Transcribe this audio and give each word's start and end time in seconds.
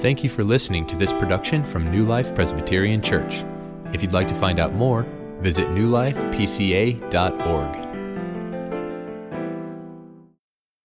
Thank 0.00 0.24
you 0.24 0.30
for 0.30 0.42
listening 0.42 0.86
to 0.86 0.96
this 0.96 1.12
production 1.12 1.62
from 1.62 1.90
New 1.90 2.06
Life 2.06 2.34
Presbyterian 2.34 3.02
Church. 3.02 3.44
If 3.92 4.00
you'd 4.00 4.12
like 4.12 4.28
to 4.28 4.34
find 4.34 4.58
out 4.58 4.72
more, 4.72 5.02
visit 5.40 5.68
newlifepca.org. 5.68 7.02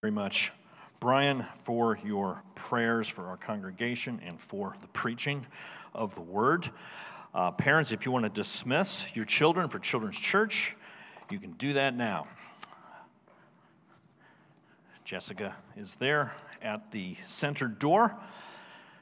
Very 0.01 0.11
much, 0.11 0.51
Brian, 0.99 1.45
for 1.63 1.97
your 2.03 2.43
prayers 2.55 3.07
for 3.07 3.25
our 3.27 3.37
congregation 3.37 4.19
and 4.21 4.37
for 4.37 4.75
the 4.81 4.87
preaching 4.87 5.45
of 5.93 6.13
the 6.15 6.21
word. 6.21 6.69
Uh, 7.33 7.51
parents, 7.51 7.93
if 7.93 8.05
you 8.05 8.11
want 8.11 8.23
to 8.25 8.29
dismiss 8.29 9.05
your 9.13 9.23
children 9.23 9.69
for 9.69 9.79
Children's 9.79 10.17
Church, 10.17 10.75
you 11.29 11.39
can 11.39 11.53
do 11.53 11.71
that 11.71 11.95
now. 11.95 12.27
Jessica 15.05 15.55
is 15.77 15.95
there 15.99 16.33
at 16.61 16.91
the 16.91 17.15
center 17.27 17.69
door. 17.69 18.13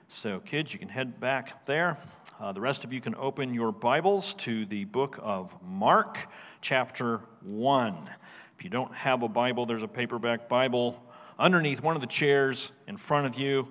So, 0.09 0.39
kids, 0.39 0.73
you 0.73 0.79
can 0.79 0.89
head 0.89 1.19
back 1.19 1.65
there. 1.65 1.97
Uh, 2.39 2.51
the 2.51 2.61
rest 2.61 2.83
of 2.83 2.91
you 2.91 3.01
can 3.01 3.15
open 3.15 3.53
your 3.53 3.71
Bibles 3.71 4.33
to 4.39 4.65
the 4.65 4.85
book 4.85 5.17
of 5.21 5.53
Mark, 5.65 6.17
chapter 6.61 7.21
1. 7.41 8.09
If 8.57 8.63
you 8.63 8.69
don't 8.69 8.93
have 8.93 9.23
a 9.23 9.27
Bible, 9.27 9.65
there's 9.65 9.81
a 9.83 9.87
paperback 9.87 10.49
Bible 10.49 11.01
underneath 11.39 11.81
one 11.81 11.95
of 11.95 12.01
the 12.01 12.07
chairs 12.07 12.71
in 12.87 12.97
front 12.97 13.27
of 13.27 13.35
you. 13.35 13.67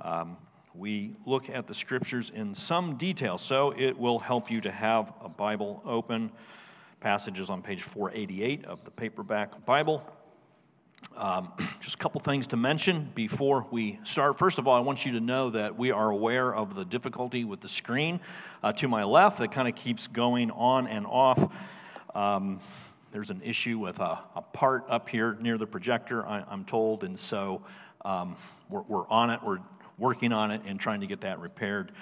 Um, 0.00 0.36
we 0.74 1.16
look 1.24 1.48
at 1.48 1.66
the 1.66 1.74
scriptures 1.74 2.30
in 2.34 2.54
some 2.54 2.96
detail, 2.96 3.38
so 3.38 3.72
it 3.76 3.98
will 3.98 4.18
help 4.18 4.50
you 4.50 4.60
to 4.60 4.70
have 4.70 5.12
a 5.22 5.28
Bible 5.28 5.82
open. 5.84 6.30
Passages 7.00 7.50
on 7.50 7.62
page 7.62 7.82
488 7.82 8.64
of 8.64 8.84
the 8.84 8.90
paperback 8.90 9.64
Bible. 9.64 10.02
Um, 11.16 11.52
just 11.80 11.94
a 11.94 11.98
couple 11.98 12.20
things 12.20 12.46
to 12.48 12.56
mention 12.56 13.10
before 13.14 13.66
we 13.70 13.98
start. 14.04 14.38
First 14.38 14.58
of 14.58 14.66
all, 14.66 14.74
I 14.74 14.80
want 14.80 15.04
you 15.04 15.12
to 15.12 15.20
know 15.20 15.50
that 15.50 15.76
we 15.76 15.90
are 15.90 16.10
aware 16.10 16.54
of 16.54 16.74
the 16.74 16.84
difficulty 16.84 17.44
with 17.44 17.60
the 17.60 17.68
screen 17.68 18.20
uh, 18.62 18.72
to 18.74 18.88
my 18.88 19.04
left 19.04 19.38
that 19.38 19.52
kind 19.52 19.68
of 19.68 19.74
keeps 19.74 20.06
going 20.06 20.50
on 20.50 20.86
and 20.86 21.06
off. 21.06 21.52
Um, 22.14 22.60
there's 23.12 23.30
an 23.30 23.40
issue 23.42 23.78
with 23.78 23.98
a, 24.00 24.18
a, 24.34 24.42
part 24.52 24.84
up 24.88 25.08
here 25.08 25.36
near 25.40 25.56
the 25.56 25.66
projector, 25.66 26.26
I, 26.26 26.44
am 26.50 26.64
told, 26.64 27.04
and 27.04 27.18
so 27.18 27.62
um, 28.04 28.36
we're, 28.68 28.82
we're, 28.82 29.08
on 29.08 29.30
it. 29.30 29.40
We're 29.44 29.60
working 29.98 30.32
on 30.32 30.50
it 30.50 30.62
and 30.66 30.80
trying 30.80 31.00
to 31.00 31.06
get 31.06 31.20
that 31.20 31.38
repaired 31.38 31.92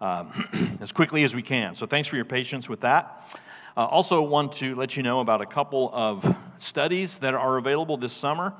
um, 0.00 0.78
as 0.80 0.90
quickly 0.90 1.22
as 1.22 1.34
we 1.34 1.42
can. 1.42 1.74
So 1.74 1.86
thanks 1.86 2.08
for 2.08 2.16
your 2.16 2.24
patience 2.24 2.68
with 2.68 2.80
that. 2.80 3.30
Uh, 3.76 3.84
also, 3.84 4.20
want 4.20 4.52
to 4.54 4.74
let 4.74 4.96
you 4.96 5.04
know 5.04 5.20
about 5.20 5.40
a 5.40 5.46
couple 5.46 5.90
of 5.92 6.24
studies 6.62 7.18
that 7.18 7.34
are 7.34 7.58
available 7.58 7.96
this 7.96 8.12
summer. 8.12 8.52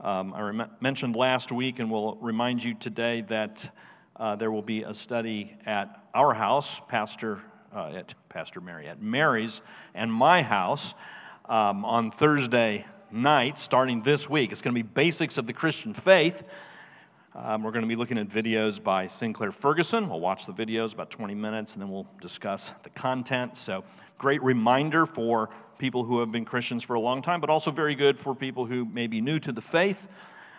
Um, 0.00 0.34
I 0.34 0.40
rem- 0.40 0.70
mentioned 0.80 1.16
last 1.16 1.52
week, 1.52 1.78
and 1.78 1.90
will 1.90 2.16
remind 2.16 2.62
you 2.62 2.74
today 2.74 3.24
that 3.28 3.68
uh, 4.16 4.36
there 4.36 4.50
will 4.50 4.62
be 4.62 4.82
a 4.82 4.94
study 4.94 5.56
at 5.66 6.02
our 6.14 6.34
house, 6.34 6.80
Pastor 6.88 7.40
uh, 7.74 7.92
at 7.94 8.14
Pastor 8.28 8.60
Mary, 8.60 8.88
at 8.88 9.02
Mary's 9.02 9.60
and 9.94 10.12
my 10.12 10.42
house 10.42 10.94
um, 11.46 11.84
on 11.84 12.10
Thursday 12.10 12.86
night, 13.10 13.58
starting 13.58 14.02
this 14.02 14.28
week. 14.28 14.52
It's 14.52 14.62
going 14.62 14.74
to 14.74 14.82
be 14.82 14.88
basics 14.88 15.36
of 15.38 15.46
the 15.46 15.52
Christian 15.52 15.94
faith. 15.94 16.42
Um, 17.34 17.62
we're 17.62 17.70
going 17.70 17.84
to 17.84 17.88
be 17.88 17.96
looking 17.96 18.16
at 18.16 18.28
videos 18.28 18.82
by 18.82 19.06
Sinclair 19.06 19.52
Ferguson. 19.52 20.08
We'll 20.08 20.20
watch 20.20 20.46
the 20.46 20.52
videos 20.52 20.94
about 20.94 21.10
20 21.10 21.34
minutes, 21.34 21.74
and 21.74 21.82
then 21.82 21.90
we'll 21.90 22.08
discuss 22.22 22.70
the 22.82 22.90
content. 22.90 23.58
So 23.58 23.84
great 24.18 24.42
reminder 24.42 25.06
for 25.06 25.50
people 25.78 26.04
who 26.04 26.20
have 26.20 26.32
been 26.32 26.44
Christians 26.44 26.82
for 26.82 26.94
a 26.94 27.00
long 27.00 27.22
time, 27.22 27.40
but 27.40 27.50
also 27.50 27.70
very 27.70 27.94
good 27.94 28.18
for 28.18 28.34
people 28.34 28.64
who 28.64 28.84
may 28.86 29.06
be 29.06 29.20
new 29.20 29.38
to 29.40 29.52
the 29.52 29.60
faith. 29.60 29.98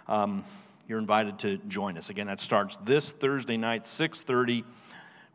Um, 0.08 0.44
you're 0.88 1.00
invited 1.00 1.40
to 1.40 1.58
join 1.68 1.98
us. 1.98 2.10
Again, 2.10 2.28
that 2.28 2.40
starts 2.40 2.78
this 2.86 3.10
Thursday 3.12 3.58
night, 3.58 3.86
6:30. 3.86 4.64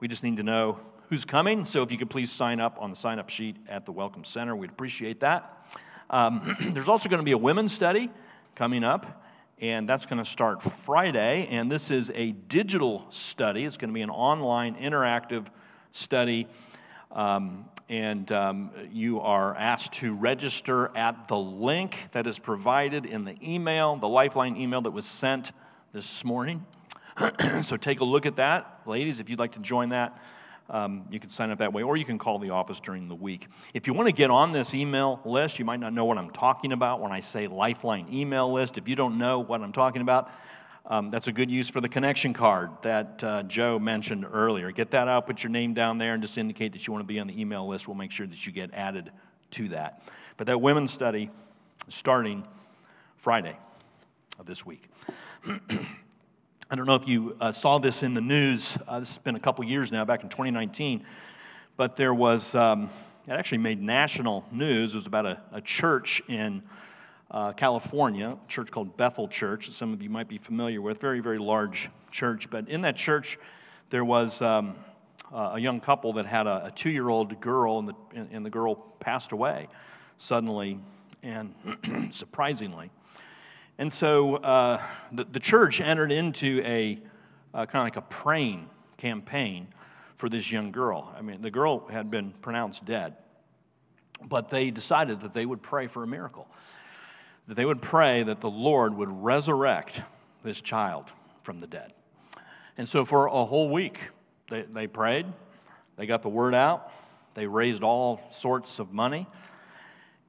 We 0.00 0.08
just 0.08 0.22
need 0.22 0.36
to 0.36 0.42
know 0.42 0.78
who's 1.08 1.24
coming, 1.24 1.64
so 1.64 1.82
if 1.82 1.90
you 1.90 1.98
could 1.98 2.10
please 2.10 2.30
sign 2.30 2.58
up 2.58 2.78
on 2.80 2.90
the 2.90 2.96
sign-up 2.96 3.28
sheet 3.28 3.56
at 3.68 3.84
the 3.84 3.92
Welcome 3.92 4.24
Center, 4.24 4.56
we'd 4.56 4.70
appreciate 4.70 5.20
that. 5.20 5.66
Um, 6.08 6.56
there's 6.72 6.88
also 6.88 7.08
going 7.08 7.20
to 7.20 7.24
be 7.24 7.32
a 7.32 7.38
women's 7.38 7.72
study 7.72 8.10
coming 8.54 8.82
up, 8.82 9.24
and 9.60 9.88
that's 9.88 10.06
going 10.06 10.24
to 10.24 10.30
start 10.30 10.62
Friday. 10.84 11.48
And 11.50 11.70
this 11.70 11.90
is 11.90 12.10
a 12.14 12.32
digital 12.32 13.06
study. 13.10 13.64
It's 13.64 13.76
going 13.76 13.90
to 13.90 13.94
be 13.94 14.02
an 14.02 14.10
online 14.10 14.74
interactive 14.76 15.46
study. 15.92 16.46
Um, 17.12 17.66
and 17.88 18.32
um, 18.32 18.70
you 18.90 19.20
are 19.20 19.54
asked 19.56 19.92
to 19.94 20.14
register 20.14 20.96
at 20.96 21.28
the 21.28 21.36
link 21.36 21.96
that 22.12 22.26
is 22.26 22.38
provided 22.38 23.04
in 23.04 23.24
the 23.24 23.34
email, 23.42 23.96
the 23.96 24.08
Lifeline 24.08 24.56
email 24.56 24.80
that 24.80 24.92
was 24.92 25.04
sent 25.04 25.52
this 25.92 26.24
morning. 26.24 26.64
so 27.62 27.76
take 27.76 28.00
a 28.00 28.04
look 28.04 28.24
at 28.24 28.36
that. 28.36 28.80
Ladies, 28.86 29.18
if 29.18 29.28
you'd 29.28 29.38
like 29.38 29.52
to 29.52 29.58
join 29.58 29.90
that, 29.90 30.18
um, 30.70 31.06
you 31.10 31.20
can 31.20 31.28
sign 31.28 31.50
up 31.50 31.58
that 31.58 31.72
way, 31.74 31.82
or 31.82 31.98
you 31.98 32.04
can 32.06 32.18
call 32.18 32.38
the 32.38 32.48
office 32.48 32.80
during 32.80 33.08
the 33.08 33.14
week. 33.14 33.48
If 33.74 33.86
you 33.86 33.92
want 33.92 34.08
to 34.08 34.12
get 34.12 34.30
on 34.30 34.52
this 34.52 34.72
email 34.72 35.20
list, 35.26 35.58
you 35.58 35.66
might 35.66 35.80
not 35.80 35.92
know 35.92 36.06
what 36.06 36.16
I'm 36.16 36.30
talking 36.30 36.72
about 36.72 37.00
when 37.00 37.12
I 37.12 37.20
say 37.20 37.46
Lifeline 37.46 38.06
email 38.10 38.50
list. 38.50 38.78
If 38.78 38.88
you 38.88 38.96
don't 38.96 39.18
know 39.18 39.40
what 39.40 39.60
I'm 39.60 39.72
talking 39.72 40.00
about, 40.00 40.30
um, 40.86 41.10
that's 41.10 41.28
a 41.28 41.32
good 41.32 41.50
use 41.50 41.68
for 41.68 41.80
the 41.80 41.88
connection 41.88 42.34
card 42.34 42.70
that 42.82 43.22
uh, 43.22 43.42
Joe 43.44 43.78
mentioned 43.78 44.26
earlier. 44.30 44.72
Get 44.72 44.90
that 44.90 45.06
out, 45.06 45.26
put 45.26 45.42
your 45.42 45.50
name 45.50 45.74
down 45.74 45.98
there, 45.98 46.14
and 46.14 46.22
just 46.22 46.36
indicate 46.36 46.72
that 46.72 46.86
you 46.86 46.92
want 46.92 47.04
to 47.04 47.06
be 47.06 47.20
on 47.20 47.28
the 47.28 47.40
email 47.40 47.68
list. 47.68 47.86
We'll 47.86 47.96
make 47.96 48.10
sure 48.10 48.26
that 48.26 48.46
you 48.46 48.52
get 48.52 48.74
added 48.74 49.12
to 49.52 49.68
that. 49.68 50.02
But 50.36 50.48
that 50.48 50.60
women's 50.60 50.92
study 50.92 51.30
starting 51.88 52.44
Friday 53.18 53.56
of 54.38 54.46
this 54.46 54.66
week. 54.66 54.88
I 55.46 56.74
don't 56.74 56.86
know 56.86 56.94
if 56.96 57.06
you 57.06 57.36
uh, 57.40 57.52
saw 57.52 57.78
this 57.78 58.02
in 58.02 58.14
the 58.14 58.20
news. 58.20 58.76
Uh, 58.88 59.00
this 59.00 59.10
has 59.10 59.18
been 59.18 59.36
a 59.36 59.40
couple 59.40 59.64
years 59.64 59.92
now, 59.92 60.04
back 60.04 60.24
in 60.24 60.30
2019. 60.30 61.04
But 61.76 61.96
there 61.96 62.14
was, 62.14 62.54
um, 62.54 62.90
it 63.26 63.32
actually 63.32 63.58
made 63.58 63.80
national 63.80 64.44
news. 64.50 64.94
It 64.94 64.96
was 64.96 65.06
about 65.06 65.26
a, 65.26 65.40
a 65.52 65.60
church 65.60 66.22
in 66.28 66.62
uh, 67.32 67.52
California, 67.52 68.28
a 68.28 68.48
church 68.48 68.70
called 68.70 68.96
Bethel 68.96 69.26
Church, 69.26 69.72
some 69.72 69.92
of 69.92 70.02
you 70.02 70.10
might 70.10 70.28
be 70.28 70.38
familiar 70.38 70.82
with. 70.82 71.00
Very, 71.00 71.20
very 71.20 71.38
large 71.38 71.88
church. 72.10 72.50
But 72.50 72.68
in 72.68 72.82
that 72.82 72.96
church, 72.96 73.38
there 73.90 74.04
was 74.04 74.40
um, 74.42 74.76
a 75.32 75.58
young 75.58 75.80
couple 75.80 76.12
that 76.14 76.26
had 76.26 76.46
a, 76.46 76.66
a 76.66 76.70
two 76.70 76.90
year 76.90 77.08
old 77.08 77.40
girl, 77.40 77.78
and 77.78 77.88
the, 77.88 77.94
and 78.30 78.44
the 78.44 78.50
girl 78.50 78.74
passed 79.00 79.32
away 79.32 79.68
suddenly 80.18 80.78
and 81.22 81.54
surprisingly. 82.12 82.90
And 83.78 83.90
so 83.90 84.36
uh, 84.36 84.82
the, 85.12 85.24
the 85.24 85.40
church 85.40 85.80
entered 85.80 86.12
into 86.12 86.62
a 86.64 87.00
uh, 87.54 87.66
kind 87.66 87.78
of 87.78 87.84
like 87.84 87.96
a 87.96 88.02
praying 88.02 88.68
campaign 88.98 89.68
for 90.18 90.28
this 90.28 90.50
young 90.50 90.70
girl. 90.70 91.12
I 91.16 91.22
mean, 91.22 91.40
the 91.40 91.50
girl 91.50 91.86
had 91.88 92.10
been 92.10 92.32
pronounced 92.42 92.84
dead, 92.84 93.16
but 94.28 94.50
they 94.50 94.70
decided 94.70 95.22
that 95.22 95.32
they 95.34 95.46
would 95.46 95.62
pray 95.62 95.86
for 95.86 96.02
a 96.02 96.06
miracle 96.06 96.46
that 97.48 97.54
they 97.54 97.64
would 97.64 97.82
pray 97.82 98.22
that 98.22 98.40
the 98.40 98.50
Lord 98.50 98.94
would 98.96 99.10
resurrect 99.10 100.00
this 100.44 100.60
child 100.60 101.06
from 101.42 101.60
the 101.60 101.66
dead. 101.66 101.92
And 102.78 102.88
so 102.88 103.04
for 103.04 103.26
a 103.26 103.44
whole 103.44 103.68
week, 103.68 103.98
they, 104.48 104.62
they 104.62 104.86
prayed, 104.86 105.26
they 105.96 106.06
got 106.06 106.22
the 106.22 106.28
word 106.28 106.54
out, 106.54 106.90
they 107.34 107.46
raised 107.46 107.82
all 107.82 108.20
sorts 108.30 108.78
of 108.78 108.92
money, 108.92 109.26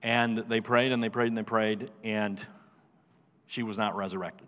and 0.02 0.40
they 0.50 0.60
prayed 0.60 0.92
and 0.92 1.02
they 1.02 1.10
prayed 1.10 1.28
and 1.28 1.38
they 1.38 1.44
prayed, 1.44 1.92
and 2.04 2.46
she 3.48 3.64
was 3.64 3.78
not 3.78 3.96
resurrected. 3.96 4.48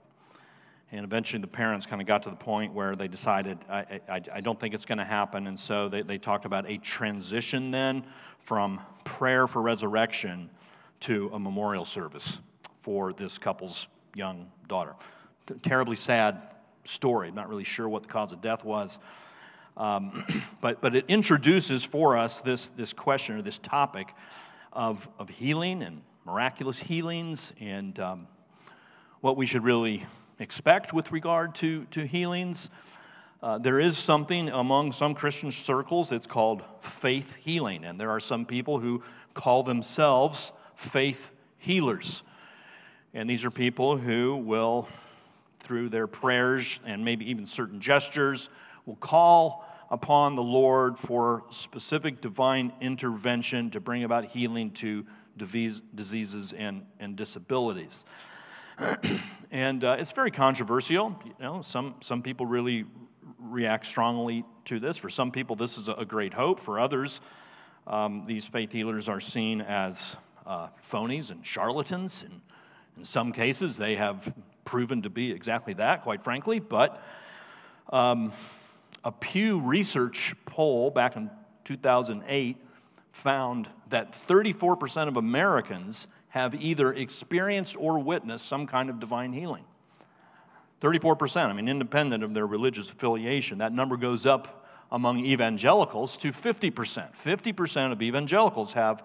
And 0.92 1.03
eventually, 1.03 1.42
the 1.42 1.47
parents 1.47 1.86
kind 1.86 2.02
of 2.02 2.08
got 2.08 2.24
to 2.24 2.30
the 2.30 2.36
point 2.36 2.74
where 2.74 2.96
they 2.96 3.08
decided, 3.08 3.58
I, 3.70 4.00
I, 4.08 4.22
I 4.34 4.42
don't 4.42 4.59
think 4.59 4.74
it's 4.74 4.86
going 4.86 5.00
to 5.00 5.06
happen. 5.06 5.47
And 5.47 5.59
so 5.59 5.90
they, 5.90 6.03
they 6.03 6.18
talked 6.18 6.46
about 6.46 6.70
a 6.70 6.78
transition 6.78 7.72
then 7.72 8.06
from 8.40 8.80
prayer 9.03 9.47
for 9.47 9.62
resurrection 9.62 10.50
to 11.02 11.30
a 11.34 11.40
memorial 11.40 11.86
service 11.86 12.38
for 12.85 13.13
this 13.13 13.40
couple's 13.40 13.88
young 14.13 14.46
daughter. 14.69 14.94
T- 15.47 15.56
terribly 15.63 15.96
sad 15.96 16.40
story. 16.85 17.29
I'm 17.29 17.35
not 17.35 17.49
really 17.49 17.64
sure 17.64 17.90
what 17.90 18.03
the 18.03 18.08
cause 18.08 18.32
of 18.32 18.41
death 18.43 18.64
was. 18.64 18.99
Um, 19.76 20.23
but, 20.61 20.82
but 20.82 20.96
it 20.96 21.05
introduces 21.08 21.84
for 21.84 22.16
us 22.16 22.37
this, 22.46 22.70
this 22.78 22.93
question 22.93 23.37
or 23.37 23.41
this 23.41 23.58
topic 23.58 24.14
of, 24.72 25.05
of 25.17 25.29
healing 25.29 25.82
and 25.82 26.03
miraculous 26.28 26.78
healings 26.78 27.53
and 27.59 27.99
um, 27.99 28.28
what 29.22 29.35
we 29.35 29.47
should 29.47 29.64
really 29.64 30.05
expect 30.37 30.93
with 30.93 31.11
regard 31.11 31.55
to, 31.55 31.85
to 31.85 32.05
healings. 32.05 32.70
Uh, 33.41 33.58
there 33.58 33.79
is 33.79 33.97
something 33.97 34.49
among 34.49 34.91
some 34.91 35.16
Christian 35.16 35.52
circles, 35.52 36.11
it's 36.11 36.28
called 36.28 36.61
faith 36.82 37.34
healing. 37.41 37.84
And 37.84 37.99
there 37.99 38.11
are 38.11 38.20
some 38.20 38.46
people 38.46 38.79
who 38.79 39.02
call 39.34 39.64
themselves 39.64 40.52
faith 40.76 41.32
healers. 41.58 42.22
And 43.16 43.29
these 43.29 43.46
are 43.46 43.50
people 43.50 43.97
who 43.97 44.35
will, 44.35 44.90
through 45.62 45.88
their 45.88 46.06
prayers 46.06 46.82
and 46.85 47.03
maybe 47.03 47.29
even 47.29 47.46
certain 47.46 47.79
gestures, 47.79 48.50
will 48.85 48.97
call 48.97 49.66
upon 49.90 50.35
the 50.35 50.44
Lord 50.44 51.00
for 51.00 51.46
specific 51.50 52.20
divine 52.20 52.73
intervention 52.82 53.72
to 53.72 53.79
bring 53.79 54.03
about 54.03 54.26
healing 54.26 54.70
to 54.72 55.06
disease, 55.38 55.82
diseases 55.96 56.53
and, 56.58 56.85
and 57.00 57.16
disabilities. 57.16 58.03
and 59.52 59.85
uh, 59.85 59.96
it's 59.97 60.11
very 60.11 60.32
controversial. 60.32 61.18
You 61.23 61.34
know, 61.40 61.61
some, 61.61 61.96
some 62.02 62.22
people 62.22 62.46
really 62.46 62.84
react 63.40 63.85
strongly 63.85 64.44
to 64.66 64.78
this. 64.78 64.97
For 64.97 65.09
some 65.09 65.32
people, 65.32 65.56
this 65.56 65.78
is 65.78 65.88
a 65.88 66.03
great 66.03 66.34
hope. 66.34 66.59
For 66.59 66.82
others, 66.82 67.22
um, 67.88 68.26
these 68.28 68.44
faith 68.44 68.73
healers 68.73 69.08
are 69.08 69.22
seen 69.22 69.61
as 69.61 69.97
uh, 70.46 70.68
phonies 70.91 71.32
and 71.32 71.46
charlatans. 71.46 72.22
And 72.26 72.41
in 72.97 73.06
some 73.06 73.32
cases, 73.32 73.78
they 73.78 73.96
have 73.96 74.34
proven 74.64 75.02
to 75.03 75.09
be 75.09 75.32
exactly 75.32 75.74
that, 75.76 76.03
quite 76.03 76.24
frankly. 76.24 76.59
But 76.59 77.02
um, 77.92 78.34
a 79.03 79.12
Pew 79.12 79.59
Research 79.59 80.36
poll 80.46 80.90
back 80.90 81.16
in 81.16 81.30
2008 81.66 82.58
found 83.12 83.70
that 83.90 84.14
34% 84.28 85.08
of 85.08 85.18
Americans 85.18 86.08
have 86.30 86.53
either 86.56 86.94
experienced 86.94 87.76
or 87.78 88.00
witnessed 88.00 88.47
some 88.47 88.68
kind 88.68 88.90
of 88.90 89.00
divine 89.00 89.32
healing. 89.32 89.64
34%, 90.82 91.38
I 91.38 91.53
mean, 91.53 91.70
independent 91.70 92.24
of 92.24 92.34
their 92.34 92.46
religious 92.46 92.90
affiliation. 92.90 93.58
That 93.58 93.72
number 93.72 93.96
goes 93.96 94.26
up 94.26 94.68
among 94.92 95.26
evangelicals 95.26 96.18
to 96.18 96.32
50%. 96.32 97.08
50% 97.24 97.92
of 97.92 98.02
evangelicals 98.02 98.74
have 98.74 99.03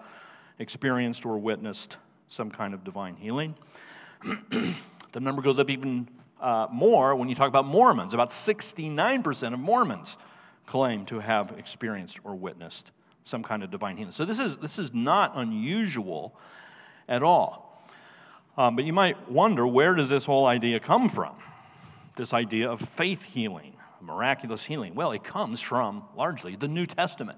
experienced 0.59 1.25
or 1.25 1.37
witnessed 1.37 1.97
some 2.31 2.49
kind 2.49 2.73
of 2.73 2.83
divine 2.83 3.15
healing. 3.15 3.53
the 4.23 5.19
number 5.19 5.41
goes 5.41 5.59
up 5.59 5.69
even 5.69 6.07
uh, 6.39 6.67
more 6.71 7.15
when 7.15 7.27
you 7.27 7.35
talk 7.35 7.49
about 7.49 7.65
Mormons. 7.65 8.13
About 8.13 8.31
69% 8.31 9.53
of 9.53 9.59
Mormons 9.59 10.17
claim 10.65 11.05
to 11.07 11.19
have 11.19 11.53
experienced 11.57 12.19
or 12.23 12.35
witnessed 12.35 12.91
some 13.23 13.43
kind 13.43 13.63
of 13.63 13.69
divine 13.69 13.97
healing. 13.97 14.13
So 14.13 14.25
this 14.25 14.39
is, 14.39 14.57
this 14.57 14.79
is 14.79 14.93
not 14.93 15.33
unusual 15.35 16.33
at 17.09 17.21
all. 17.21 17.85
Um, 18.57 18.75
but 18.75 18.85
you 18.85 18.93
might 18.93 19.29
wonder 19.29 19.67
where 19.67 19.93
does 19.93 20.09
this 20.09 20.25
whole 20.25 20.45
idea 20.45 20.79
come 20.79 21.09
from? 21.09 21.35
This 22.17 22.33
idea 22.33 22.69
of 22.69 22.81
faith 22.95 23.21
healing, 23.21 23.73
miraculous 24.01 24.63
healing. 24.63 24.95
Well, 24.95 25.11
it 25.11 25.23
comes 25.23 25.59
from 25.59 26.03
largely 26.15 26.55
the 26.55 26.67
New 26.67 26.85
Testament. 26.85 27.37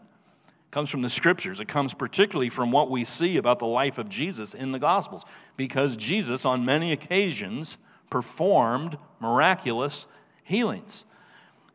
Comes 0.73 0.89
from 0.89 1.03
the 1.03 1.09
scriptures. 1.09 1.59
It 1.59 1.67
comes 1.67 1.93
particularly 1.93 2.49
from 2.49 2.71
what 2.71 2.89
we 2.89 3.03
see 3.03 3.37
about 3.37 3.59
the 3.59 3.65
life 3.67 3.99
of 3.99 4.09
Jesus 4.09 4.55
in 4.55 4.71
the 4.71 4.79
Gospels. 4.79 5.23
Because 5.55 5.95
Jesus, 5.97 6.45
on 6.45 6.65
many 6.65 6.93
occasions, 6.93 7.77
performed 8.09 8.97
miraculous 9.19 10.07
healings. 10.43 11.03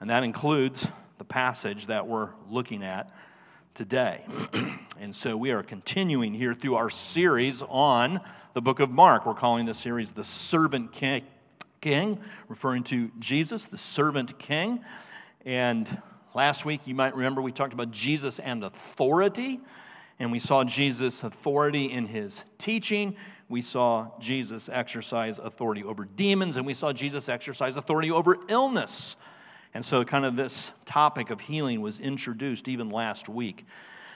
And 0.01 0.11
that 0.11 0.25
includes 0.25 0.85
the 1.19 1.25
passage 1.25 1.87
that 1.87 2.09
we're 2.09 2.31
looking 2.51 2.83
at 2.83 3.13
today. 3.73 4.25
and 4.99 5.15
so 5.15 5.37
we 5.37 5.53
are 5.53 5.63
continuing 5.63 6.35
here 6.35 6.53
through 6.53 6.75
our 6.75 6.91
series 6.91 7.63
on 7.69 8.21
the 8.55 8.61
book 8.61 8.81
of 8.81 8.91
Mark. 8.91 9.27
We're 9.27 9.35
calling 9.35 9.65
this 9.65 9.79
series 9.79 10.11
The 10.11 10.25
Servant 10.25 10.91
King, 10.91 12.19
referring 12.49 12.83
to 12.83 13.13
Jesus, 13.21 13.67
the 13.67 13.79
Servant 13.79 14.37
King. 14.41 14.81
And 15.47 16.03
last 16.35 16.65
week, 16.65 16.83
you 16.87 16.95
might 16.95 17.15
remember, 17.15 17.43
we 17.43 17.53
talked 17.53 17.73
about 17.73 17.91
Jesus 17.91 18.39
and 18.39 18.65
authority. 18.65 19.61
And 20.21 20.33
we 20.33 20.39
saw 20.39 20.65
Jesus' 20.65 21.23
authority 21.23 21.93
in 21.93 22.07
his 22.07 22.43
teaching. 22.59 23.17
We 23.49 23.63
saw 23.63 24.09
Jesus 24.21 24.69
exercise 24.71 25.39
authority 25.39 25.85
over 25.85 26.05
demons. 26.05 26.57
And 26.57 26.67
we 26.67 26.75
saw 26.75 26.93
Jesus 26.93 27.29
exercise 27.29 27.77
authority 27.77 28.11
over 28.11 28.39
illness. 28.49 29.17
And 29.75 29.85
so, 29.85 30.05
kind 30.05 30.25
of 30.25 30.35
this 30.35 30.71
topic 30.87 31.31
of 31.31 31.41
healing 31.41 31.81
was 31.81 32.01
introduced 32.01 32.69
even 32.69 32.91
last 32.91 33.29
week. 33.29 33.67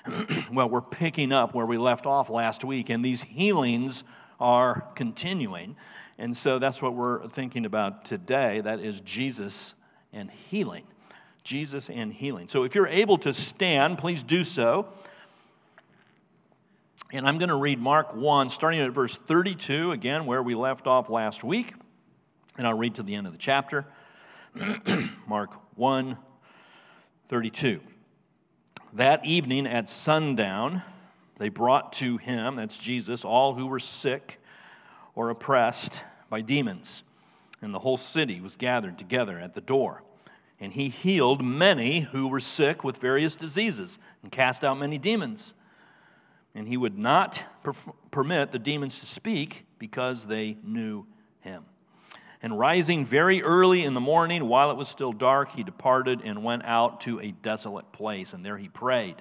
well, 0.53 0.69
we're 0.69 0.81
picking 0.81 1.31
up 1.31 1.55
where 1.55 1.67
we 1.67 1.79
left 1.79 2.07
off 2.07 2.31
last 2.31 2.65
week, 2.65 2.91
and 2.91 3.05
these 3.05 3.23
healings 3.23 4.03
are 4.41 4.85
continuing. 4.97 5.77
And 6.19 6.37
so, 6.37 6.59
that's 6.59 6.81
what 6.81 6.95
we're 6.95 7.29
thinking 7.29 7.67
about 7.67 8.05
today. 8.05 8.61
That 8.63 8.81
is 8.81 9.03
Jesus 9.03 9.75
and 10.13 10.31
healing. 10.31 10.85
Jesus 11.45 11.89
and 11.91 12.13
healing. 12.13 12.49
So, 12.49 12.65
if 12.65 12.75
you're 12.75 12.87
able 12.87 13.19
to 13.19 13.33
stand, 13.33 13.99
please 13.99 14.23
do 14.23 14.45
so. 14.45 14.89
And 17.13 17.29
I'm 17.29 17.39
going 17.39 17.51
to 17.51 17.57
read 17.57 17.79
Mark 17.79 18.15
1, 18.15 18.49
starting 18.49 18.81
at 18.81 18.91
verse 18.93 19.19
32, 19.29 19.93
again, 19.93 20.25
where 20.25 20.43
we 20.43 20.55
left 20.55 20.87
off 20.87 21.11
last 21.11 21.45
week. 21.45 21.75
And 22.57 22.67
I'll 22.67 22.77
read 22.77 22.95
to 22.95 23.03
the 23.03 23.15
end 23.15 23.27
of 23.27 23.33
the 23.33 23.39
chapter. 23.39 23.85
Mark 25.27 25.51
1 25.77 26.17
32. 27.29 27.81
That 28.95 29.25
evening 29.25 29.67
at 29.67 29.89
sundown, 29.89 30.83
they 31.39 31.49
brought 31.49 31.95
to 31.95 32.19
him, 32.19 32.57
that's 32.57 32.77
Jesus, 32.77 33.25
all 33.25 33.55
who 33.55 33.67
were 33.67 33.81
sick 33.81 34.39
or 35.15 35.31
oppressed 35.31 36.01
by 36.29 36.41
demons. 36.43 37.03
And 37.63 37.73
the 37.73 37.79
whole 37.79 37.97
city 37.97 38.41
was 38.41 38.55
gathered 38.57 38.99
together 38.99 39.39
at 39.39 39.55
the 39.55 39.61
door. 39.61 40.03
And 40.63 40.73
he 40.73 40.91
healed 40.91 41.45
many 41.45 42.01
who 42.01 42.29
were 42.29 42.39
sick 42.39 42.85
with 42.85 42.99
various 42.99 43.35
diseases 43.35 43.99
and 44.23 44.31
cast 44.31 44.63
out 44.63 44.79
many 44.79 44.97
demons. 44.97 45.55
And 46.55 46.69
he 46.69 46.77
would 46.77 46.97
not 46.97 47.43
per- 47.65 47.73
permit 48.13 48.53
the 48.53 48.61
demons 48.61 48.97
to 49.01 49.07
speak 49.07 49.67
because 49.81 50.25
they 50.25 50.57
knew 50.63 51.05
him. 51.41 51.65
And 52.43 52.57
rising 52.57 53.05
very 53.05 53.43
early 53.43 53.83
in 53.83 53.93
the 53.93 54.01
morning, 54.01 54.47
while 54.47 54.71
it 54.71 54.77
was 54.77 54.87
still 54.87 55.13
dark, 55.13 55.51
he 55.51 55.65
departed 55.65 56.21
and 56.25 56.45
went 56.45 56.65
out 56.65 57.01
to 57.03 57.19
a 57.19 57.33
desolate 57.33 57.91
place, 57.91 58.33
and 58.33 58.45
there 58.45 58.57
he 58.57 58.69
prayed. 58.69 59.17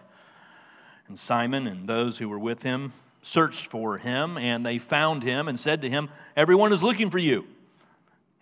And 1.07 1.17
Simon 1.17 1.65
and 1.65 1.89
those 1.89 2.19
who 2.19 2.29
were 2.29 2.39
with 2.39 2.61
him 2.61 2.93
searched 3.23 3.65
for 3.65 3.97
him, 3.97 4.37
and 4.37 4.63
they 4.63 4.77
found 4.77 5.23
him 5.23 5.47
and 5.47 5.59
said 5.59 5.81
to 5.81 5.89
him, 5.89 6.09
Everyone 6.37 6.71
is 6.71 6.83
looking 6.83 7.09
for 7.09 7.19
you. 7.19 7.45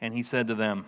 And 0.02 0.14
he 0.14 0.24
said 0.24 0.50
to 0.50 0.56
them, 0.56 0.86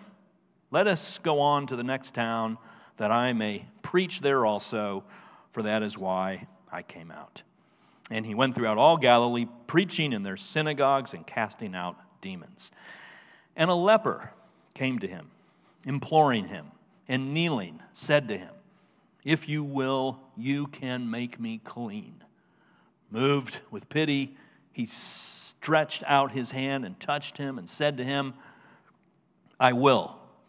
Let 0.72 0.88
us 0.88 1.20
go 1.22 1.42
on 1.42 1.68
to 1.68 1.76
the 1.76 1.84
next 1.84 2.14
town, 2.14 2.58
that 2.96 3.12
I 3.12 3.34
may 3.34 3.66
preach 3.84 4.22
there 4.22 4.46
also, 4.46 5.04
for 5.52 5.64
that 5.64 5.84
is 5.84 5.98
why 5.98 6.48
I 6.72 6.82
came 6.82 7.12
out. 7.12 7.42
And 8.10 8.26
he 8.26 8.36
went 8.36 8.56
throughout 8.56 8.78
all 8.78 8.96
Galilee, 8.96 9.48
preaching 9.68 10.14
in 10.14 10.24
their 10.24 10.38
synagogues 10.38 11.14
and 11.14 11.28
casting 11.28 11.76
out 11.76 11.98
demons. 12.22 12.72
And 13.58 13.70
a 13.70 13.76
leper 13.76 14.32
came 14.74 15.00
to 15.00 15.08
him, 15.08 15.30
imploring 15.86 16.48
him, 16.48 16.68
and 17.10 17.34
kneeling, 17.34 17.82
said 17.92 18.30
to 18.30 18.38
him, 18.38 18.54
If 19.26 19.50
you 19.50 19.66
will, 19.66 20.20
you 20.38 20.68
can 20.68 21.10
make 21.10 21.38
me 21.38 21.60
clean. 21.66 22.24
Moved 23.10 23.58
with 23.72 23.90
pity, 23.90 24.38
he 24.72 24.86
stretched 24.86 26.04
out 26.08 26.32
his 26.32 26.50
hand 26.50 26.86
and 26.86 26.98
touched 26.98 27.38
him 27.38 27.58
and 27.58 27.70
said 27.70 27.98
to 27.98 28.06
him, 28.06 28.34
I 29.60 29.74
will 29.74 30.21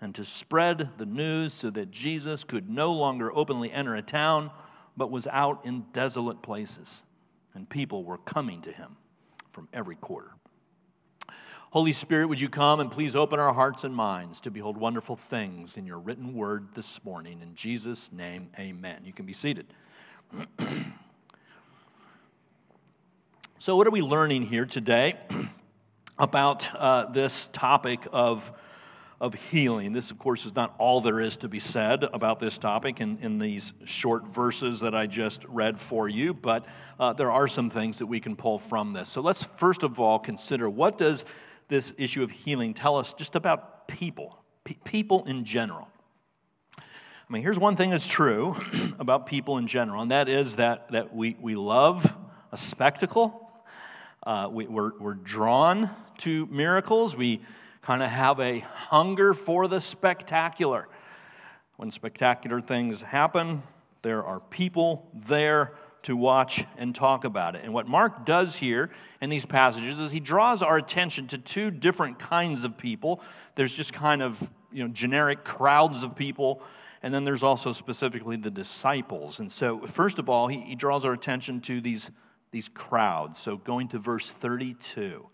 and 0.00 0.14
to 0.14 0.24
spread 0.24 0.90
the 0.98 1.06
news 1.06 1.52
so 1.52 1.70
that 1.70 1.90
Jesus 1.90 2.44
could 2.44 2.68
no 2.68 2.92
longer 2.92 3.34
openly 3.34 3.72
enter 3.72 3.96
a 3.96 4.02
town, 4.02 4.50
but 4.96 5.10
was 5.10 5.26
out 5.26 5.64
in 5.64 5.84
desolate 5.92 6.42
places, 6.42 7.02
and 7.54 7.68
people 7.68 8.04
were 8.04 8.18
coming 8.18 8.62
to 8.62 8.72
him 8.72 8.96
from 9.52 9.68
every 9.72 9.96
quarter. 9.96 10.32
Holy 11.70 11.92
Spirit, 11.92 12.28
would 12.28 12.40
you 12.40 12.48
come 12.48 12.80
and 12.80 12.90
please 12.90 13.14
open 13.16 13.38
our 13.38 13.52
hearts 13.52 13.84
and 13.84 13.94
minds 13.94 14.40
to 14.40 14.50
behold 14.50 14.78
wonderful 14.78 15.16
things 15.16 15.76
in 15.76 15.84
your 15.84 15.98
written 15.98 16.32
word 16.32 16.68
this 16.74 17.00
morning. 17.04 17.42
In 17.42 17.54
Jesus' 17.54 18.08
name, 18.12 18.48
amen. 18.58 19.02
You 19.04 19.12
can 19.12 19.26
be 19.26 19.32
seated. 19.34 19.66
so, 23.58 23.76
what 23.76 23.86
are 23.86 23.90
we 23.90 24.00
learning 24.00 24.42
here 24.42 24.64
today 24.64 25.16
about 26.18 26.74
uh, 26.74 27.10
this 27.12 27.50
topic 27.52 28.06
of, 28.10 28.50
of 29.20 29.34
healing? 29.34 29.92
This, 29.92 30.10
of 30.10 30.18
course, 30.18 30.44
is 30.44 30.54
not 30.54 30.74
all 30.78 31.00
there 31.00 31.20
is 31.20 31.36
to 31.38 31.48
be 31.48 31.60
said 31.60 32.04
about 32.04 32.40
this 32.40 32.58
topic 32.58 33.00
in, 33.00 33.18
in 33.22 33.38
these 33.38 33.72
short 33.84 34.26
verses 34.28 34.80
that 34.80 34.94
I 34.94 35.06
just 35.06 35.44
read 35.46 35.80
for 35.80 36.08
you, 36.08 36.34
but 36.34 36.66
uh, 37.00 37.12
there 37.12 37.30
are 37.30 37.48
some 37.48 37.70
things 37.70 37.98
that 37.98 38.06
we 38.06 38.20
can 38.20 38.36
pull 38.36 38.58
from 38.58 38.92
this. 38.92 39.08
So, 39.08 39.20
let's 39.20 39.46
first 39.56 39.82
of 39.82 39.98
all 39.98 40.18
consider 40.18 40.68
what 40.68 40.98
does 40.98 41.24
this 41.68 41.92
issue 41.98 42.22
of 42.22 42.30
healing 42.30 42.74
tell 42.74 42.96
us 42.96 43.14
just 43.14 43.34
about 43.34 43.88
people, 43.88 44.36
people 44.84 45.24
in 45.24 45.44
general. 45.44 45.88
I 46.78 47.32
mean, 47.32 47.42
here's 47.42 47.58
one 47.58 47.76
thing 47.76 47.90
that's 47.90 48.06
true 48.06 48.54
about 49.00 49.26
people 49.26 49.58
in 49.58 49.66
general, 49.66 50.02
and 50.02 50.10
that 50.10 50.28
is 50.28 50.56
that, 50.56 50.92
that 50.92 51.14
we, 51.14 51.36
we 51.40 51.56
love 51.56 52.08
a 52.52 52.56
spectacle. 52.56 53.50
Uh, 54.24 54.48
we, 54.50 54.66
we're, 54.66 54.92
we're 54.98 55.14
drawn 55.14 55.90
to 56.18 56.46
miracles. 56.46 57.16
We 57.16 57.42
kind 57.86 58.02
of 58.02 58.10
have 58.10 58.40
a 58.40 58.58
hunger 58.58 59.32
for 59.32 59.68
the 59.68 59.80
spectacular. 59.80 60.88
When 61.76 61.92
spectacular 61.92 62.60
things 62.60 63.00
happen, 63.00 63.62
there 64.02 64.24
are 64.24 64.40
people 64.40 65.08
there 65.28 65.74
to 66.02 66.16
watch 66.16 66.64
and 66.78 66.96
talk 66.96 67.22
about 67.22 67.54
it. 67.54 67.62
And 67.62 67.72
what 67.72 67.86
Mark 67.86 68.26
does 68.26 68.56
here 68.56 68.90
in 69.20 69.30
these 69.30 69.46
passages 69.46 70.00
is 70.00 70.10
he 70.10 70.18
draws 70.18 70.62
our 70.62 70.78
attention 70.78 71.28
to 71.28 71.38
two 71.38 71.70
different 71.70 72.18
kinds 72.18 72.64
of 72.64 72.76
people. 72.76 73.20
There's 73.54 73.72
just 73.72 73.92
kind 73.92 74.20
of 74.20 74.36
you 74.72 74.82
know, 74.82 74.88
generic 74.92 75.44
crowds 75.44 76.02
of 76.02 76.16
people, 76.16 76.62
and 77.04 77.14
then 77.14 77.22
there's 77.22 77.44
also 77.44 77.72
specifically 77.72 78.36
the 78.36 78.50
disciples. 78.50 79.38
And 79.38 79.50
so, 79.50 79.86
first 79.86 80.18
of 80.18 80.28
all, 80.28 80.48
he, 80.48 80.58
he 80.60 80.74
draws 80.74 81.04
our 81.04 81.12
attention 81.12 81.60
to 81.60 81.80
these, 81.80 82.10
these 82.50 82.68
crowds. 82.68 83.40
So, 83.40 83.58
going 83.58 83.86
to 83.90 84.00
verse 84.00 84.32
32. 84.40 85.24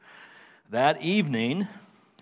That 0.69 1.01
evening, 1.01 1.67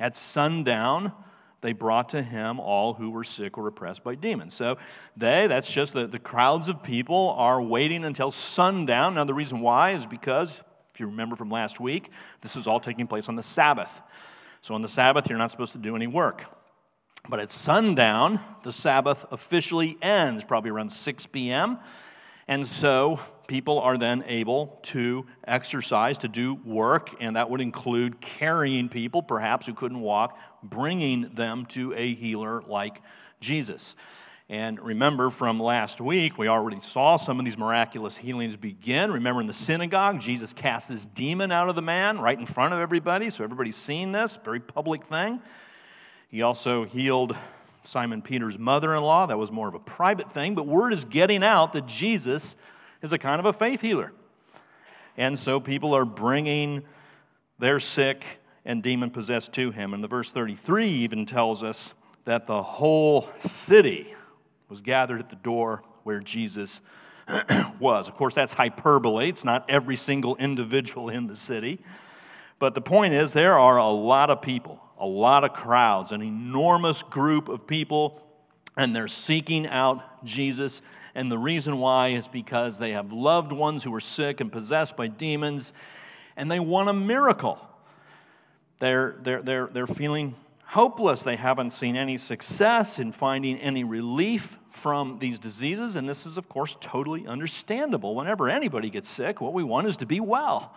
at 0.01 0.17
sundown, 0.17 1.13
they 1.61 1.73
brought 1.73 2.09
to 2.11 2.23
him 2.23 2.59
all 2.59 2.95
who 2.95 3.11
were 3.11 3.23
sick 3.23 3.59
or 3.59 3.69
oppressed 3.69 4.03
by 4.03 4.15
demons. 4.15 4.55
So 4.55 4.79
they, 5.17 5.47
that's 5.47 5.71
just 5.71 5.93
the, 5.93 6.07
the 6.07 6.19
crowds 6.19 6.69
of 6.69 6.83
people 6.83 7.35
are 7.37 7.61
waiting 7.61 8.05
until 8.05 8.31
sundown. 8.31 9.15
Now, 9.15 9.25
the 9.25 9.35
reason 9.35 9.61
why 9.61 9.93
is 9.93 10.07
because, 10.07 10.51
if 10.93 10.99
you 10.99 11.07
remember 11.07 11.37
from 11.37 11.51
last 11.51 11.79
week, 11.79 12.11
this 12.41 12.57
is 12.57 12.67
all 12.67 12.81
taking 12.81 13.07
place 13.07 13.29
on 13.29 13.37
the 13.37 13.43
Sabbath. 13.43 13.91
So 14.63 14.75
on 14.75 14.83
the 14.83 14.89
Sabbath, 14.89 15.29
you're 15.29 15.39
not 15.39 15.51
supposed 15.51 15.73
to 15.73 15.79
do 15.79 15.95
any 15.95 16.07
work. 16.07 16.45
But 17.29 17.41
at 17.41 17.51
sundown, 17.51 18.41
the 18.65 18.73
Sabbath 18.73 19.19
officially 19.31 19.99
ends, 20.01 20.43
probably 20.43 20.71
around 20.71 20.91
6 20.91 21.27
p.m. 21.27 21.79
And 22.49 22.67
so 22.67 23.21
people 23.51 23.81
are 23.81 23.99
then 23.99 24.23
able 24.29 24.79
to 24.81 25.27
exercise, 25.49 26.17
to 26.17 26.29
do 26.29 26.55
work, 26.65 27.11
and 27.21 27.35
that 27.35 27.51
would 27.51 27.61
include 27.61 28.21
carrying 28.21 28.89
people, 28.89 29.21
perhaps 29.21 29.67
who 29.67 29.75
couldn't 29.75 30.01
walk, 30.01 30.39
bringing 30.63 31.29
them 31.35 31.67
to 31.67 31.93
a 31.95 32.15
healer 32.15 32.63
like 32.69 33.03
Jesus. 33.41 33.97
And 34.49 34.79
remember 34.79 35.31
from 35.31 35.59
last 35.59 36.01
week, 36.01 36.39
we 36.39 36.47
already 36.47 36.81
saw 36.81 37.17
some 37.17 37.41
of 37.41 37.45
these 37.45 37.59
miraculous 37.59 38.17
healings 38.17 38.55
begin. 38.55 39.11
Remember 39.11 39.41
in 39.41 39.49
the 39.49 39.53
synagogue, 39.53 40.21
Jesus 40.21 40.53
cast 40.53 40.89
this 40.89 41.07
demon 41.07 41.51
out 41.51 41.69
of 41.69 41.75
the 41.75 41.83
man 41.83 42.21
right 42.21 42.39
in 42.39 42.47
front 42.47 42.73
of 42.73 42.79
everybody, 42.79 43.31
so 43.31 43.43
everybody's 43.43 43.77
seen 43.77 44.13
this, 44.13 44.39
very 44.45 44.61
public 44.61 45.05
thing. 45.09 45.41
He 46.29 46.43
also 46.43 46.85
healed 46.85 47.37
Simon 47.83 48.23
Peter's 48.23 48.59
mother 48.59 48.95
in 48.95 49.03
law. 49.03 49.27
That 49.27 49.39
was 49.39 49.51
more 49.51 49.67
of 49.67 49.75
a 49.75 49.81
private 49.81 50.31
thing, 50.33 50.55
but 50.55 50.69
word 50.69 50.93
is 50.93 51.05
getting 51.05 51.43
out 51.43 51.73
that 51.73 51.87
Jesus 51.87 52.55
is 53.03 53.13
a 53.13 53.19
kind 53.19 53.39
of 53.39 53.47
a 53.47 53.53
faith 53.53 53.81
healer. 53.81 54.13
And 55.17 55.39
so 55.39 55.61
people 55.61 55.95
are 55.95 56.05
bringing 56.05 56.83
their 57.59 57.81
sick 57.81 58.25
and 58.65 58.83
demon 58.83 59.11
possessed 59.11 59.53
to 59.55 59.71
him. 59.71 59.95
And 59.95 60.03
the 60.03 60.09
verse 60.09 60.31
33 60.31 60.89
even 60.89 61.27
tells 61.27 61.63
us 61.63 61.93
that 62.25 62.47
the 62.47 62.63
whole 62.63 63.29
city 63.39 64.15
was 64.69 64.81
gathered 64.81 65.21
at 65.21 65.29
the 65.29 65.37
door 65.37 65.83
where 66.05 66.21
Jesus 66.21 66.81
was. 67.81 68.09
Of 68.09 68.15
course, 68.15 68.35
that's 68.35 68.53
hyperbole. 68.53 69.29
It's 69.29 69.45
not 69.45 69.69
every 69.69 69.97
single 69.97 70.37
individual 70.37 71.09
in 71.09 71.27
the 71.27 71.37
city. 71.37 71.81
But 72.59 72.75
the 72.75 72.81
point 72.81 73.15
is, 73.15 73.33
there 73.33 73.59
are 73.59 73.79
a 73.79 73.89
lot 73.89 74.31
of 74.31 74.43
people, 74.43 74.81
a 74.99 75.07
lot 75.07 75.45
of 75.45 75.53
crowds, 75.53 76.13
an 76.13 76.23
enormous 76.23 77.03
group 77.03 77.49
of 77.49 77.67
people, 77.67 78.23
and 78.77 78.95
they're 78.95 79.09
seeking 79.09 79.67
out 79.67 80.25
Jesus 80.25 80.83
and 81.15 81.31
the 81.31 81.39
reason 81.39 81.79
why 81.79 82.09
is 82.09 82.29
because 82.29 82.79
they 82.79 82.93
have 82.93 83.13
loved 83.13 83.53
ones 83.53 83.83
who 83.83 83.95
are 83.95 84.01
sick 84.01 84.41
and 84.41 84.51
possessed 84.51 84.97
by 84.97 85.09
demons, 85.09 85.73
and 86.37 86.51
they 86.51 86.61
want 86.61 86.89
a 86.89 86.93
miracle. 86.93 87.59
They're, 88.79 89.17
they're, 89.23 89.43
they're, 89.43 89.71
they're 89.73 89.87
feeling 89.87 90.35
hopeless. 90.65 91.23
They 91.23 91.37
haven't 91.37 91.73
seen 91.73 91.97
any 91.97 92.17
success 92.17 92.99
in 92.99 93.13
finding 93.13 93.59
any 93.59 93.85
relief 93.85 94.57
from 94.71 95.19
these 95.19 95.39
diseases, 95.39 95.97
and 95.97 96.09
this 96.09 96.27
is, 96.27 96.37
of 96.37 96.49
course, 96.49 96.77
totally 96.81 97.27
understandable. 97.27 98.15
Whenever 98.15 98.49
anybody 98.49 98.89
gets 98.89 99.09
sick, 99.09 99.41
what 99.41 99.53
we 99.53 99.65
want 99.65 99.89
is 99.89 99.97
to 99.99 100.07
be 100.07 100.21
well. 100.21 100.73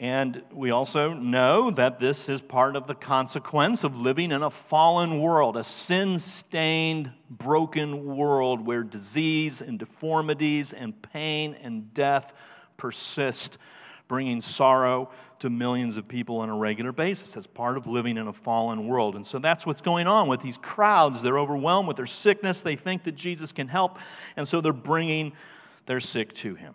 And 0.00 0.42
we 0.52 0.70
also 0.70 1.12
know 1.12 1.70
that 1.70 2.00
this 2.00 2.28
is 2.28 2.40
part 2.40 2.74
of 2.74 2.88
the 2.88 2.96
consequence 2.96 3.84
of 3.84 3.96
living 3.96 4.32
in 4.32 4.42
a 4.42 4.50
fallen 4.50 5.20
world, 5.20 5.56
a 5.56 5.62
sin 5.62 6.18
stained, 6.18 7.12
broken 7.30 8.16
world 8.16 8.64
where 8.66 8.82
disease 8.82 9.60
and 9.60 9.78
deformities 9.78 10.72
and 10.72 11.00
pain 11.00 11.56
and 11.62 11.94
death 11.94 12.32
persist, 12.76 13.58
bringing 14.08 14.40
sorrow 14.40 15.10
to 15.38 15.48
millions 15.48 15.96
of 15.96 16.08
people 16.08 16.38
on 16.38 16.48
a 16.48 16.56
regular 16.56 16.90
basis. 16.90 17.32
That's 17.32 17.46
part 17.46 17.76
of 17.76 17.86
living 17.86 18.16
in 18.16 18.26
a 18.26 18.32
fallen 18.32 18.88
world. 18.88 19.14
And 19.14 19.24
so 19.24 19.38
that's 19.38 19.64
what's 19.64 19.80
going 19.80 20.08
on 20.08 20.26
with 20.26 20.40
these 20.40 20.58
crowds. 20.58 21.22
They're 21.22 21.38
overwhelmed 21.38 21.86
with 21.86 21.96
their 21.96 22.06
sickness, 22.06 22.62
they 22.62 22.76
think 22.76 23.04
that 23.04 23.14
Jesus 23.14 23.52
can 23.52 23.68
help, 23.68 23.98
and 24.36 24.46
so 24.46 24.60
they're 24.60 24.72
bringing 24.72 25.32
their 25.86 26.00
sick 26.00 26.34
to 26.34 26.56
him. 26.56 26.74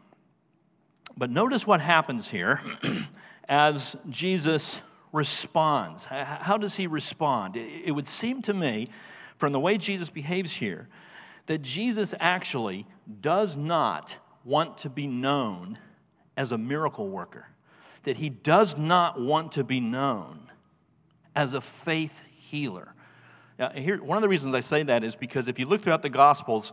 But 1.19 1.29
notice 1.29 1.67
what 1.67 1.81
happens 1.81 2.29
here 2.29 2.61
as 3.49 3.93
Jesus 4.09 4.79
responds. 5.11 6.05
How 6.05 6.57
does 6.57 6.75
he 6.75 6.87
respond? 6.87 7.57
It 7.57 7.91
would 7.91 8.07
seem 8.07 8.41
to 8.43 8.53
me, 8.53 8.89
from 9.37 9.51
the 9.51 9.59
way 9.59 9.77
Jesus 9.77 10.09
behaves 10.09 10.49
here, 10.49 10.87
that 11.47 11.61
Jesus 11.61 12.13
actually 12.21 12.87
does 13.19 13.57
not 13.57 14.15
want 14.45 14.77
to 14.77 14.89
be 14.89 15.07
known 15.07 15.77
as 16.37 16.53
a 16.53 16.57
miracle 16.57 17.09
worker, 17.09 17.47
that 18.03 18.15
he 18.15 18.29
does 18.29 18.77
not 18.77 19.19
want 19.19 19.51
to 19.53 19.65
be 19.65 19.81
known 19.81 20.39
as 21.35 21.53
a 21.53 21.59
faith 21.59 22.13
healer. 22.49 22.93
Now, 23.57 23.71
here, 23.71 24.01
one 24.01 24.17
of 24.17 24.21
the 24.21 24.29
reasons 24.29 24.55
I 24.55 24.61
say 24.61 24.83
that 24.83 25.03
is 25.03 25.17
because 25.17 25.49
if 25.49 25.59
you 25.59 25.65
look 25.65 25.83
throughout 25.83 26.01
the 26.01 26.09
Gospels, 26.09 26.71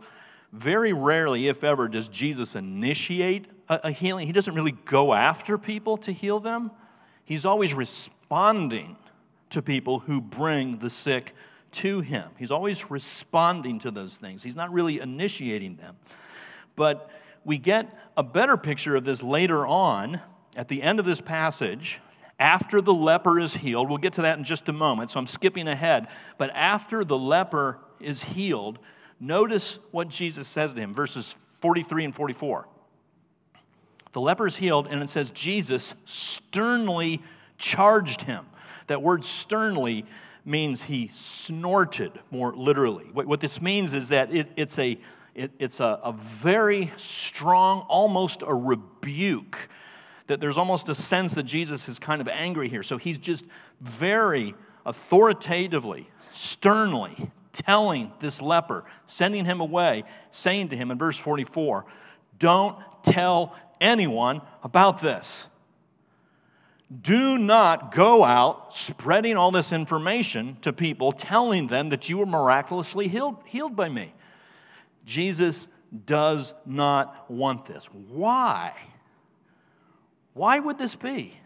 very 0.53 0.93
rarely, 0.93 1.47
if 1.47 1.63
ever, 1.63 1.87
does 1.87 2.07
Jesus 2.07 2.55
initiate 2.55 3.45
a, 3.69 3.79
a 3.85 3.91
healing. 3.91 4.27
He 4.27 4.33
doesn't 4.33 4.53
really 4.53 4.75
go 4.85 5.13
after 5.13 5.57
people 5.57 5.97
to 5.97 6.11
heal 6.11 6.39
them, 6.39 6.71
he's 7.25 7.45
always 7.45 7.73
responding 7.73 8.95
to 9.49 9.61
people 9.61 9.99
who 9.99 10.19
bring 10.19 10.77
the 10.79 10.89
sick 10.89 11.33
to 11.71 12.01
him. 12.01 12.29
He's 12.37 12.51
always 12.51 12.89
responding 12.89 13.79
to 13.81 13.91
those 13.91 14.17
things, 14.17 14.43
he's 14.43 14.55
not 14.55 14.71
really 14.71 14.99
initiating 14.99 15.77
them. 15.77 15.95
But 16.75 17.09
we 17.43 17.57
get 17.57 17.97
a 18.17 18.23
better 18.23 18.57
picture 18.57 18.95
of 18.95 19.05
this 19.05 19.23
later 19.23 19.65
on 19.65 20.19
at 20.55 20.67
the 20.67 20.81
end 20.81 20.99
of 20.99 21.05
this 21.05 21.21
passage. 21.21 21.99
After 22.39 22.81
the 22.81 22.93
leper 22.93 23.39
is 23.39 23.53
healed, 23.53 23.89
we'll 23.89 23.97
get 23.97 24.13
to 24.13 24.21
that 24.23 24.37
in 24.37 24.43
just 24.43 24.69
a 24.69 24.73
moment, 24.73 25.11
so 25.11 25.19
I'm 25.19 25.27
skipping 25.27 25.67
ahead. 25.67 26.07
But 26.37 26.51
after 26.51 27.03
the 27.03 27.17
leper 27.17 27.79
is 27.99 28.21
healed, 28.21 28.77
notice 29.19 29.79
what 29.91 30.09
Jesus 30.09 30.47
says 30.47 30.73
to 30.73 30.79
him, 30.79 30.93
verses 30.93 31.35
43 31.61 32.05
and 32.05 32.15
44. 32.15 32.67
The 34.13 34.21
leper 34.21 34.47
is 34.47 34.55
healed, 34.55 34.87
and 34.87 35.01
it 35.01 35.09
says 35.09 35.31
Jesus 35.31 35.93
sternly 36.05 37.21
charged 37.57 38.21
him. 38.21 38.45
That 38.87 39.01
word 39.01 39.23
sternly 39.23 40.05
means 40.45 40.81
he 40.81 41.09
snorted, 41.09 42.19
more 42.31 42.55
literally. 42.55 43.05
What, 43.13 43.25
what 43.27 43.41
this 43.41 43.61
means 43.61 43.93
is 43.93 44.07
that 44.09 44.33
it, 44.33 44.47
it's, 44.55 44.79
a, 44.79 44.97
it, 45.35 45.51
it's 45.59 45.79
a, 45.79 45.99
a 46.03 46.13
very 46.41 46.91
strong, 46.97 47.81
almost 47.81 48.43
a 48.43 48.53
rebuke. 48.53 49.57
That 50.27 50.39
there's 50.39 50.57
almost 50.57 50.89
a 50.89 50.95
sense 50.95 51.33
that 51.33 51.43
Jesus 51.43 51.87
is 51.87 51.99
kind 51.99 52.21
of 52.21 52.27
angry 52.27 52.69
here. 52.69 52.83
So 52.83 52.97
he's 52.97 53.19
just 53.19 53.45
very 53.81 54.55
authoritatively, 54.85 56.09
sternly 56.33 57.29
telling 57.65 58.11
this 58.19 58.41
leper, 58.41 58.85
sending 59.07 59.45
him 59.45 59.59
away, 59.59 60.03
saying 60.31 60.69
to 60.69 60.77
him 60.77 60.91
in 60.91 60.97
verse 60.97 61.17
44, 61.17 61.85
Don't 62.39 62.77
tell 63.03 63.55
anyone 63.79 64.41
about 64.63 65.01
this. 65.01 65.43
Do 67.01 67.37
not 67.37 67.93
go 67.93 68.23
out 68.23 68.73
spreading 68.73 69.35
all 69.35 69.51
this 69.51 69.73
information 69.73 70.57
to 70.61 70.71
people, 70.71 71.11
telling 71.11 71.67
them 71.67 71.89
that 71.89 72.07
you 72.07 72.17
were 72.17 72.25
miraculously 72.25 73.09
healed, 73.09 73.35
healed 73.45 73.75
by 73.75 73.89
me. 73.89 74.13
Jesus 75.05 75.67
does 76.05 76.53
not 76.65 77.29
want 77.29 77.65
this. 77.65 77.83
Why? 78.09 78.73
Why 80.33 80.59
would 80.59 80.77
this 80.77 80.95
be? 80.95 81.37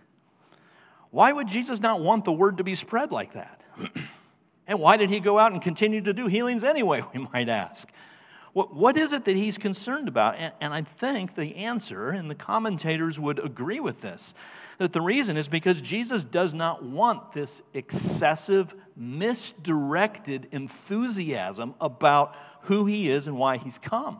Why 1.09 1.31
would 1.31 1.47
Jesus 1.47 1.79
not 1.79 2.01
want 2.01 2.25
the 2.25 2.31
word 2.31 2.57
to 2.57 2.63
be 2.63 2.75
spread 2.75 3.11
like 3.11 3.33
that? 3.33 3.61
and 4.67 4.79
why 4.79 4.97
did 4.97 5.09
he 5.09 5.19
go 5.19 5.37
out 5.39 5.51
and 5.51 5.61
continue 5.61 6.01
to 6.01 6.13
do 6.13 6.27
healings 6.27 6.63
anyway, 6.63 7.01
we 7.13 7.27
might 7.33 7.49
ask? 7.49 7.87
What, 8.53 8.75
what 8.75 8.97
is 8.97 9.13
it 9.13 9.23
that 9.25 9.35
he's 9.35 9.57
concerned 9.57 10.07
about? 10.07 10.35
And, 10.37 10.53
and 10.59 10.73
I 10.73 10.83
think 10.99 11.35
the 11.35 11.55
answer, 11.55 12.09
and 12.09 12.29
the 12.29 12.35
commentators 12.35 13.17
would 13.19 13.39
agree 13.39 13.79
with 13.79 14.01
this, 14.01 14.33
that 14.77 14.91
the 14.91 15.01
reason 15.01 15.37
is 15.37 15.47
because 15.47 15.79
Jesus 15.79 16.25
does 16.25 16.53
not 16.53 16.83
want 16.83 17.31
this 17.31 17.61
excessive, 17.73 18.73
misdirected 18.97 20.47
enthusiasm 20.51 21.75
about 21.79 22.35
who 22.63 22.85
he 22.85 23.09
is 23.09 23.27
and 23.27 23.37
why 23.37 23.57
he's 23.57 23.77
come. 23.77 24.19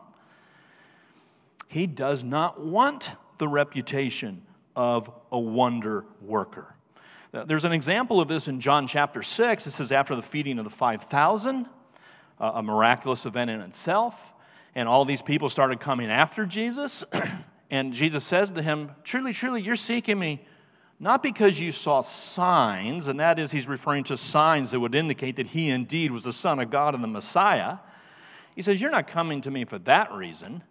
He 1.68 1.86
does 1.86 2.22
not 2.22 2.64
want 2.64 3.10
the 3.38 3.48
reputation 3.48 4.42
of 4.76 5.10
a 5.30 5.38
wonder 5.38 6.04
worker. 6.20 6.71
Uh, 7.34 7.44
there's 7.46 7.64
an 7.64 7.72
example 7.72 8.20
of 8.20 8.28
this 8.28 8.48
in 8.48 8.60
John 8.60 8.86
chapter 8.86 9.22
6. 9.22 9.64
This 9.64 9.80
is 9.80 9.90
after 9.90 10.14
the 10.14 10.22
feeding 10.22 10.58
of 10.58 10.64
the 10.64 10.70
5,000 10.70 11.66
uh, 12.38 12.52
a 12.54 12.62
miraculous 12.62 13.24
event 13.24 13.50
in 13.50 13.60
itself. 13.62 14.14
And 14.74 14.86
all 14.86 15.06
these 15.06 15.22
people 15.22 15.48
started 15.48 15.80
coming 15.80 16.10
after 16.10 16.44
Jesus. 16.44 17.04
and 17.70 17.94
Jesus 17.94 18.24
says 18.24 18.50
to 18.50 18.62
him, 18.62 18.90
Truly, 19.02 19.32
truly, 19.32 19.62
you're 19.62 19.76
seeking 19.76 20.18
me 20.18 20.44
not 21.00 21.22
because 21.22 21.58
you 21.58 21.72
saw 21.72 22.02
signs, 22.02 23.08
and 23.08 23.18
that 23.18 23.38
is, 23.38 23.50
he's 23.50 23.66
referring 23.66 24.04
to 24.04 24.16
signs 24.16 24.70
that 24.70 24.78
would 24.78 24.94
indicate 24.94 25.36
that 25.36 25.46
he 25.46 25.70
indeed 25.70 26.12
was 26.12 26.22
the 26.22 26.32
Son 26.32 26.58
of 26.58 26.70
God 26.70 26.94
and 26.94 27.02
the 27.02 27.08
Messiah. 27.08 27.78
He 28.54 28.62
says, 28.62 28.78
You're 28.78 28.90
not 28.90 29.08
coming 29.08 29.40
to 29.42 29.50
me 29.50 29.64
for 29.64 29.78
that 29.80 30.12
reason. 30.12 30.62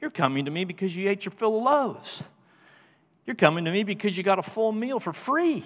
You're 0.00 0.10
coming 0.10 0.44
to 0.44 0.50
me 0.50 0.64
because 0.64 0.94
you 0.94 1.08
ate 1.08 1.24
your 1.24 1.32
fill 1.32 1.56
of 1.56 1.62
loaves. 1.62 2.22
You're 3.26 3.36
coming 3.36 3.64
to 3.64 3.70
me 3.70 3.82
because 3.82 4.14
you 4.14 4.22
got 4.22 4.38
a 4.38 4.42
full 4.42 4.72
meal 4.72 5.00
for 5.00 5.14
free. 5.14 5.64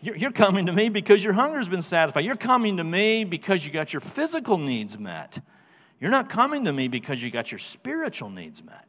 You're 0.00 0.30
coming 0.30 0.66
to 0.66 0.72
me 0.72 0.88
because 0.90 1.24
your 1.24 1.32
hunger's 1.32 1.68
been 1.68 1.82
satisfied. 1.82 2.24
You're 2.24 2.36
coming 2.36 2.76
to 2.76 2.84
me 2.84 3.24
because 3.24 3.64
you 3.64 3.72
got 3.72 3.92
your 3.92 4.00
physical 4.00 4.56
needs 4.56 4.96
met. 4.96 5.38
You're 6.00 6.12
not 6.12 6.30
coming 6.30 6.64
to 6.66 6.72
me 6.72 6.86
because 6.86 7.20
you 7.20 7.30
got 7.30 7.50
your 7.50 7.58
spiritual 7.58 8.30
needs 8.30 8.62
met. 8.62 8.84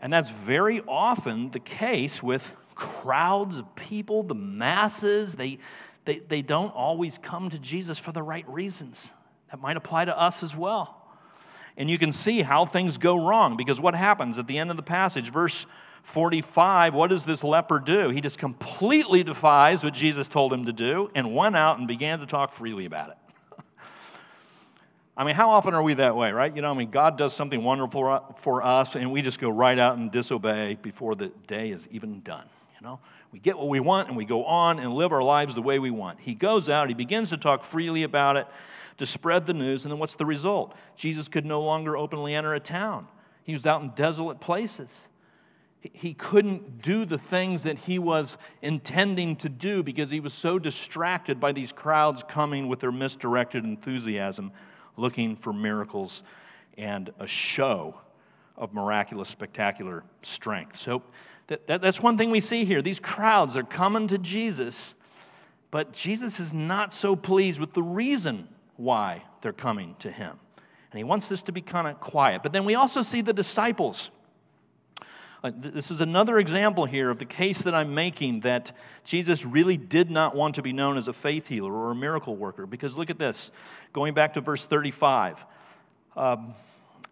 And 0.00 0.12
that's 0.12 0.28
very 0.28 0.80
often 0.88 1.50
the 1.50 1.60
case 1.60 2.22
with 2.22 2.42
crowds 2.74 3.56
of 3.56 3.74
people, 3.76 4.24
the 4.24 4.34
masses. 4.34 5.34
They, 5.34 5.58
they, 6.04 6.20
they 6.20 6.42
don't 6.42 6.70
always 6.70 7.18
come 7.18 7.50
to 7.50 7.58
Jesus 7.58 7.98
for 7.98 8.10
the 8.10 8.22
right 8.22 8.48
reasons. 8.48 9.08
That 9.50 9.60
might 9.60 9.76
apply 9.76 10.06
to 10.06 10.20
us 10.20 10.42
as 10.42 10.56
well. 10.56 10.96
And 11.76 11.88
you 11.88 11.98
can 11.98 12.12
see 12.12 12.42
how 12.42 12.66
things 12.66 12.98
go 12.98 13.28
wrong 13.28 13.56
because 13.56 13.80
what 13.80 13.94
happens 13.94 14.38
at 14.38 14.48
the 14.48 14.58
end 14.58 14.70
of 14.70 14.76
the 14.76 14.82
passage, 14.82 15.32
verse 15.32 15.66
45, 16.12 16.94
what 16.94 17.10
does 17.10 17.24
this 17.24 17.44
leper 17.44 17.78
do? 17.78 18.08
He 18.08 18.20
just 18.20 18.38
completely 18.38 19.22
defies 19.22 19.84
what 19.84 19.92
Jesus 19.92 20.26
told 20.26 20.52
him 20.52 20.64
to 20.64 20.72
do 20.72 21.10
and 21.14 21.34
went 21.34 21.54
out 21.54 21.78
and 21.78 21.86
began 21.86 22.20
to 22.20 22.26
talk 22.26 22.54
freely 22.54 22.86
about 22.86 23.10
it. 23.10 23.16
I 25.16 25.24
mean, 25.24 25.34
how 25.34 25.50
often 25.50 25.74
are 25.74 25.82
we 25.82 25.94
that 25.94 26.16
way, 26.16 26.32
right? 26.32 26.54
You 26.54 26.62
know, 26.62 26.70
I 26.70 26.74
mean, 26.74 26.90
God 26.90 27.18
does 27.18 27.34
something 27.34 27.62
wonderful 27.62 28.36
for 28.42 28.62
us, 28.62 28.94
and 28.94 29.12
we 29.12 29.20
just 29.20 29.38
go 29.38 29.50
right 29.50 29.78
out 29.78 29.98
and 29.98 30.10
disobey 30.10 30.78
before 30.80 31.14
the 31.14 31.30
day 31.46 31.70
is 31.70 31.86
even 31.90 32.22
done. 32.22 32.46
You 32.80 32.86
know, 32.86 33.00
we 33.30 33.38
get 33.38 33.58
what 33.58 33.68
we 33.68 33.80
want, 33.80 34.08
and 34.08 34.16
we 34.16 34.24
go 34.24 34.46
on 34.46 34.78
and 34.78 34.94
live 34.94 35.12
our 35.12 35.22
lives 35.22 35.54
the 35.54 35.62
way 35.62 35.78
we 35.78 35.90
want. 35.90 36.18
He 36.20 36.34
goes 36.34 36.70
out, 36.70 36.88
he 36.88 36.94
begins 36.94 37.28
to 37.30 37.36
talk 37.36 37.64
freely 37.64 38.04
about 38.04 38.36
it, 38.36 38.46
to 38.96 39.06
spread 39.06 39.44
the 39.44 39.52
news, 39.52 39.84
and 39.84 39.92
then 39.92 39.98
what's 39.98 40.14
the 40.14 40.26
result? 40.26 40.74
Jesus 40.96 41.28
could 41.28 41.44
no 41.44 41.60
longer 41.60 41.98
openly 41.98 42.34
enter 42.34 42.54
a 42.54 42.60
town. 42.60 43.06
He 43.44 43.52
was 43.52 43.66
out 43.66 43.82
in 43.82 43.90
desolate 43.90 44.40
places. 44.40 44.88
He 45.92 46.14
couldn't 46.14 46.82
do 46.82 47.04
the 47.04 47.18
things 47.18 47.62
that 47.62 47.78
he 47.78 47.98
was 47.98 48.36
intending 48.62 49.36
to 49.36 49.48
do 49.48 49.82
because 49.82 50.10
he 50.10 50.20
was 50.20 50.34
so 50.34 50.58
distracted 50.58 51.40
by 51.40 51.52
these 51.52 51.72
crowds 51.72 52.22
coming 52.28 52.68
with 52.68 52.80
their 52.80 52.92
misdirected 52.92 53.64
enthusiasm 53.64 54.52
looking 54.96 55.36
for 55.36 55.52
miracles 55.52 56.22
and 56.76 57.10
a 57.18 57.26
show 57.26 57.94
of 58.56 58.72
miraculous, 58.74 59.28
spectacular 59.28 60.02
strength. 60.22 60.76
So 60.76 61.02
that, 61.46 61.66
that, 61.66 61.80
that's 61.80 62.00
one 62.00 62.18
thing 62.18 62.30
we 62.30 62.40
see 62.40 62.64
here. 62.64 62.82
These 62.82 63.00
crowds 63.00 63.56
are 63.56 63.62
coming 63.62 64.08
to 64.08 64.18
Jesus, 64.18 64.94
but 65.70 65.92
Jesus 65.92 66.40
is 66.40 66.52
not 66.52 66.92
so 66.92 67.16
pleased 67.16 67.60
with 67.60 67.72
the 67.72 67.82
reason 67.82 68.48
why 68.76 69.22
they're 69.42 69.52
coming 69.52 69.94
to 70.00 70.10
him. 70.10 70.38
And 70.90 70.98
he 70.98 71.04
wants 71.04 71.28
this 71.28 71.42
to 71.42 71.52
be 71.52 71.60
kind 71.60 71.86
of 71.86 72.00
quiet. 72.00 72.42
But 72.42 72.52
then 72.52 72.64
we 72.64 72.74
also 72.74 73.02
see 73.02 73.22
the 73.22 73.32
disciples 73.32 74.10
uh, 75.44 75.52
this 75.54 75.90
is 75.92 76.00
another 76.00 76.38
example 76.38 76.84
here 76.84 77.10
of 77.10 77.18
the 77.18 77.24
case 77.24 77.58
that 77.58 77.74
I'm 77.74 77.94
making 77.94 78.40
that 78.40 78.72
Jesus 79.04 79.44
really 79.44 79.76
did 79.76 80.10
not 80.10 80.34
want 80.34 80.56
to 80.56 80.62
be 80.62 80.72
known 80.72 80.96
as 80.96 81.06
a 81.06 81.12
faith 81.12 81.46
healer 81.46 81.72
or 81.72 81.92
a 81.92 81.94
miracle 81.94 82.36
worker. 82.36 82.66
Because 82.66 82.96
look 82.96 83.08
at 83.08 83.18
this, 83.18 83.50
going 83.92 84.14
back 84.14 84.34
to 84.34 84.40
verse 84.40 84.64
35. 84.64 85.36
Um, 86.16 86.54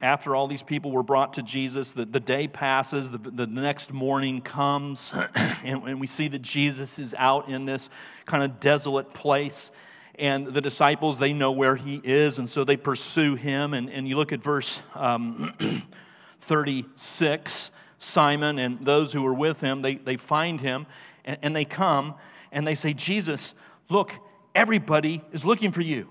after 0.02 0.34
all 0.34 0.48
these 0.48 0.62
people 0.62 0.90
were 0.90 1.04
brought 1.04 1.34
to 1.34 1.42
Jesus, 1.42 1.92
the, 1.92 2.04
the 2.04 2.20
day 2.20 2.48
passes, 2.48 3.10
the, 3.10 3.18
the 3.18 3.46
next 3.46 3.92
morning 3.92 4.40
comes, 4.40 5.12
and, 5.34 5.84
and 5.84 6.00
we 6.00 6.08
see 6.08 6.26
that 6.28 6.42
Jesus 6.42 6.98
is 6.98 7.14
out 7.16 7.48
in 7.48 7.64
this 7.64 7.88
kind 8.26 8.42
of 8.42 8.58
desolate 8.58 9.14
place 9.14 9.70
and 10.18 10.48
the 10.48 10.60
disciples 10.60 11.18
they 11.18 11.32
know 11.32 11.52
where 11.52 11.76
he 11.76 12.00
is 12.02 12.38
and 12.38 12.48
so 12.48 12.64
they 12.64 12.76
pursue 12.76 13.34
him 13.34 13.74
and, 13.74 13.90
and 13.90 14.08
you 14.08 14.16
look 14.16 14.32
at 14.32 14.42
verse 14.42 14.80
um, 14.94 15.52
36 16.42 17.70
Simon 17.98 18.58
and 18.58 18.84
those 18.84 19.12
who 19.12 19.22
were 19.22 19.34
with 19.34 19.60
him, 19.60 19.82
they, 19.82 19.96
they 19.96 20.16
find 20.16 20.60
him 20.60 20.86
and, 21.24 21.38
and 21.42 21.56
they 21.56 21.64
come 21.64 22.14
and 22.52 22.66
they 22.66 22.74
say, 22.74 22.92
Jesus, 22.92 23.54
look, 23.88 24.12
everybody 24.54 25.22
is 25.32 25.44
looking 25.44 25.72
for 25.72 25.82
you. 25.82 26.08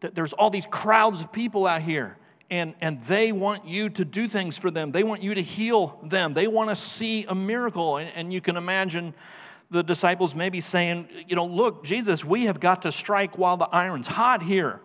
There's 0.00 0.32
all 0.32 0.50
these 0.50 0.66
crowds 0.66 1.20
of 1.20 1.32
people 1.32 1.66
out 1.66 1.82
here 1.82 2.16
and, 2.50 2.74
and 2.80 3.04
they 3.06 3.32
want 3.32 3.66
you 3.66 3.90
to 3.90 4.04
do 4.04 4.28
things 4.28 4.56
for 4.56 4.70
them. 4.70 4.90
They 4.90 5.02
want 5.02 5.22
you 5.22 5.34
to 5.34 5.42
heal 5.42 5.98
them. 6.04 6.32
They 6.32 6.46
want 6.46 6.70
to 6.70 6.76
see 6.76 7.26
a 7.28 7.34
miracle. 7.34 7.98
And, 7.98 8.10
and, 8.14 8.32
you 8.32 8.40
can 8.40 8.56
imagine 8.56 9.12
the 9.70 9.82
disciples 9.82 10.34
maybe 10.34 10.60
saying, 10.60 11.08
You 11.26 11.36
know, 11.36 11.44
look, 11.44 11.84
Jesus, 11.84 12.24
we 12.24 12.46
have 12.46 12.58
got 12.58 12.82
to 12.82 12.92
strike 12.92 13.36
while 13.36 13.56
the 13.56 13.66
iron's 13.66 14.06
hot 14.06 14.42
here. 14.42 14.80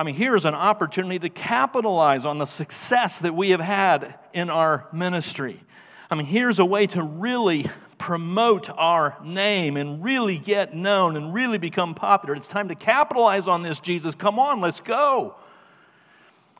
I 0.00 0.02
mean, 0.02 0.14
here's 0.14 0.46
an 0.46 0.54
opportunity 0.54 1.18
to 1.18 1.28
capitalize 1.28 2.24
on 2.24 2.38
the 2.38 2.46
success 2.46 3.18
that 3.18 3.36
we 3.36 3.50
have 3.50 3.60
had 3.60 4.18
in 4.32 4.48
our 4.48 4.88
ministry. 4.94 5.62
I 6.10 6.14
mean, 6.14 6.24
here's 6.24 6.58
a 6.58 6.64
way 6.64 6.86
to 6.86 7.02
really 7.02 7.70
promote 7.98 8.70
our 8.70 9.14
name 9.22 9.76
and 9.76 10.02
really 10.02 10.38
get 10.38 10.74
known 10.74 11.18
and 11.18 11.34
really 11.34 11.58
become 11.58 11.94
popular. 11.94 12.34
It's 12.34 12.48
time 12.48 12.68
to 12.68 12.74
capitalize 12.74 13.46
on 13.46 13.62
this, 13.62 13.78
Jesus. 13.78 14.14
Come 14.14 14.38
on, 14.38 14.62
let's 14.62 14.80
go. 14.80 15.34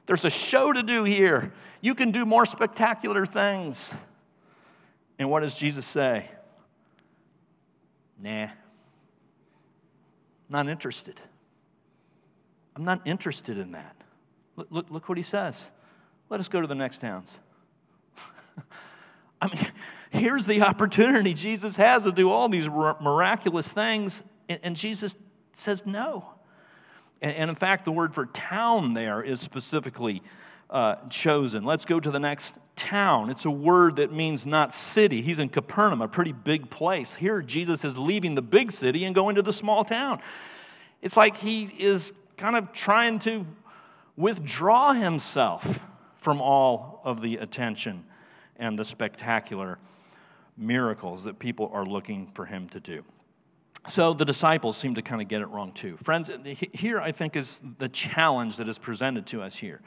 There's 0.05 0.27
a 0.27 0.31
show 0.31 0.71
to 0.75 0.83
do 0.83 1.05
here. 1.05 1.51
You 1.81 1.95
can 1.95 2.13
do 2.13 2.27
more 2.27 2.45
spectacular 2.45 3.25
things. 3.25 3.91
And 5.19 5.31
what 5.31 5.41
does 5.41 5.55
Jesus 5.55 5.87
say? 5.87 6.31
Nah, 8.23 8.49
not 10.51 10.69
interested. 10.69 11.19
I'm 12.77 12.85
not 12.85 13.07
interested 13.07 13.59
in 13.59 13.73
that. 13.73 13.97
Look, 14.57 14.69
look, 14.71 14.91
look 14.91 15.09
what 15.09 15.19
he 15.19 15.25
says. 15.25 15.61
Let 16.29 16.41
us 16.41 16.49
go 16.49 16.61
to 16.61 16.67
the 16.67 16.75
next 16.75 17.01
towns. 17.01 17.29
I 19.43 19.49
mean, 19.49 19.67
here's 20.11 20.47
the 20.47 20.63
opportunity 20.63 21.35
Jesus 21.35 21.77
has 21.77 22.05
to 22.05 22.13
do 22.13 22.31
all 22.31 22.49
these 22.49 22.69
miraculous 22.69 23.69
things, 23.69 24.23
and, 24.49 24.77
Jesus 24.77 25.17
says 25.55 25.83
no. 25.87 26.25
And, 27.23 27.33
and, 27.33 27.51
in 27.51 27.57
fact, 27.57 27.85
the 27.85 27.93
word 27.93 28.15
for 28.15 28.27
town 28.27 28.95
there 28.95 29.23
is 29.23 29.41
specifically 29.41 30.23
uh, 30.71 30.97
chosen. 31.09 31.65
Let's 31.65 31.85
go 31.85 31.99
to 31.99 32.11
the 32.11 32.21
next 32.21 32.55
town. 32.77 33.31
It's 33.31 33.45
a 33.45 33.51
word 33.51 33.97
that 33.97 34.13
means 34.13 34.47
not 34.47 34.73
city. 34.73 35.21
He's 35.21 35.39
in 35.39 35.49
Capernaum, 35.49 36.01
a 36.01 36.09
pretty 36.09 36.33
big 36.33 36.71
place. 36.71 37.13
Here, 37.13 37.43
Jesus 37.43 37.85
is 37.85 37.99
leaving 37.99 38.35
the 38.35 38.43
big 38.43 38.73
city 38.73 39.05
and 39.05 39.15
going 39.15 39.35
to 39.35 39.43
the 39.43 39.53
small 39.53 39.85
town. 39.85 40.21
It's 41.03 41.17
like 41.17 41.37
he 41.37 41.65
is 41.79 42.13
kind 42.41 42.57
of 42.57 42.73
trying 42.73 43.19
to 43.19 43.45
withdraw 44.17 44.95
himself 44.95 45.63
from 46.23 46.41
all 46.41 47.03
of 47.05 47.21
the 47.21 47.37
attention 47.37 48.03
and 48.57 48.79
the 48.79 48.85
spectacular 48.85 49.79
miracles 50.57 51.23
that 51.23 51.39
people 51.39 51.71
are 51.75 51.85
looking 51.85 52.31
for 52.35 52.47
him 52.47 52.67
to 52.71 52.81
do. 52.81 53.05
So 53.91 54.15
the 54.15 54.25
disciples 54.25 54.79
seem 54.79 54.95
to 54.95 55.03
kind 55.03 55.21
of 55.21 55.29
get 55.29 55.43
it 55.43 55.47
wrong 55.49 55.73
too. 55.73 55.99
Friends, 56.03 56.31
here 56.73 56.99
I 56.99 57.13
think 57.13 57.37
is 57.37 57.61
the 57.79 57.91
challenge 57.91 58.57
that 58.57 58.69
is 58.69 58.79
presented 58.79 59.27
to 59.29 59.43
us 59.43 59.55
here. 59.55 59.83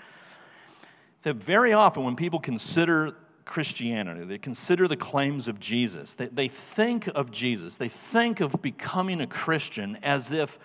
That 1.23 1.37
very 1.37 1.73
often 1.73 2.03
when 2.03 2.15
people 2.15 2.39
consider 2.39 3.15
Christianity, 3.45 4.25
they 4.25 4.37
consider 4.37 4.87
the 4.87 4.97
claims 4.97 5.47
of 5.47 5.59
Jesus, 5.59 6.13
they, 6.13 6.27
they 6.27 6.49
think 6.49 7.07
of 7.15 7.31
Jesus, 7.31 7.77
they 7.77 7.89
think 7.89 8.41
of 8.41 8.61
becoming 8.61 9.21
a 9.21 9.27
Christian 9.27 9.97
as 10.03 10.31
if, 10.31 10.59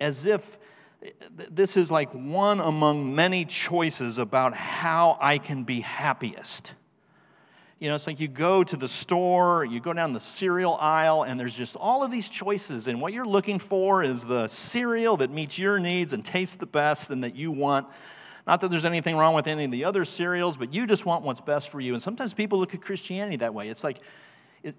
as 0.00 0.26
if 0.26 0.42
this 1.50 1.76
is 1.76 1.90
like 1.90 2.10
one 2.12 2.60
among 2.60 3.14
many 3.14 3.44
choices 3.44 4.18
about 4.18 4.54
how 4.54 5.16
I 5.20 5.38
can 5.38 5.64
be 5.64 5.80
happiest. 5.80 6.72
You 7.78 7.88
know, 7.88 7.94
it's 7.94 8.08
like 8.08 8.18
you 8.18 8.26
go 8.26 8.64
to 8.64 8.76
the 8.76 8.88
store, 8.88 9.64
you 9.64 9.78
go 9.78 9.92
down 9.92 10.12
the 10.12 10.18
cereal 10.18 10.74
aisle, 10.80 11.22
and 11.22 11.38
there's 11.38 11.54
just 11.54 11.76
all 11.76 12.02
of 12.02 12.10
these 12.10 12.28
choices. 12.28 12.88
And 12.88 13.00
what 13.00 13.12
you're 13.12 13.26
looking 13.26 13.60
for 13.60 14.02
is 14.02 14.24
the 14.24 14.48
cereal 14.48 15.16
that 15.18 15.30
meets 15.30 15.56
your 15.56 15.78
needs 15.78 16.12
and 16.12 16.24
tastes 16.24 16.56
the 16.56 16.66
best 16.66 17.10
and 17.10 17.22
that 17.22 17.36
you 17.36 17.52
want. 17.52 17.86
Not 18.48 18.60
that 18.62 18.70
there's 18.70 18.84
anything 18.84 19.16
wrong 19.16 19.34
with 19.34 19.46
any 19.46 19.64
of 19.64 19.70
the 19.70 19.84
other 19.84 20.04
cereals, 20.04 20.56
but 20.56 20.74
you 20.74 20.88
just 20.88 21.06
want 21.06 21.22
what's 21.22 21.40
best 21.40 21.70
for 21.70 21.80
you. 21.80 21.92
And 21.92 22.02
sometimes 22.02 22.34
people 22.34 22.58
look 22.58 22.74
at 22.74 22.82
Christianity 22.82 23.36
that 23.36 23.54
way. 23.54 23.68
It's 23.68 23.84
like, 23.84 24.00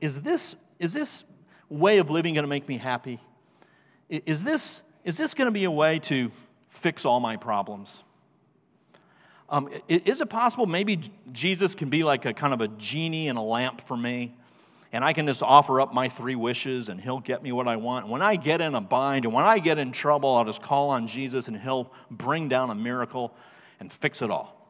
is 0.02 0.20
this, 0.22 0.56
is 0.80 0.92
this 0.92 1.24
way 1.70 2.00
of 2.00 2.10
living 2.10 2.34
going 2.34 2.44
to 2.44 2.50
make 2.50 2.68
me 2.68 2.78
happy? 2.78 3.22
Is 4.10 4.44
this 4.44 4.82
is 5.10 5.18
this 5.18 5.34
going 5.34 5.48
to 5.48 5.52
be 5.52 5.64
a 5.64 5.72
way 5.72 5.98
to 5.98 6.32
fix 6.70 7.04
all 7.04 7.20
my 7.20 7.36
problems? 7.36 7.92
Um, 9.50 9.68
is 9.88 10.22
it 10.22 10.30
possible 10.30 10.68
maybe 10.68 11.12
Jesus 11.32 11.74
can 11.74 11.90
be 11.90 12.04
like 12.04 12.26
a 12.26 12.34
kind 12.36 12.54
of 12.54 12.62
a 12.62 12.68
genie 12.68 13.28
in 13.28 13.36
a 13.36 13.44
lamp 13.44 13.82
for 13.88 13.98
me? 13.98 14.36
And 14.92 15.04
I 15.04 15.14
can 15.14 15.26
just 15.26 15.42
offer 15.42 15.82
up 15.82 15.96
my 15.96 16.10
three 16.10 16.36
wishes 16.36 16.90
and 16.90 17.02
he'll 17.02 17.22
get 17.22 17.42
me 17.42 17.52
what 17.52 17.68
I 17.68 17.76
want. 17.76 18.08
When 18.08 18.22
I 18.22 18.36
get 18.36 18.62
in 18.62 18.76
a 18.76 18.82
bind 18.82 19.26
and 19.26 19.34
when 19.34 19.46
I 19.46 19.58
get 19.58 19.80
in 19.80 19.92
trouble, 19.94 20.36
I'll 20.36 20.46
just 20.46 20.62
call 20.62 20.92
on 20.92 21.08
Jesus 21.08 21.48
and 21.48 21.58
he'll 21.58 21.92
bring 22.12 22.48
down 22.48 22.70
a 22.70 22.76
miracle 22.76 23.34
and 23.80 23.92
fix 23.92 24.22
it 24.22 24.30
all. 24.30 24.64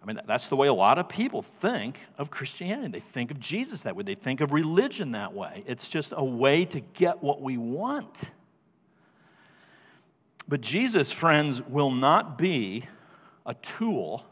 I 0.00 0.06
mean, 0.06 0.20
that's 0.28 0.46
the 0.46 0.54
way 0.54 0.68
a 0.68 0.74
lot 0.74 1.00
of 1.00 1.08
people 1.08 1.44
think 1.60 1.98
of 2.18 2.30
Christianity. 2.30 3.00
They 3.00 3.04
think 3.12 3.32
of 3.32 3.40
Jesus 3.40 3.82
that 3.82 3.96
way, 3.96 4.04
they 4.04 4.14
think 4.14 4.40
of 4.40 4.52
religion 4.52 5.10
that 5.12 5.34
way. 5.34 5.64
It's 5.66 5.88
just 5.88 6.12
a 6.16 6.24
way 6.24 6.64
to 6.66 6.78
get 6.78 7.20
what 7.20 7.42
we 7.42 7.56
want. 7.56 8.30
But 10.48 10.60
Jesus, 10.60 11.10
friends, 11.10 11.60
will 11.62 11.90
not 11.90 12.36
be 12.36 12.86
a 13.46 13.54
tool 13.54 14.24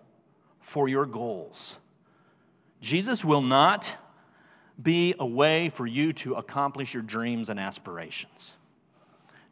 for 0.61 0.89
your 0.89 1.07
goals. 1.07 1.77
Jesus 2.81 3.25
will 3.25 3.43
not 3.43 3.91
be 4.83 5.15
a 5.19 5.27
way 5.27 5.69
for 5.71 5.87
you 5.87 6.13
to 6.15 6.35
accomplish 6.35 6.95
your 6.95 7.03
dreams 7.03 7.49
and 7.49 7.61
aspirations. 7.61 8.55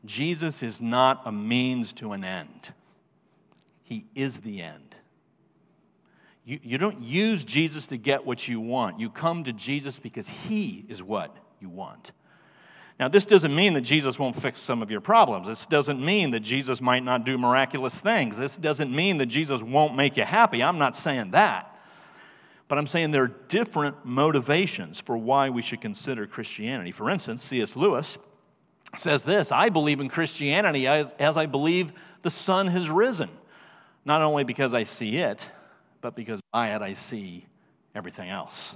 Jesus 0.05 0.63
is 0.63 0.81
not 0.81 1.23
a 1.27 1.33
means 1.33 1.93
to 1.95 2.13
an 2.13 2.25
end, 2.25 2.73
He 3.83 4.07
is 4.15 4.37
the 4.39 4.63
end. 4.63 4.95
You, 6.45 6.61
you 6.63 6.79
don't 6.79 7.03
use 7.03 7.45
Jesus 7.45 7.87
to 7.89 7.99
get 7.99 8.25
what 8.25 8.49
you 8.49 8.59
want. 8.61 8.99
You 8.99 9.11
come 9.11 9.45
to 9.45 9.53
Jesus 9.53 9.99
because 9.99 10.29
He 10.29 10.87
is 10.89 11.03
what 11.03 11.37
you 11.61 11.69
want. 11.69 12.13
Now, 12.99 13.07
this 13.09 13.25
doesn't 13.25 13.55
mean 13.55 13.75
that 13.75 13.83
Jesus 13.83 14.19
won't 14.19 14.35
fix 14.35 14.61
some 14.61 14.83
of 14.83 14.91
your 14.91 15.01
problems. 15.01 15.47
This 15.47 15.67
doesn't 15.67 16.05
mean 16.05 16.33
that 16.33 16.41
Jesus 16.41 16.81
might 16.81 17.05
not 17.05 17.25
do 17.25 17.39
miraculous 17.39 17.95
things. 17.95 18.37
This 18.37 18.57
doesn't 18.57 18.91
mean 18.95 19.19
that 19.19 19.27
Jesus 19.27 19.63
won't 19.63 19.95
make 19.95 20.17
you 20.17 20.25
happy. 20.25 20.63
I'm 20.63 20.79
not 20.79 20.97
saying 20.97 21.31
that. 21.31 21.77
But 22.67 22.77
I'm 22.77 22.89
saying 22.89 23.13
there 23.13 23.23
are 23.23 23.35
different 23.49 24.05
motivations 24.05 25.01
for 25.01 25.17
why 25.17 25.49
we 25.49 25.63
should 25.63 25.81
consider 25.81 26.27
Christianity. 26.27 26.91
For 26.91 27.09
instance, 27.09 27.45
C.S. 27.45 27.77
Lewis 27.77 28.19
says 28.97 29.23
this 29.23 29.53
I 29.53 29.69
believe 29.69 30.01
in 30.01 30.09
Christianity 30.09 30.87
as, 30.87 31.13
as 31.19 31.37
I 31.37 31.47
believe 31.47 31.93
the 32.23 32.31
sun 32.31 32.67
has 32.67 32.91
risen, 32.91 33.31
not 34.05 34.23
only 34.23 34.45
because 34.45 34.75
I 34.75 34.83
see 34.83 35.19
it, 35.19 35.41
but 36.01 36.17
because 36.17 36.41
by 36.53 36.75
it 36.75 36.83
I 36.83 36.95
see 36.95 37.47
everything 37.95 38.29
else. 38.29 38.75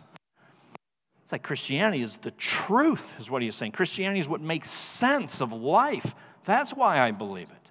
It's 1.33 1.41
like 1.41 1.45
Christianity 1.45 2.03
is 2.03 2.19
the 2.21 2.33
truth, 2.33 3.01
is 3.19 3.31
what 3.31 3.41
he's 3.41 3.57
saying. 3.57 3.73
Christianity 3.73 4.21
is 4.21 4.29
what 4.29 4.43
makes 4.43 4.71
sense 4.71 5.41
of 5.41 5.51
life. 5.51 6.15
That's 6.45 6.73
why 6.75 7.01
I 7.01 7.11
believe 7.11 7.49
it. 7.49 7.71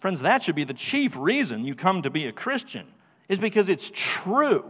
Friends, 0.00 0.20
that 0.20 0.42
should 0.42 0.54
be 0.54 0.64
the 0.64 0.72
chief 0.72 1.14
reason 1.14 1.66
you 1.66 1.74
come 1.74 2.00
to 2.00 2.08
be 2.08 2.28
a 2.28 2.32
Christian, 2.32 2.86
is 3.28 3.38
because 3.38 3.68
it's 3.68 3.92
true. 3.94 4.64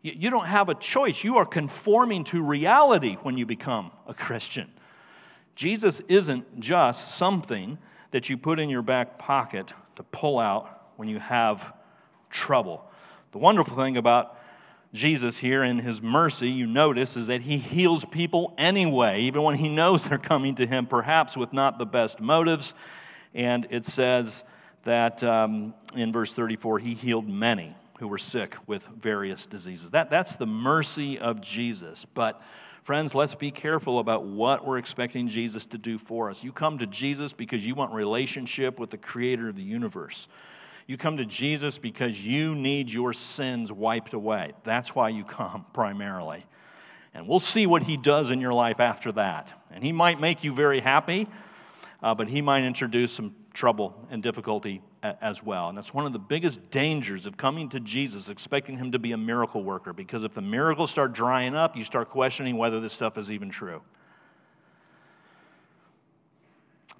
You 0.00 0.30
don't 0.30 0.46
have 0.46 0.70
a 0.70 0.74
choice. 0.76 1.22
You 1.22 1.36
are 1.36 1.44
conforming 1.44 2.24
to 2.24 2.40
reality 2.40 3.16
when 3.16 3.36
you 3.36 3.44
become 3.44 3.90
a 4.06 4.14
Christian. 4.14 4.70
Jesus 5.56 6.00
isn't 6.08 6.58
just 6.58 7.18
something 7.18 7.76
that 8.12 8.30
you 8.30 8.38
put 8.38 8.58
in 8.58 8.70
your 8.70 8.80
back 8.80 9.18
pocket 9.18 9.74
to 9.96 10.02
pull 10.04 10.38
out 10.38 10.86
when 10.96 11.06
you 11.06 11.18
have 11.18 11.62
trouble. 12.30 12.82
The 13.32 13.38
wonderful 13.38 13.76
thing 13.76 13.98
about 13.98 14.37
Jesus 14.94 15.36
here 15.36 15.64
in 15.64 15.78
his 15.78 16.00
mercy, 16.00 16.48
you 16.48 16.66
notice, 16.66 17.16
is 17.16 17.26
that 17.26 17.42
he 17.42 17.58
heals 17.58 18.04
people 18.06 18.54
anyway, 18.56 19.22
even 19.22 19.42
when 19.42 19.54
he 19.54 19.68
knows 19.68 20.02
they're 20.08 20.18
coming 20.18 20.54
to 20.56 20.66
him, 20.66 20.86
perhaps 20.86 21.36
with 21.36 21.52
not 21.52 21.78
the 21.78 21.86
best 21.86 22.20
motives. 22.20 22.74
And 23.34 23.66
it 23.70 23.84
says 23.84 24.44
that 24.84 25.22
um, 25.22 25.74
in 25.94 26.12
verse 26.12 26.32
34, 26.32 26.78
he 26.78 26.94
healed 26.94 27.28
many 27.28 27.76
who 27.98 28.08
were 28.08 28.18
sick 28.18 28.56
with 28.66 28.82
various 29.00 29.44
diseases. 29.46 29.90
That, 29.90 30.08
that's 30.08 30.36
the 30.36 30.46
mercy 30.46 31.18
of 31.18 31.40
Jesus. 31.40 32.06
But, 32.14 32.40
friends, 32.84 33.14
let's 33.14 33.34
be 33.34 33.50
careful 33.50 33.98
about 33.98 34.24
what 34.24 34.66
we're 34.66 34.78
expecting 34.78 35.28
Jesus 35.28 35.66
to 35.66 35.78
do 35.78 35.98
for 35.98 36.30
us. 36.30 36.42
You 36.42 36.52
come 36.52 36.78
to 36.78 36.86
Jesus 36.86 37.32
because 37.32 37.66
you 37.66 37.74
want 37.74 37.92
relationship 37.92 38.78
with 38.78 38.90
the 38.90 38.96
creator 38.96 39.48
of 39.48 39.56
the 39.56 39.62
universe. 39.62 40.28
You 40.88 40.96
come 40.96 41.18
to 41.18 41.26
Jesus 41.26 41.76
because 41.76 42.18
you 42.18 42.54
need 42.54 42.90
your 42.90 43.12
sins 43.12 43.70
wiped 43.70 44.14
away. 44.14 44.54
That's 44.64 44.94
why 44.94 45.10
you 45.10 45.22
come 45.22 45.66
primarily. 45.74 46.44
And 47.12 47.28
we'll 47.28 47.40
see 47.40 47.66
what 47.66 47.82
he 47.82 47.98
does 47.98 48.30
in 48.30 48.40
your 48.40 48.54
life 48.54 48.80
after 48.80 49.12
that. 49.12 49.50
And 49.70 49.84
he 49.84 49.92
might 49.92 50.18
make 50.18 50.42
you 50.42 50.54
very 50.54 50.80
happy, 50.80 51.28
uh, 52.02 52.14
but 52.14 52.26
he 52.26 52.40
might 52.40 52.64
introduce 52.64 53.12
some 53.12 53.34
trouble 53.52 54.08
and 54.10 54.22
difficulty 54.22 54.80
a- 55.02 55.22
as 55.22 55.42
well. 55.42 55.68
And 55.68 55.76
that's 55.76 55.92
one 55.92 56.06
of 56.06 56.14
the 56.14 56.18
biggest 56.18 56.70
dangers 56.70 57.26
of 57.26 57.36
coming 57.36 57.68
to 57.70 57.80
Jesus, 57.80 58.28
expecting 58.28 58.78
him 58.78 58.92
to 58.92 58.98
be 58.98 59.12
a 59.12 59.16
miracle 59.16 59.62
worker, 59.62 59.92
because 59.92 60.24
if 60.24 60.32
the 60.32 60.40
miracles 60.40 60.90
start 60.90 61.12
drying 61.12 61.54
up, 61.54 61.76
you 61.76 61.84
start 61.84 62.08
questioning 62.08 62.56
whether 62.56 62.80
this 62.80 62.94
stuff 62.94 63.18
is 63.18 63.30
even 63.30 63.50
true. 63.50 63.82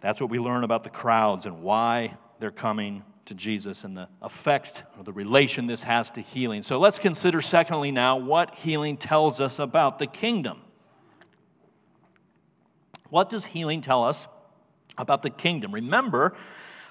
That's 0.03 0.21
what 0.21 0.29
we 0.29 0.39
learn 0.39 0.65
about 0.65 0.85
the 0.85 0.91
crowds 0.91 1.47
and 1.47 1.63
why 1.63 2.19
they're 2.39 2.51
coming 2.51 3.03
to 3.29 3.35
Jesus 3.35 3.85
and 3.85 3.97
the 3.97 4.09
effect 4.23 4.83
or 4.99 5.05
the 5.05 5.13
relation 5.13 5.67
this 5.67 5.83
has 5.83 6.11
to 6.11 6.21
healing. 6.21 6.63
So 6.63 6.79
let's 6.79 6.99
consider, 6.99 7.41
secondly, 7.41 7.91
now 7.91 8.17
what 8.17 8.55
healing 8.55 8.97
tells 8.97 9.41
us 9.41 9.59
about 9.59 9.99
the 9.99 10.07
kingdom. 10.07 10.61
What 13.11 13.31
does 13.31 13.45
healing 13.45 13.81
tell 13.81 14.05
us 14.05 14.27
about 14.99 15.23
the 15.23 15.31
kingdom? 15.31 15.73
Remember, 15.73 16.37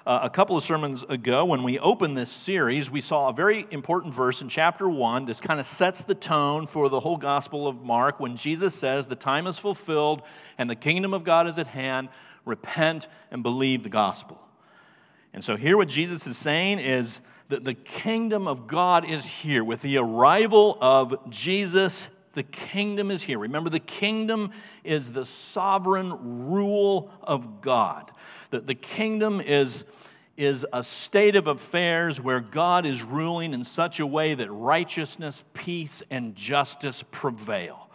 uh, 0.06 0.20
a 0.22 0.30
couple 0.30 0.56
of 0.56 0.64
sermons 0.64 1.04
ago, 1.08 1.44
when 1.44 1.62
we 1.62 1.78
opened 1.78 2.16
this 2.16 2.30
series, 2.30 2.90
we 2.90 3.00
saw 3.00 3.28
a 3.28 3.32
very 3.32 3.66
important 3.70 4.14
verse 4.14 4.40
in 4.40 4.48
chapter 4.48 4.88
1. 4.88 5.26
This 5.26 5.40
kind 5.40 5.60
of 5.60 5.66
sets 5.66 6.02
the 6.02 6.14
tone 6.14 6.66
for 6.66 6.88
the 6.88 6.98
whole 6.98 7.18
Gospel 7.18 7.68
of 7.68 7.82
Mark 7.82 8.18
when 8.18 8.36
Jesus 8.36 8.74
says, 8.74 9.06
The 9.06 9.14
time 9.14 9.46
is 9.46 9.58
fulfilled 9.58 10.22
and 10.56 10.68
the 10.68 10.76
kingdom 10.76 11.12
of 11.12 11.24
God 11.24 11.46
is 11.46 11.58
at 11.58 11.66
hand. 11.66 12.08
Repent 12.44 13.08
and 13.30 13.42
believe 13.42 13.82
the 13.82 13.90
gospel. 13.90 14.40
And 15.34 15.44
so, 15.44 15.56
here, 15.56 15.76
what 15.76 15.88
Jesus 15.88 16.26
is 16.26 16.38
saying 16.38 16.78
is 16.78 17.20
that 17.48 17.64
the 17.64 17.74
kingdom 17.74 18.46
of 18.46 18.66
God 18.66 19.08
is 19.08 19.24
here. 19.24 19.64
With 19.64 19.80
the 19.82 19.98
arrival 19.98 20.78
of 20.80 21.30
Jesus, 21.30 22.08
the 22.34 22.42
kingdom 22.42 23.10
is 23.10 23.22
here. 23.22 23.38
Remember, 23.38 23.70
the 23.70 23.80
kingdom 23.80 24.52
is 24.84 25.10
the 25.10 25.26
sovereign 25.26 26.48
rule 26.48 27.10
of 27.22 27.60
God. 27.60 28.10
The, 28.50 28.60
the 28.60 28.74
kingdom 28.74 29.40
is, 29.40 29.84
is 30.36 30.64
a 30.72 30.82
state 30.82 31.36
of 31.36 31.46
affairs 31.46 32.20
where 32.20 32.40
God 32.40 32.86
is 32.86 33.02
ruling 33.02 33.54
in 33.54 33.64
such 33.64 34.00
a 34.00 34.06
way 34.06 34.34
that 34.34 34.50
righteousness, 34.50 35.42
peace, 35.54 36.02
and 36.10 36.34
justice 36.34 37.02
prevail. 37.10 37.87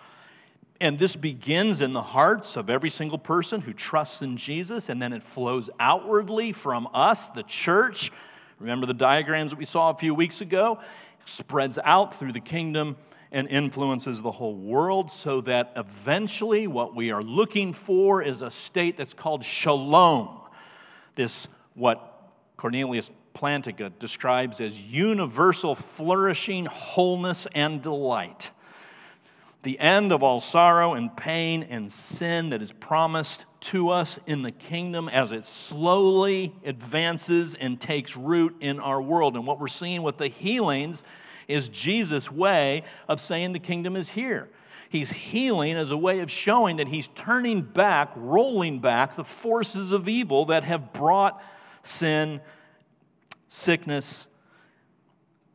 And 0.84 1.00
this 1.00 1.16
begins 1.16 1.80
in 1.80 1.94
the 1.94 2.02
hearts 2.02 2.58
of 2.58 2.70
every 2.70 2.90
single 2.90 3.18
person 3.18 3.62
who 3.62 3.72
trusts 3.72 4.22
in 4.22 4.36
Jesus, 4.36 4.90
and 4.90 5.02
then 5.02 5.14
it 5.14 5.24
flows 5.24 5.70
outwardly 5.80 6.52
from 6.52 6.90
us, 6.94 7.30
the 7.30 7.44
church. 7.44 8.12
Remember 8.60 8.86
the 8.86 8.94
diagrams 8.94 9.52
that 9.52 9.58
we 9.58 9.64
saw 9.64 9.92
a 9.92 9.98
few 9.98 10.14
weeks 10.14 10.42
ago? 10.42 10.80
spreads 11.24 11.80
out 11.86 12.20
through 12.20 12.34
the 12.34 12.40
kingdom 12.42 12.98
and 13.32 13.48
influences 13.48 14.22
the 14.22 14.30
whole 14.30 14.58
world 14.58 15.10
so 15.10 15.40
that 15.40 15.72
eventually 15.78 16.68
what 16.68 16.94
we 16.94 17.12
are 17.12 17.24
looking 17.24 17.72
for 17.72 18.22
is 18.22 18.42
a 18.42 18.52
state 18.52 18.98
that's 18.98 19.14
called 19.14 19.42
shalom. 19.42 20.42
This, 21.16 21.48
what 21.76 22.30
Cornelius 22.58 23.10
Plantinga 23.34 23.98
describes 24.00 24.60
as 24.60 24.78
universal 24.78 25.76
flourishing, 25.76 26.66
wholeness, 26.66 27.48
and 27.56 27.82
delight 27.82 28.52
the 29.64 29.80
end 29.80 30.12
of 30.12 30.24
all 30.24 30.42
sorrow 30.42 30.94
and 30.94 31.16
pain 31.16 31.64
and 31.64 31.92
sin 31.92 32.50
that 32.50 32.62
is 32.62 32.72
promised 32.74 33.46
to 33.62 33.90
us 33.90 34.20
in 34.28 34.42
the 34.42 34.52
kingdom 34.52 35.08
as 35.08 35.32
it 35.32 35.46
slowly 35.46 36.54
advances 36.66 37.56
and 37.56 37.80
takes 37.80 38.18
root 38.18 38.56
in 38.60 38.80
our 38.82 39.02
world. 39.02 39.36
And 39.36 39.48
what 39.48 39.60
we're 39.62 39.70
seeing 39.70 40.04
with 40.04 40.18
the 40.18 40.28
healings 40.28 41.04
is 41.48 41.70
Jesus' 41.70 42.30
way 42.30 42.84
of 43.08 43.22
saying 43.22 43.54
the 43.54 43.60
kingdom 43.60 43.96
is 43.96 44.10
here. 44.10 44.50
He's 44.90 45.10
healing 45.10 45.76
as 45.76 45.92
a 45.92 45.98
way 45.98 46.20
of 46.20 46.30
showing 46.30 46.78
that 46.78 46.88
he's 46.88 47.08
turning 47.16 47.62
back, 47.62 48.12
rolling 48.16 48.80
back 48.80 49.16
the 49.16 49.24
forces 49.24 49.92
of 49.92 50.10
evil 50.10 50.46
that 50.46 50.64
have 50.66 50.94
brought 50.94 51.42
sin, 51.84 52.42
sickness, 53.48 54.28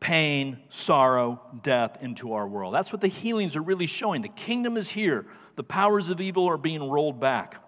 pain, 0.00 0.58
sorrow, 0.70 1.40
death 1.62 1.98
into 2.00 2.32
our 2.32 2.46
world. 2.46 2.74
That's 2.74 2.92
what 2.92 3.00
the 3.00 3.08
healings 3.08 3.56
are 3.56 3.62
really 3.62 3.86
showing. 3.86 4.22
The 4.22 4.28
kingdom 4.28 4.76
is 4.76 4.88
here, 4.88 5.26
the 5.56 5.64
powers 5.64 6.08
of 6.08 6.20
evil 6.20 6.48
are 6.48 6.56
being 6.56 6.88
rolled 6.88 7.18
back. 7.18 7.62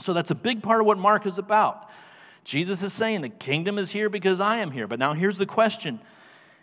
So 0.00 0.12
that's 0.12 0.30
a 0.30 0.34
big 0.34 0.62
part 0.62 0.80
of 0.80 0.86
what 0.86 0.98
Mark 0.98 1.26
is 1.26 1.38
about. 1.38 1.88
Jesus 2.44 2.82
is 2.82 2.92
saying 2.92 3.20
the 3.20 3.28
kingdom 3.28 3.78
is 3.78 3.90
here 3.90 4.08
because 4.08 4.40
I 4.40 4.58
am 4.58 4.70
here. 4.70 4.86
But 4.86 4.98
now 4.98 5.12
here's 5.12 5.38
the 5.38 5.46
question 5.46 6.00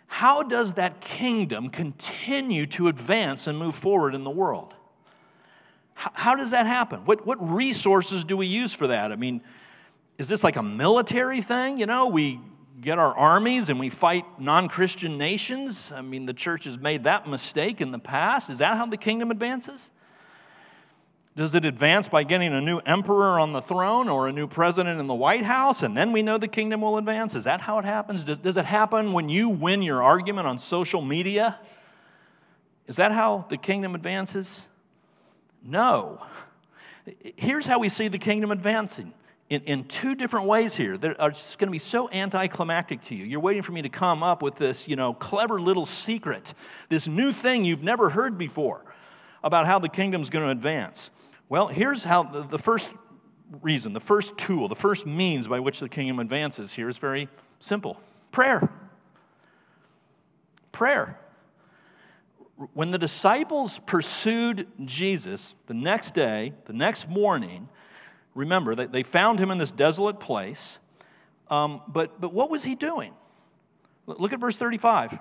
How 0.06 0.42
does 0.42 0.74
that 0.74 1.00
kingdom 1.00 1.70
continue 1.70 2.66
to 2.66 2.88
advance 2.88 3.46
and 3.46 3.58
move 3.58 3.74
forward 3.74 4.14
in 4.14 4.24
the 4.24 4.30
world? 4.30 4.74
How, 5.94 6.34
does 6.34 6.52
that 6.52 6.66
happen? 6.66 7.04
What, 7.04 7.26
what 7.26 7.36
resources 7.52 8.24
do 8.24 8.34
we 8.34 8.46
use 8.46 8.72
for 8.72 8.86
that? 8.86 9.12
I 9.12 9.16
mean, 9.16 9.42
is 10.16 10.28
this 10.28 10.42
like 10.42 10.56
a 10.56 10.62
military 10.62 11.42
thing? 11.42 11.76
You 11.76 11.84
know, 11.84 12.06
we 12.06 12.40
get 12.80 12.98
our 12.98 13.16
armies 13.16 13.68
and 13.68 13.78
we 13.78 13.90
fight 13.90 14.24
non 14.38 14.68
Christian 14.68 15.18
nations? 15.18 15.90
I 15.94 16.00
mean, 16.00 16.26
the 16.26 16.34
church 16.34 16.64
has 16.64 16.78
made 16.78 17.04
that 17.04 17.28
mistake 17.28 17.80
in 17.80 17.90
the 17.90 17.98
past. 17.98 18.50
Is 18.50 18.58
that 18.58 18.76
how 18.76 18.86
the 18.86 18.96
kingdom 18.96 19.30
advances? 19.30 19.90
Does 21.36 21.54
it 21.54 21.64
advance 21.64 22.08
by 22.08 22.24
getting 22.24 22.52
a 22.52 22.60
new 22.60 22.78
emperor 22.78 23.38
on 23.38 23.52
the 23.52 23.62
throne 23.62 24.08
or 24.08 24.28
a 24.28 24.32
new 24.32 24.46
president 24.46 24.98
in 24.98 25.06
the 25.06 25.14
White 25.14 25.44
House 25.44 25.82
and 25.82 25.96
then 25.96 26.12
we 26.12 26.22
know 26.22 26.38
the 26.38 26.48
kingdom 26.48 26.80
will 26.80 26.98
advance? 26.98 27.34
Is 27.34 27.44
that 27.44 27.60
how 27.60 27.78
it 27.78 27.84
happens? 27.84 28.24
Does, 28.24 28.38
does 28.38 28.56
it 28.56 28.64
happen 28.64 29.12
when 29.12 29.28
you 29.28 29.48
win 29.48 29.80
your 29.82 30.02
argument 30.02 30.48
on 30.48 30.58
social 30.58 31.00
media? 31.00 31.58
Is 32.88 32.96
that 32.96 33.12
how 33.12 33.46
the 33.48 33.56
kingdom 33.56 33.94
advances? 33.94 34.62
No. 35.64 36.20
Here's 37.36 37.64
how 37.64 37.78
we 37.78 37.88
see 37.88 38.08
the 38.08 38.18
kingdom 38.18 38.50
advancing 38.50 39.14
in, 39.50 39.62
in 39.64 39.84
two 39.84 40.14
different 40.14 40.46
ways 40.46 40.74
here 40.74 40.96
that 40.96 41.18
are 41.18 41.30
just 41.30 41.58
going 41.58 41.66
to 41.66 41.72
be 41.72 41.80
so 41.80 42.08
anticlimactic 42.10 43.04
to 43.06 43.16
you. 43.16 43.24
You're 43.24 43.40
waiting 43.40 43.62
for 43.62 43.72
me 43.72 43.82
to 43.82 43.88
come 43.88 44.22
up 44.22 44.42
with 44.42 44.54
this, 44.54 44.86
you 44.86 44.94
know, 44.94 45.12
clever 45.12 45.60
little 45.60 45.84
secret, 45.84 46.54
this 46.88 47.08
new 47.08 47.32
thing 47.32 47.64
you've 47.64 47.82
never 47.82 48.08
heard 48.08 48.38
before 48.38 48.84
about 49.42 49.66
how 49.66 49.80
the 49.80 49.88
kingdom's 49.88 50.30
going 50.30 50.44
to 50.44 50.50
advance. 50.50 51.10
Well, 51.48 51.66
here's 51.66 52.04
how 52.04 52.22
the, 52.22 52.42
the 52.44 52.58
first 52.58 52.90
reason, 53.60 53.92
the 53.92 54.00
first 54.00 54.38
tool, 54.38 54.68
the 54.68 54.76
first 54.76 55.04
means 55.04 55.48
by 55.48 55.58
which 55.58 55.80
the 55.80 55.88
kingdom 55.88 56.20
advances 56.20 56.72
here 56.72 56.88
is 56.88 56.96
very 56.96 57.28
simple 57.58 58.00
prayer. 58.30 58.70
Prayer. 60.70 61.18
When 62.74 62.92
the 62.92 62.98
disciples 62.98 63.80
pursued 63.86 64.68
Jesus 64.84 65.54
the 65.66 65.74
next 65.74 66.14
day, 66.14 66.52
the 66.66 66.72
next 66.72 67.08
morning, 67.08 67.68
remember, 68.34 68.74
they, 68.74 68.86
they 68.86 69.02
found 69.02 69.38
him 69.38 69.50
in 69.50 69.58
this 69.58 69.70
desolate 69.70 70.20
place. 70.20 70.78
Um, 71.48 71.82
but, 71.88 72.20
but 72.20 72.32
what 72.32 72.50
was 72.50 72.62
he 72.62 72.74
doing? 72.74 73.12
Look 74.06 74.32
at 74.32 74.40
verse 74.40 74.56
35. 74.56 75.18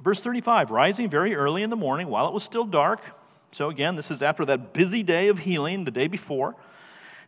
Verse 0.00 0.20
35 0.20 0.70
rising 0.70 1.10
very 1.10 1.34
early 1.34 1.62
in 1.62 1.70
the 1.70 1.76
morning 1.76 2.08
while 2.08 2.26
it 2.26 2.32
was 2.32 2.42
still 2.42 2.64
dark. 2.64 3.00
So, 3.52 3.68
again, 3.68 3.96
this 3.96 4.10
is 4.10 4.22
after 4.22 4.44
that 4.46 4.72
busy 4.72 5.02
day 5.02 5.28
of 5.28 5.38
healing 5.38 5.84
the 5.84 5.90
day 5.90 6.06
before. 6.06 6.56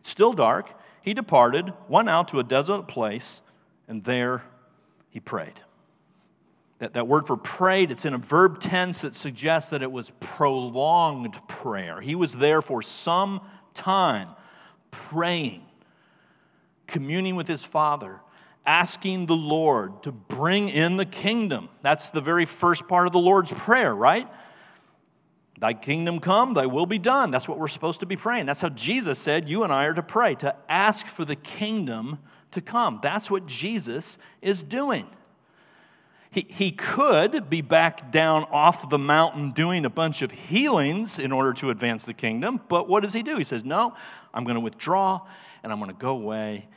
Still 0.03 0.33
dark. 0.33 0.69
He 1.01 1.13
departed, 1.13 1.71
went 1.87 2.09
out 2.09 2.29
to 2.29 2.39
a 2.39 2.43
desolate 2.43 2.87
place, 2.87 3.41
and 3.87 4.03
there 4.03 4.41
he 5.11 5.19
prayed. 5.19 5.59
That, 6.79 6.93
that 6.93 7.07
word 7.07 7.27
for 7.27 7.37
prayed, 7.37 7.91
it's 7.91 8.05
in 8.05 8.15
a 8.15 8.17
verb 8.17 8.59
tense 8.59 9.01
that 9.01 9.13
suggests 9.13 9.69
that 9.69 9.83
it 9.83 9.91
was 9.91 10.11
prolonged 10.19 11.39
prayer. 11.47 12.01
He 12.01 12.15
was 12.15 12.33
there 12.33 12.61
for 12.63 12.81
some 12.81 13.41
time 13.75 14.29
praying, 15.09 15.63
communing 16.87 17.35
with 17.35 17.47
his 17.47 17.63
Father, 17.63 18.19
asking 18.65 19.25
the 19.25 19.35
Lord 19.35 20.03
to 20.03 20.11
bring 20.11 20.69
in 20.69 20.97
the 20.97 21.05
kingdom. 21.05 21.69
That's 21.81 22.09
the 22.09 22.21
very 22.21 22.45
first 22.45 22.87
part 22.87 23.07
of 23.07 23.13
the 23.13 23.19
Lord's 23.19 23.51
Prayer, 23.51 23.93
right? 23.93 24.27
Thy 25.59 25.73
kingdom 25.73 26.19
come, 26.19 26.53
thy 26.53 26.65
will 26.65 26.85
be 26.85 26.99
done. 26.99 27.31
That's 27.31 27.47
what 27.47 27.59
we're 27.59 27.67
supposed 27.67 28.01
to 28.01 28.05
be 28.05 28.17
praying. 28.17 28.45
That's 28.45 28.61
how 28.61 28.69
Jesus 28.69 29.17
said 29.19 29.47
you 29.47 29.63
and 29.63 29.71
I 29.71 29.85
are 29.85 29.93
to 29.93 30.03
pray, 30.03 30.35
to 30.35 30.55
ask 30.67 31.07
for 31.07 31.23
the 31.23 31.35
kingdom 31.35 32.19
to 32.51 32.61
come. 32.61 32.99
That's 33.01 33.31
what 33.31 33.45
Jesus 33.45 34.17
is 34.41 34.63
doing. 34.63 35.07
He, 36.35 36.45
he 36.49 36.71
could 36.73 37.49
be 37.49 37.61
back 37.61 38.11
down 38.11 38.43
off 38.51 38.89
the 38.89 38.97
mountain 38.97 39.51
doing 39.51 39.85
a 39.85 39.89
bunch 39.89 40.21
of 40.21 40.31
healings 40.31 41.17
in 41.17 41.31
order 41.31 41.53
to 41.53 41.69
advance 41.69 42.03
the 42.03 42.13
kingdom, 42.13 42.59
but 42.67 42.89
what 42.89 43.03
does 43.03 43.13
he 43.13 43.23
do? 43.23 43.37
He 43.37 43.45
says, 43.45 43.63
No, 43.63 43.95
I'm 44.33 44.43
going 44.43 44.55
to 44.55 44.59
withdraw 44.59 45.21
and 45.63 45.71
I'm 45.71 45.79
going 45.79 45.91
to 45.91 45.97
go 45.97 46.09
away 46.09 46.67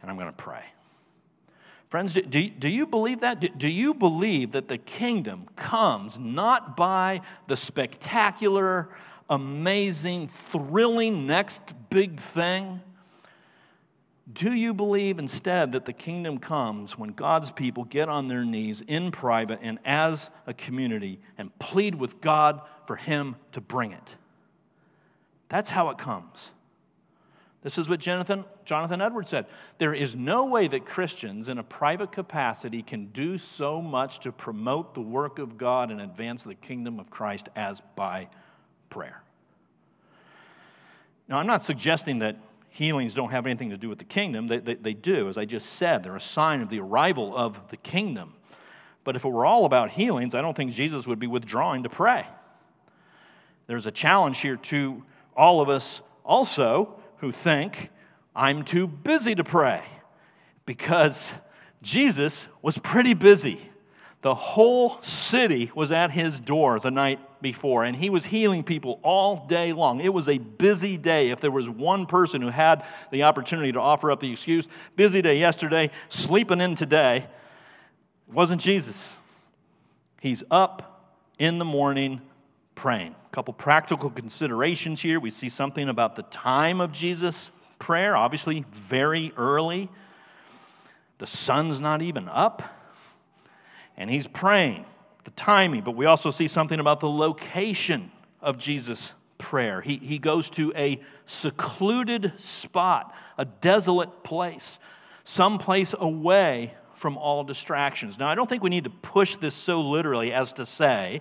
and 0.00 0.10
I'm 0.10 0.16
going 0.16 0.30
to 0.30 0.32
pray. 0.32 0.64
Friends, 1.90 2.14
do, 2.14 2.48
do 2.48 2.68
you 2.68 2.86
believe 2.86 3.20
that? 3.20 3.40
Do, 3.40 3.50
do 3.50 3.68
you 3.68 3.92
believe 3.92 4.50
that 4.52 4.66
the 4.66 4.78
kingdom 4.78 5.46
comes 5.56 6.16
not 6.18 6.74
by 6.74 7.20
the 7.48 7.56
spectacular, 7.56 8.88
amazing, 9.28 10.30
thrilling 10.50 11.26
next 11.26 11.60
big 11.90 12.18
thing? 12.32 12.80
Do 14.32 14.52
you 14.52 14.72
believe 14.72 15.18
instead 15.18 15.72
that 15.72 15.84
the 15.84 15.92
kingdom 15.92 16.38
comes 16.38 16.96
when 16.96 17.10
God's 17.10 17.50
people 17.50 17.84
get 17.84 18.08
on 18.08 18.28
their 18.28 18.44
knees 18.44 18.82
in 18.86 19.10
private 19.10 19.58
and 19.62 19.80
as 19.84 20.30
a 20.46 20.54
community 20.54 21.18
and 21.38 21.56
plead 21.58 21.94
with 21.94 22.20
God 22.20 22.60
for 22.86 22.94
Him 22.94 23.34
to 23.50 23.60
bring 23.60 23.92
it? 23.92 24.14
That's 25.48 25.68
how 25.68 25.90
it 25.90 25.98
comes. 25.98 26.38
This 27.62 27.78
is 27.78 27.88
what 27.88 28.00
Jonathan, 28.00 28.44
Jonathan 28.64 29.00
Edwards 29.00 29.28
said. 29.28 29.46
There 29.78 29.94
is 29.94 30.16
no 30.16 30.46
way 30.46 30.66
that 30.68 30.86
Christians 30.86 31.48
in 31.48 31.58
a 31.58 31.62
private 31.62 32.10
capacity 32.10 32.82
can 32.82 33.06
do 33.06 33.38
so 33.38 33.80
much 33.80 34.20
to 34.20 34.32
promote 34.32 34.94
the 34.94 35.00
work 35.00 35.38
of 35.38 35.58
God 35.58 35.90
and 35.90 36.00
advance 36.00 36.42
the 36.42 36.54
kingdom 36.54 36.98
of 36.98 37.10
Christ 37.10 37.48
as 37.54 37.80
by 37.96 38.28
prayer. 38.90 39.22
Now, 41.28 41.38
I'm 41.38 41.46
not 41.46 41.64
suggesting 41.64 42.18
that 42.20 42.36
healings 42.72 43.12
don't 43.12 43.30
have 43.30 43.46
anything 43.46 43.70
to 43.70 43.76
do 43.76 43.88
with 43.88 43.98
the 43.98 44.04
kingdom. 44.04 44.48
They, 44.48 44.58
they, 44.58 44.74
they, 44.74 44.94
do, 44.94 45.28
as 45.28 45.36
I 45.36 45.44
just 45.44 45.74
said. 45.74 46.02
They're 46.02 46.16
a 46.16 46.20
sign 46.20 46.62
of 46.62 46.70
the 46.70 46.80
arrival 46.80 47.36
of 47.36 47.58
the 47.70 47.76
kingdom. 47.76 48.32
But 49.04 49.14
if 49.14 49.24
it 49.24 49.28
were 49.28 49.44
all 49.44 49.66
about 49.66 49.90
healings, 49.90 50.34
I 50.34 50.40
don't 50.40 50.56
think 50.56 50.72
Jesus 50.72 51.06
would 51.06 51.18
be 51.18 51.26
withdrawing 51.26 51.82
to 51.82 51.90
pray. 51.90 52.26
There's 53.66 53.86
a 53.86 53.90
challenge 53.90 54.40
here 54.40 54.56
to 54.56 55.02
all 55.36 55.60
of 55.60 55.68
us 55.68 56.00
also 56.24 57.00
who 57.18 57.30
think 57.30 57.90
I'm 58.34 58.64
too 58.64 58.86
busy 58.86 59.34
to 59.34 59.44
pray 59.44 59.82
because 60.64 61.30
Jesus 61.82 62.42
was 62.62 62.78
pretty 62.78 63.12
busy. 63.12 63.60
The 64.22 64.34
whole 64.34 65.02
city 65.02 65.70
was 65.74 65.92
at 65.92 66.10
his 66.10 66.40
door 66.40 66.80
the 66.80 66.90
night 66.90 67.20
before, 67.42 67.84
and 67.84 67.96
he 67.96 68.08
was 68.08 68.24
healing 68.24 68.62
people 68.62 69.00
all 69.02 69.46
day 69.46 69.72
long. 69.72 70.00
It 70.00 70.12
was 70.12 70.28
a 70.28 70.38
busy 70.38 70.96
day. 70.96 71.30
If 71.30 71.40
there 71.40 71.50
was 71.50 71.68
one 71.68 72.06
person 72.06 72.40
who 72.40 72.48
had 72.48 72.84
the 73.10 73.24
opportunity 73.24 73.72
to 73.72 73.80
offer 73.80 74.10
up 74.10 74.20
the 74.20 74.32
excuse, 74.32 74.66
busy 74.96 75.20
day 75.20 75.38
yesterday, 75.38 75.90
sleeping 76.08 76.60
in 76.60 76.76
today, 76.76 77.26
it 78.28 78.34
wasn't 78.34 78.60
Jesus. 78.60 79.14
He's 80.20 80.42
up 80.50 81.10
in 81.38 81.58
the 81.58 81.64
morning 81.64 82.20
praying. 82.74 83.14
A 83.30 83.34
couple 83.34 83.52
practical 83.52 84.08
considerations 84.08 85.00
here. 85.00 85.20
We 85.20 85.30
see 85.30 85.48
something 85.48 85.88
about 85.88 86.16
the 86.16 86.22
time 86.24 86.80
of 86.80 86.92
Jesus' 86.92 87.50
prayer, 87.78 88.16
obviously, 88.16 88.64
very 88.88 89.32
early. 89.36 89.90
The 91.18 91.26
sun's 91.26 91.80
not 91.80 92.00
even 92.00 92.28
up 92.28 92.62
and 93.96 94.10
he's 94.10 94.26
praying, 94.26 94.84
the 95.24 95.30
timing, 95.32 95.82
but 95.82 95.96
we 95.96 96.06
also 96.06 96.30
see 96.30 96.48
something 96.48 96.80
about 96.80 97.00
the 97.00 97.08
location 97.08 98.10
of 98.40 98.58
Jesus' 98.58 99.12
prayer. 99.38 99.80
He, 99.80 99.96
he 99.96 100.18
goes 100.18 100.50
to 100.50 100.72
a 100.76 101.00
secluded 101.26 102.32
spot, 102.38 103.14
a 103.38 103.44
desolate 103.44 104.24
place, 104.24 104.78
some 105.24 105.58
place 105.58 105.94
away 105.98 106.74
from 106.94 107.16
all 107.16 107.42
distractions. 107.44 108.18
Now, 108.18 108.28
I 108.28 108.34
don't 108.34 108.48
think 108.48 108.62
we 108.62 108.70
need 108.70 108.84
to 108.84 108.90
push 108.90 109.36
this 109.36 109.54
so 109.54 109.80
literally 109.80 110.32
as 110.32 110.52
to 110.54 110.66
say 110.66 111.20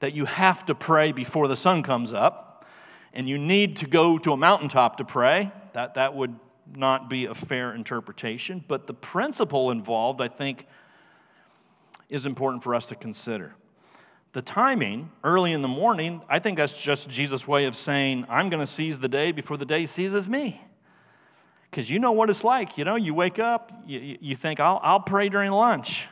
that 0.00 0.12
you 0.12 0.26
have 0.26 0.66
to 0.66 0.74
pray 0.74 1.12
before 1.12 1.48
the 1.48 1.56
sun 1.56 1.82
comes 1.82 2.12
up 2.12 2.66
and 3.14 3.26
you 3.26 3.38
need 3.38 3.78
to 3.78 3.86
go 3.86 4.18
to 4.18 4.32
a 4.32 4.36
mountaintop 4.36 4.98
to 4.98 5.04
pray. 5.04 5.50
That, 5.72 5.94
that 5.94 6.14
would 6.14 6.38
not 6.74 7.08
be 7.08 7.26
a 7.26 7.34
fair 7.34 7.74
interpretation. 7.74 8.62
But 8.68 8.86
the 8.86 8.92
principle 8.92 9.70
involved, 9.70 10.20
I 10.20 10.28
think, 10.28 10.66
is 12.08 12.26
important 12.26 12.62
for 12.62 12.74
us 12.74 12.86
to 12.86 12.94
consider. 12.94 13.54
The 14.32 14.42
timing, 14.42 15.10
early 15.24 15.52
in 15.52 15.62
the 15.62 15.68
morning, 15.68 16.20
I 16.28 16.38
think 16.38 16.58
that's 16.58 16.74
just 16.74 17.08
Jesus' 17.08 17.48
way 17.48 17.64
of 17.64 17.76
saying, 17.76 18.26
I'm 18.28 18.50
going 18.50 18.64
to 18.64 18.70
seize 18.70 18.98
the 18.98 19.08
day 19.08 19.32
before 19.32 19.56
the 19.56 19.64
day 19.64 19.86
seizes 19.86 20.28
me. 20.28 20.60
Because 21.70 21.88
you 21.88 21.98
know 21.98 22.12
what 22.12 22.30
it's 22.30 22.44
like. 22.44 22.78
You 22.78 22.84
know, 22.84 22.96
you 22.96 23.14
wake 23.14 23.38
up, 23.38 23.72
you, 23.86 24.18
you 24.20 24.36
think, 24.36 24.60
I'll, 24.60 24.80
I'll 24.82 25.00
pray 25.00 25.28
during 25.28 25.50
lunch, 25.50 26.04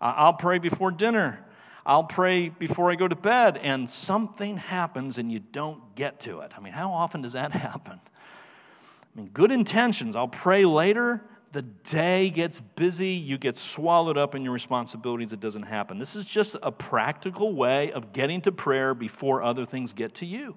I'll 0.00 0.34
pray 0.34 0.58
before 0.58 0.90
dinner, 0.90 1.44
I'll 1.84 2.04
pray 2.04 2.48
before 2.48 2.90
I 2.90 2.94
go 2.94 3.08
to 3.08 3.16
bed, 3.16 3.56
and 3.56 3.88
something 3.88 4.56
happens 4.56 5.18
and 5.18 5.30
you 5.30 5.40
don't 5.40 5.94
get 5.94 6.20
to 6.20 6.40
it. 6.40 6.52
I 6.56 6.60
mean, 6.60 6.72
how 6.72 6.90
often 6.92 7.22
does 7.22 7.32
that 7.32 7.52
happen? 7.52 8.00
I 8.02 9.18
mean, 9.18 9.30
good 9.32 9.50
intentions, 9.50 10.16
I'll 10.16 10.28
pray 10.28 10.64
later, 10.64 11.22
the 11.52 11.62
day 11.62 12.30
gets 12.30 12.60
busy, 12.76 13.10
you 13.10 13.36
get 13.38 13.56
swallowed 13.58 14.16
up 14.16 14.34
in 14.34 14.42
your 14.42 14.52
responsibilities, 14.52 15.32
it 15.32 15.40
doesn't 15.40 15.64
happen. 15.64 15.98
This 15.98 16.14
is 16.14 16.24
just 16.24 16.56
a 16.62 16.70
practical 16.70 17.54
way 17.54 17.92
of 17.92 18.12
getting 18.12 18.40
to 18.42 18.52
prayer 18.52 18.94
before 18.94 19.42
other 19.42 19.66
things 19.66 19.92
get 19.92 20.14
to 20.16 20.26
you. 20.26 20.56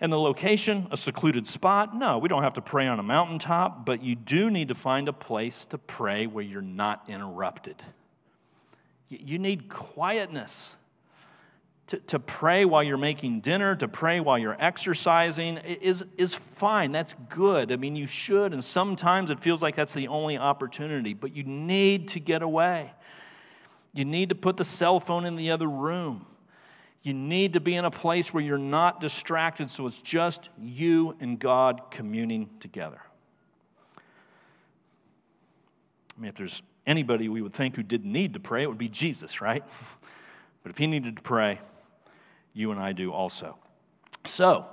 And 0.00 0.12
the 0.12 0.18
location, 0.18 0.88
a 0.92 0.96
secluded 0.96 1.46
spot? 1.46 1.94
No, 1.94 2.18
we 2.18 2.28
don't 2.28 2.42
have 2.42 2.54
to 2.54 2.62
pray 2.62 2.86
on 2.86 3.00
a 3.00 3.02
mountaintop, 3.02 3.84
but 3.84 4.02
you 4.02 4.14
do 4.14 4.48
need 4.48 4.68
to 4.68 4.74
find 4.74 5.08
a 5.08 5.12
place 5.12 5.66
to 5.70 5.78
pray 5.78 6.26
where 6.26 6.44
you're 6.44 6.62
not 6.62 7.04
interrupted. 7.08 7.82
You 9.08 9.38
need 9.38 9.68
quietness 9.68 10.74
to, 11.88 11.98
to 11.98 12.18
pray 12.18 12.66
while 12.66 12.82
you're 12.82 12.98
making 12.98 13.40
dinner, 13.40 13.74
to 13.76 13.88
pray 13.88 14.20
while 14.20 14.38
you're 14.38 14.60
exercising 14.60 15.56
is, 15.56 16.04
is 16.18 16.36
fine. 16.56 16.92
That's 16.92 17.14
good. 17.30 17.72
I 17.72 17.76
mean, 17.76 17.96
you 17.96 18.06
should, 18.06 18.52
and 18.52 18.62
sometimes 18.62 19.30
it 19.30 19.40
feels 19.40 19.62
like 19.62 19.74
that's 19.74 19.94
the 19.94 20.08
only 20.08 20.36
opportunity, 20.36 21.14
but 21.14 21.34
you 21.34 21.44
need 21.44 22.10
to 22.10 22.20
get 22.20 22.42
away. 22.42 22.92
You 23.94 24.04
need 24.04 24.28
to 24.28 24.34
put 24.34 24.58
the 24.58 24.64
cell 24.64 25.00
phone 25.00 25.24
in 25.24 25.34
the 25.34 25.50
other 25.50 25.66
room. 25.66 26.26
You 27.02 27.14
need 27.14 27.54
to 27.54 27.60
be 27.60 27.74
in 27.74 27.86
a 27.86 27.90
place 27.90 28.34
where 28.34 28.42
you're 28.42 28.58
not 28.58 29.00
distracted, 29.00 29.70
so 29.70 29.86
it's 29.86 29.98
just 29.98 30.50
you 30.60 31.16
and 31.20 31.38
God 31.38 31.80
communing 31.90 32.50
together. 32.60 33.00
I 33.96 36.20
mean, 36.20 36.28
if 36.28 36.36
there's 36.36 36.60
anybody 36.86 37.30
we 37.30 37.40
would 37.40 37.54
think 37.54 37.76
who 37.76 37.82
didn't 37.82 38.12
need 38.12 38.34
to 38.34 38.40
pray, 38.40 38.62
it 38.62 38.66
would 38.66 38.78
be 38.78 38.88
Jesus, 38.88 39.40
right? 39.40 39.64
But 40.64 40.72
if 40.72 40.78
he 40.78 40.88
needed 40.88 41.16
to 41.16 41.22
pray, 41.22 41.60
you 42.58 42.72
and 42.72 42.80
I 42.80 42.92
do 42.92 43.12
also. 43.12 43.56
So, 44.26 44.66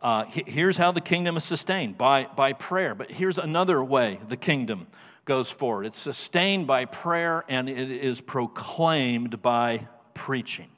uh, 0.00 0.24
here's 0.28 0.76
how 0.76 0.92
the 0.92 1.00
kingdom 1.00 1.36
is 1.36 1.44
sustained 1.44 1.98
by, 1.98 2.28
by 2.36 2.52
prayer. 2.52 2.94
But 2.94 3.10
here's 3.10 3.38
another 3.38 3.82
way 3.82 4.20
the 4.28 4.36
kingdom 4.36 4.86
goes 5.24 5.50
forward 5.50 5.86
it's 5.86 6.00
sustained 6.00 6.66
by 6.66 6.84
prayer 6.84 7.44
and 7.48 7.68
it 7.68 7.90
is 7.90 8.20
proclaimed 8.20 9.42
by 9.42 9.86
preaching. 10.14 10.68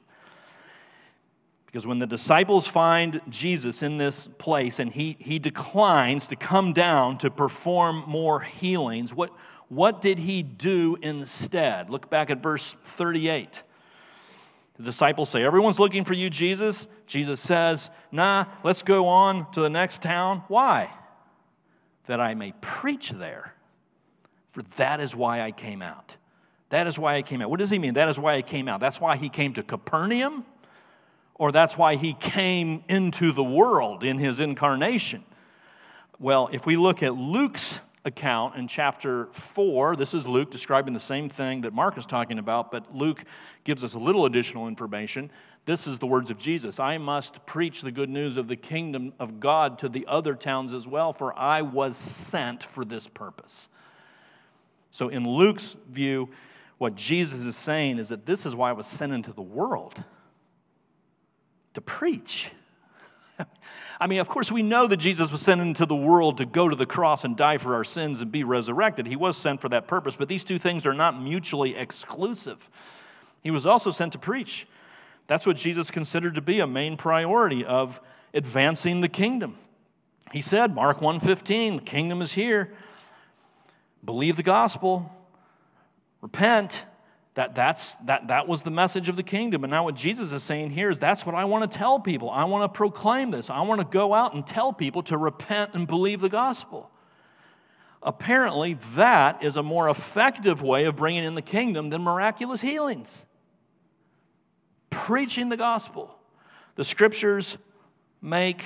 Because 1.67 1.85
when 1.85 1.99
the 1.99 2.07
disciples 2.07 2.65
find 2.65 3.19
Jesus 3.29 3.81
in 3.81 3.97
this 3.97 4.29
place 4.37 4.79
and 4.79 4.91
he, 4.91 5.17
he 5.19 5.39
declines 5.39 6.25
to 6.27 6.35
come 6.35 6.73
down 6.73 7.17
to 7.19 7.29
perform 7.29 8.03
more 8.07 8.39
healings, 8.39 9.13
what, 9.13 9.31
what 9.67 10.01
did 10.01 10.17
he 10.17 10.41
do 10.41 10.97
instead? 11.01 11.89
Look 11.89 12.09
back 12.09 12.29
at 12.29 12.41
verse 12.41 12.75
38. 12.97 13.61
The 14.77 14.83
disciples 14.83 15.29
say, 15.29 15.43
Everyone's 15.43 15.79
looking 15.79 16.03
for 16.03 16.13
you, 16.13 16.29
Jesus. 16.29 16.87
Jesus 17.07 17.39
says, 17.39 17.89
Nah, 18.11 18.45
let's 18.63 18.81
go 18.81 19.07
on 19.07 19.49
to 19.53 19.61
the 19.61 19.69
next 19.69 20.01
town. 20.01 20.43
Why? 20.47 20.89
That 22.07 22.19
I 22.19 22.33
may 22.33 22.53
preach 22.61 23.11
there. 23.11 23.53
For 24.51 24.63
that 24.77 24.99
is 24.99 25.15
why 25.15 25.41
I 25.41 25.51
came 25.51 25.81
out. 25.81 26.15
That 26.69 26.87
is 26.87 26.97
why 26.97 27.15
I 27.15 27.21
came 27.21 27.41
out. 27.41 27.49
What 27.49 27.59
does 27.59 27.69
he 27.69 27.79
mean? 27.79 27.93
That 27.93 28.09
is 28.09 28.19
why 28.19 28.35
I 28.35 28.41
came 28.41 28.67
out. 28.67 28.79
That's 28.79 28.99
why 28.99 29.17
he 29.17 29.29
came 29.29 29.53
to 29.53 29.63
Capernaum? 29.63 30.45
Or 31.35 31.51
that's 31.51 31.77
why 31.77 31.95
he 31.95 32.13
came 32.13 32.83
into 32.87 33.31
the 33.31 33.43
world 33.43 34.03
in 34.03 34.17
his 34.17 34.39
incarnation? 34.39 35.23
Well, 36.19 36.49
if 36.51 36.65
we 36.65 36.77
look 36.77 37.03
at 37.03 37.13
Luke's 37.13 37.79
account 38.05 38.55
in 38.55 38.67
chapter 38.67 39.27
4. 39.53 39.95
This 39.95 40.13
is 40.13 40.25
Luke 40.25 40.51
describing 40.51 40.93
the 40.93 40.99
same 40.99 41.27
thing 41.27 41.61
that 41.61 41.73
Mark 41.73 41.97
is 41.97 42.05
talking 42.05 42.39
about, 42.39 42.71
but 42.71 42.95
Luke 42.95 43.25
gives 43.63 43.83
us 43.83 43.95
a 43.95 43.97
little 43.97 44.25
additional 44.25 44.67
information. 44.67 45.31
This 45.65 45.87
is 45.87 45.97
the 45.97 46.05
words 46.05 46.29
of 46.29 46.37
Jesus 46.37 46.79
I 46.79 46.97
must 46.97 47.43
preach 47.47 47.81
the 47.81 47.91
good 47.91 48.09
news 48.09 48.37
of 48.37 48.47
the 48.47 48.55
kingdom 48.55 49.11
of 49.19 49.39
God 49.39 49.79
to 49.79 49.89
the 49.89 50.05
other 50.07 50.35
towns 50.35 50.73
as 50.73 50.87
well, 50.87 51.11
for 51.11 51.37
I 51.37 51.63
was 51.63 51.97
sent 51.97 52.63
for 52.63 52.85
this 52.85 53.07
purpose. 53.07 53.67
So, 54.91 55.09
in 55.09 55.27
Luke's 55.27 55.75
view, 55.89 56.29
what 56.77 56.95
Jesus 56.95 57.41
is 57.41 57.55
saying 57.55 57.97
is 57.97 58.09
that 58.09 58.25
this 58.25 58.45
is 58.45 58.53
why 58.53 58.69
I 58.69 58.73
was 58.73 58.85
sent 58.85 59.11
into 59.11 59.33
the 59.33 59.41
world 59.41 60.01
to 61.73 61.81
preach. 61.81 62.51
I 63.99 64.07
mean, 64.07 64.19
of 64.19 64.27
course, 64.27 64.51
we 64.51 64.61
know 64.61 64.87
that 64.87 64.97
Jesus 64.97 65.31
was 65.31 65.41
sent 65.41 65.61
into 65.61 65.85
the 65.85 65.95
world 65.95 66.37
to 66.37 66.45
go 66.45 66.67
to 66.67 66.75
the 66.75 66.85
cross 66.85 67.23
and 67.23 67.35
die 67.37 67.57
for 67.57 67.75
our 67.75 67.83
sins 67.83 68.21
and 68.21 68.31
be 68.31 68.43
resurrected. 68.43 69.05
He 69.05 69.15
was 69.15 69.37
sent 69.37 69.61
for 69.61 69.69
that 69.69 69.87
purpose, 69.87 70.15
but 70.17 70.27
these 70.27 70.43
two 70.43 70.59
things 70.59 70.85
are 70.85 70.93
not 70.93 71.21
mutually 71.21 71.75
exclusive. 71.75 72.57
He 73.43 73.51
was 73.51 73.65
also 73.65 73.91
sent 73.91 74.13
to 74.13 74.17
preach. 74.17 74.67
That's 75.27 75.45
what 75.45 75.55
Jesus 75.57 75.89
considered 75.91 76.35
to 76.35 76.41
be 76.41 76.59
a 76.59 76.67
main 76.67 76.97
priority 76.97 77.65
of 77.65 77.99
advancing 78.33 79.01
the 79.01 79.09
kingdom. 79.09 79.57
He 80.31 80.41
said, 80.41 80.73
Mark 80.73 80.99
1:15, 80.99 81.79
the 81.79 81.85
kingdom 81.85 82.21
is 82.21 82.31
here. 82.31 82.73
Believe 84.03 84.37
the 84.37 84.43
gospel. 84.43 85.11
Repent 86.21 86.83
that, 87.35 87.53
that's, 87.53 87.95
that, 88.05 88.29
that 88.29 88.47
was 88.47 88.63
the 88.63 88.71
message 88.71 89.09
of 89.09 89.17
the 89.17 89.23
kingdom. 89.23 89.65
And 89.65 89.71
now, 89.71 89.83
what 89.83 89.95
Jesus 89.95 90.31
is 90.31 90.41
saying 90.41 90.69
here 90.69 90.89
is 90.89 90.99
that's 90.99 91.25
what 91.25 91.35
I 91.35 91.43
want 91.43 91.69
to 91.69 91.77
tell 91.77 91.99
people. 91.99 92.29
I 92.29 92.45
want 92.45 92.63
to 92.63 92.75
proclaim 92.75 93.29
this. 93.29 93.49
I 93.49 93.61
want 93.61 93.81
to 93.81 93.85
go 93.85 94.13
out 94.13 94.33
and 94.33 94.47
tell 94.47 94.71
people 94.71 95.03
to 95.03 95.17
repent 95.17 95.71
and 95.73 95.85
believe 95.85 96.21
the 96.21 96.29
gospel. 96.29 96.89
Apparently, 98.01 98.77
that 98.95 99.43
is 99.43 99.57
a 99.57 99.63
more 99.63 99.89
effective 99.89 100.61
way 100.61 100.85
of 100.85 100.95
bringing 100.95 101.25
in 101.25 101.35
the 101.35 101.41
kingdom 101.41 101.89
than 101.89 102.01
miraculous 102.01 102.61
healings. 102.61 103.11
Preaching 104.89 105.49
the 105.49 105.57
gospel. 105.57 106.15
The 106.75 106.85
scriptures 106.85 107.57
make 108.21 108.63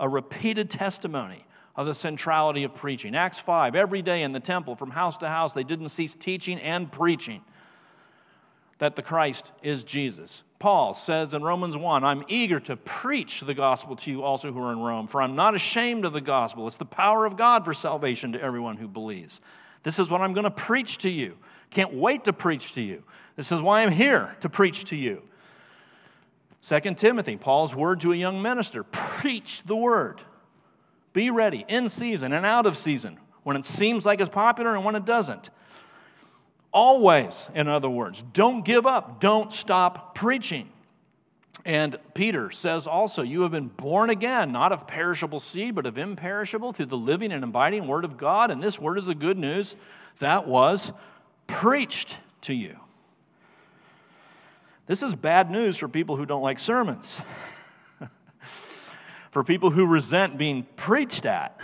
a 0.00 0.08
repeated 0.08 0.70
testimony 0.70 1.44
of 1.76 1.86
the 1.86 1.94
centrality 1.94 2.64
of 2.64 2.74
preaching. 2.74 3.14
Acts 3.14 3.38
5, 3.38 3.76
every 3.76 4.02
day 4.02 4.24
in 4.24 4.32
the 4.32 4.40
temple, 4.40 4.74
from 4.74 4.90
house 4.90 5.16
to 5.18 5.28
house, 5.28 5.52
they 5.52 5.62
didn't 5.62 5.90
cease 5.90 6.16
teaching 6.16 6.58
and 6.58 6.90
preaching 6.90 7.42
that 8.78 8.96
the 8.96 9.02
Christ 9.02 9.50
is 9.62 9.84
Jesus. 9.84 10.42
Paul 10.58 10.94
says 10.94 11.34
in 11.34 11.42
Romans 11.42 11.76
1 11.76 12.04
I'm 12.04 12.24
eager 12.28 12.60
to 12.60 12.76
preach 12.76 13.40
the 13.40 13.54
gospel 13.54 13.96
to 13.96 14.10
you 14.10 14.22
also 14.22 14.52
who 14.52 14.60
are 14.60 14.72
in 14.72 14.80
Rome, 14.80 15.08
for 15.08 15.22
I'm 15.22 15.36
not 15.36 15.54
ashamed 15.54 16.04
of 16.04 16.12
the 16.12 16.20
gospel. 16.20 16.66
It's 16.66 16.76
the 16.76 16.84
power 16.84 17.26
of 17.26 17.36
God 17.36 17.64
for 17.64 17.74
salvation 17.74 18.32
to 18.32 18.42
everyone 18.42 18.76
who 18.76 18.88
believes. 18.88 19.40
This 19.82 19.98
is 19.98 20.10
what 20.10 20.20
I'm 20.20 20.32
going 20.32 20.44
to 20.44 20.50
preach 20.50 20.98
to 20.98 21.08
you. 21.08 21.36
Can't 21.70 21.94
wait 21.94 22.24
to 22.24 22.32
preach 22.32 22.72
to 22.74 22.80
you. 22.80 23.02
This 23.36 23.52
is 23.52 23.60
why 23.60 23.82
I'm 23.82 23.92
here 23.92 24.36
to 24.40 24.48
preach 24.48 24.86
to 24.86 24.96
you. 24.96 25.22
2 26.68 26.94
Timothy, 26.94 27.36
Paul's 27.36 27.74
word 27.74 28.00
to 28.00 28.12
a 28.12 28.16
young 28.16 28.42
minister 28.42 28.82
preach 28.82 29.62
the 29.66 29.76
word. 29.76 30.20
Be 31.12 31.30
ready 31.30 31.64
in 31.68 31.88
season 31.88 32.32
and 32.32 32.44
out 32.44 32.66
of 32.66 32.76
season, 32.76 33.18
when 33.44 33.56
it 33.56 33.64
seems 33.64 34.04
like 34.04 34.20
it's 34.20 34.28
popular 34.28 34.74
and 34.74 34.84
when 34.84 34.96
it 34.96 35.04
doesn't. 35.04 35.50
Always, 36.72 37.48
in 37.54 37.66
other 37.66 37.88
words, 37.88 38.22
don't 38.32 38.64
give 38.64 38.86
up, 38.86 39.20
don't 39.20 39.52
stop 39.52 40.14
preaching. 40.14 40.68
And 41.64 41.98
Peter 42.14 42.50
says 42.50 42.86
also, 42.86 43.22
You 43.22 43.42
have 43.42 43.50
been 43.50 43.68
born 43.68 44.10
again, 44.10 44.52
not 44.52 44.72
of 44.72 44.86
perishable 44.86 45.40
seed, 45.40 45.74
but 45.74 45.86
of 45.86 45.98
imperishable, 45.98 46.72
through 46.72 46.86
the 46.86 46.96
living 46.96 47.32
and 47.32 47.42
abiding 47.42 47.86
word 47.86 48.04
of 48.04 48.16
God. 48.16 48.50
And 48.50 48.62
this 48.62 48.78
word 48.78 48.98
is 48.98 49.06
the 49.06 49.14
good 49.14 49.38
news 49.38 49.74
that 50.18 50.46
was 50.46 50.92
preached 51.46 52.16
to 52.42 52.54
you. 52.54 52.76
This 54.86 55.02
is 55.02 55.14
bad 55.14 55.50
news 55.50 55.76
for 55.76 55.88
people 55.88 56.16
who 56.16 56.24
don't 56.24 56.42
like 56.42 56.58
sermons, 56.58 57.20
for 59.30 59.44
people 59.44 59.70
who 59.70 59.84
resent 59.84 60.38
being 60.38 60.66
preached 60.76 61.26
at. 61.26 61.58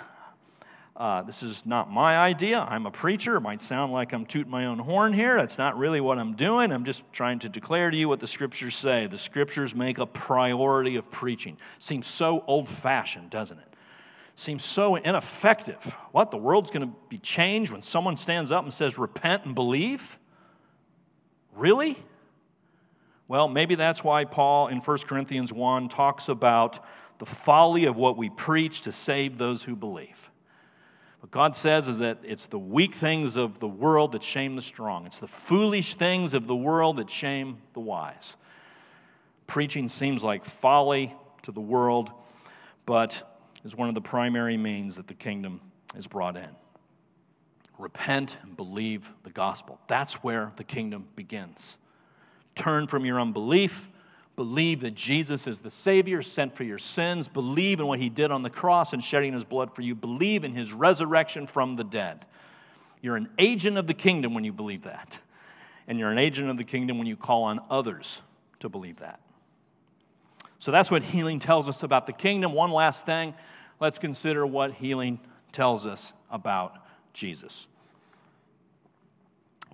Uh, 0.97 1.23
this 1.23 1.43
is 1.43 1.67
not 1.67 1.91
my 1.91 2.17
idea. 2.17 2.61
I'm 2.61 2.87
a 2.87 2.91
preacher. 2.91 3.37
It 3.37 3.41
might 3.41 3.61
sound 3.61 3.93
like 3.93 4.13
I'm 4.13 4.25
tooting 4.25 4.51
my 4.51 4.67
own 4.67 4.79
horn 4.79 5.13
here. 5.13 5.37
That's 5.39 5.59
not 5.59 5.77
really 5.77 6.01
what 6.01 6.19
I'm 6.19 6.35
doing. 6.35 6.71
I'm 6.71 6.85
just 6.85 7.03
trying 7.13 7.41
to 7.41 7.49
declare 7.49 7.91
to 7.91 7.97
you 7.97 8.09
what 8.09 8.21
the 8.21 8.29
scriptures 8.29 8.77
say. 8.77 9.09
The 9.09 9.19
scriptures 9.19 9.75
make 9.75 9.99
a 9.99 10.07
priority 10.07 10.95
of 10.95 11.11
preaching. 11.11 11.57
Seems 11.81 12.07
so 12.07 12.45
old 12.47 12.69
fashioned, 12.69 13.31
doesn't 13.31 13.59
it? 13.59 13.75
Seems 14.37 14.65
so 14.65 14.95
ineffective. 14.95 15.81
What? 16.13 16.31
The 16.31 16.37
world's 16.37 16.71
going 16.71 16.89
to 16.89 16.95
be 17.09 17.19
changed 17.19 17.73
when 17.73 17.83
someone 17.83 18.17
stands 18.17 18.53
up 18.53 18.63
and 18.63 18.73
says, 18.73 18.97
repent 18.97 19.47
and 19.47 19.55
believe? 19.55 20.03
Really? 21.57 21.99
Well, 23.27 23.49
maybe 23.49 23.75
that's 23.75 24.05
why 24.05 24.25
Paul 24.25 24.69
in 24.69 24.79
1 24.79 24.99
Corinthians 24.99 25.53
1 25.53 25.89
talks 25.89 26.29
about 26.29 26.85
the 27.19 27.27
folly 27.27 27.87
of 27.87 27.97
what 27.97 28.17
we 28.17 28.31
preach 28.31 28.83
to 28.83 28.93
save 28.93 29.39
those 29.39 29.63
who 29.63 29.75
believe. 29.75 30.31
What 31.25 31.31
God 31.31 31.57
says 31.57 31.89
is 31.89 31.97
that 32.01 32.19
it's 32.23 32.45
the 32.45 32.59
weak 32.59 32.97
things 32.97 33.37
of 33.37 33.59
the 33.59 33.67
world 33.67 34.13
that 34.13 34.23
shame 34.23 34.57
the 34.57 34.61
strong, 34.61 35.07
it's 35.07 35.21
the 35.21 35.27
foolish 35.27 35.95
things 35.95 36.35
of 36.35 36.47
the 36.47 36.55
world 36.55 36.99
that 36.99 37.11
shame 37.11 37.57
the 37.73 37.81
wise. 37.81 38.37
Preaching 39.47 39.89
seems 39.89 40.23
like 40.23 40.45
folly 40.45 41.15
to 41.45 41.51
the 41.51 41.63
world, 41.63 42.11
but 42.85 43.39
is 43.65 43.75
one 43.75 43.89
of 43.89 43.95
the 43.95 44.03
primary 44.03 44.59
means 44.59 44.97
that 44.97 45.07
the 45.07 45.15
kingdom 45.15 45.63
is 45.97 46.07
brought 46.07 46.37
in. 46.37 46.51
Repent 47.79 48.37
and 48.43 48.55
believe 48.55 49.09
the 49.23 49.31
gospel. 49.31 49.79
That's 49.89 50.23
where 50.23 50.53
the 50.57 50.65
kingdom 50.65 51.07
begins. 51.17 51.79
Turn 52.55 52.87
from 52.87 53.07
your 53.07 53.19
unbelief 53.19 53.89
Believe 54.37 54.81
that 54.81 54.95
Jesus 54.95 55.47
is 55.47 55.61
the 55.61 55.71
Savior 55.71 56.21
sent 56.21 56.57
for 56.57 56.65
your 56.65 56.79
sins. 56.79 57.29
Believe 57.29 57.79
in 57.79 57.87
what 57.87 58.01
He 58.01 58.09
did 58.09 58.31
on 58.31 58.43
the 58.43 58.51
cross 58.51 58.93
and 58.93 59.03
shedding 59.03 59.33
His 59.33 59.45
blood 59.45 59.75
for 59.75 59.83
you. 59.83 59.95
Believe 59.95 60.45
in 60.45 60.55
His 60.55 60.73
resurrection 60.73 61.47
from 61.47 61.77
the 61.77 61.85
dead. 61.85 62.27
You're 63.01 63.17
an 63.17 63.29
agent 63.39 63.77
of 63.79 63.87
the 63.87 63.95
kingdom 63.95 64.35
when 64.35 64.45
you 64.45 64.53
believe 64.53 64.85
that. 64.85 65.17
And 65.87 65.99
you're 65.99 66.11
an 66.11 66.19
agent 66.19 66.49
of 66.49 66.57
the 66.57 66.65
kingdom 66.65 66.99
when 66.99 67.07
you 67.07 67.17
call 67.17 67.45
on 67.45 67.61
others 67.71 68.19
to 68.61 68.69
believe 68.69 68.99
that. 69.01 69.21
So 70.59 70.71
that's 70.71 70.91
what 70.91 71.03
healing 71.03 71.39
tells 71.39 71.69
us 71.69 71.83
about 71.83 72.07
the 72.07 72.13
kingdom. 72.13 72.55
One 72.55 72.71
last 72.71 73.05
thing 73.05 73.35
let's 73.81 73.99
consider 73.99 74.47
what 74.47 74.73
healing 74.73 75.21
tells 75.53 75.85
us 75.85 76.13
about 76.31 76.79
Jesus. 77.13 77.67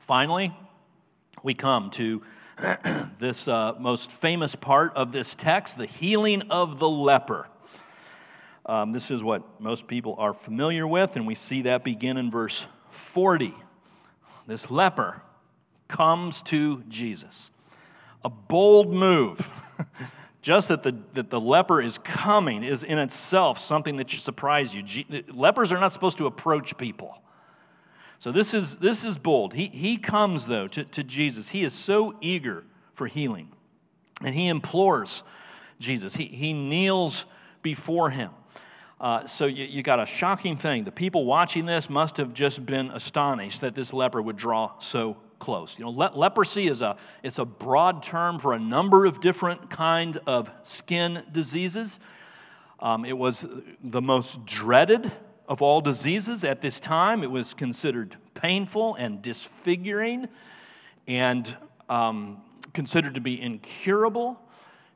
Finally, 0.01 0.53
we 1.45 1.55
come 1.55 1.91
to 1.93 2.23
this 3.21 3.49
uh, 3.49 3.75
most 3.79 4.11
famous 4.11 4.55
part 4.55 4.95
of 4.95 5.13
this 5.13 5.35
text 5.35 5.79
the 5.79 5.87
healing 5.87 6.43
of 6.51 6.79
the 6.79 6.89
leper. 6.89 7.47
Um, 8.67 8.93
this 8.93 9.11
is 9.11 9.23
what 9.23 9.61
most 9.61 9.87
people 9.87 10.15
are 10.19 10.35
familiar 10.35 10.87
with, 10.87 11.17
and 11.17 11.27
we 11.27 11.35
see 11.35 11.63
that 11.63 11.83
begin 11.85 12.17
in 12.17 12.31
verse 12.31 12.67
40. 13.13 13.55
This 14.47 14.71
leper 14.71 15.23
comes 15.89 16.43
to 16.43 16.83
Jesus. 16.89 17.51
A 18.25 18.31
bold 18.31 18.93
move 18.93 19.41
just 20.43 20.69
that 20.69 20.83
the, 20.83 20.97
that 21.15 21.31
the 21.31 21.41
leper 21.41 21.81
is 21.81 21.99
coming 21.99 22.63
is 22.63 22.83
in 22.83 22.99
itself 22.99 23.59
something 23.59 23.97
that 23.97 24.11
should 24.11 24.23
surprise 24.23 24.75
you. 24.75 24.83
G- 24.83 25.25
lepers 25.33 25.73
are 25.73 25.81
not 25.81 25.93
supposed 25.93 26.19
to 26.19 26.27
approach 26.27 26.77
people. 26.77 27.17
So 28.21 28.31
this 28.31 28.53
is, 28.53 28.77
this 28.77 29.03
is 29.03 29.16
bold. 29.16 29.55
He, 29.55 29.68
he 29.68 29.97
comes, 29.97 30.47
though, 30.47 30.68
to, 30.68 30.85
to 30.85 31.03
Jesus. 31.03 31.49
He 31.49 31.64
is 31.64 31.73
so 31.73 32.14
eager 32.21 32.64
for 32.95 33.07
healing. 33.07 33.49
And 34.23 34.35
he 34.35 34.49
implores 34.49 35.23
Jesus. 35.79 36.14
He, 36.14 36.27
he 36.27 36.53
kneels 36.53 37.25
before 37.62 38.11
him. 38.11 38.31
Uh, 39.01 39.27
so 39.27 39.47
you, 39.47 39.64
you 39.64 39.83
got 39.83 39.99
a 39.99 40.05
shocking 40.05 40.59
thing. 40.59 40.85
The 40.85 40.93
people 40.93 41.25
watching 41.25 41.64
this 41.64 41.89
must 41.89 42.18
have 42.18 42.35
just 42.35 42.66
been 42.66 42.91
astonished 42.91 43.62
that 43.62 43.75
this 43.75 43.95
leper 43.95 44.21
would 44.21 44.37
draw 44.37 44.79
so 44.81 45.16
close. 45.39 45.75
You 45.79 45.87
know, 45.87 45.91
le- 45.91 46.12
leprosy 46.14 46.68
is 46.68 46.83
a 46.83 46.99
it's 47.23 47.39
a 47.39 47.45
broad 47.47 48.03
term 48.03 48.39
for 48.39 48.53
a 48.53 48.59
number 48.59 49.07
of 49.07 49.23
different 49.23 49.71
kind 49.71 50.21
of 50.27 50.51
skin 50.62 51.23
diseases. 51.33 51.99
Um, 52.81 53.07
it 53.07 53.16
was 53.16 53.47
the 53.83 54.03
most 54.03 54.45
dreaded 54.45 55.11
of 55.51 55.63
all 55.63 55.81
diseases 55.81 56.45
at 56.45 56.61
this 56.63 56.79
time. 56.79 57.25
It 57.25 57.31
was 57.31 57.53
considered 57.55 58.17
painful 58.35 58.95
and 58.95 59.21
disfiguring, 59.21 60.29
and 61.09 61.55
um, 61.89 62.41
considered 62.73 63.15
to 63.15 63.21
be 63.21 63.43
incurable. 63.43 64.41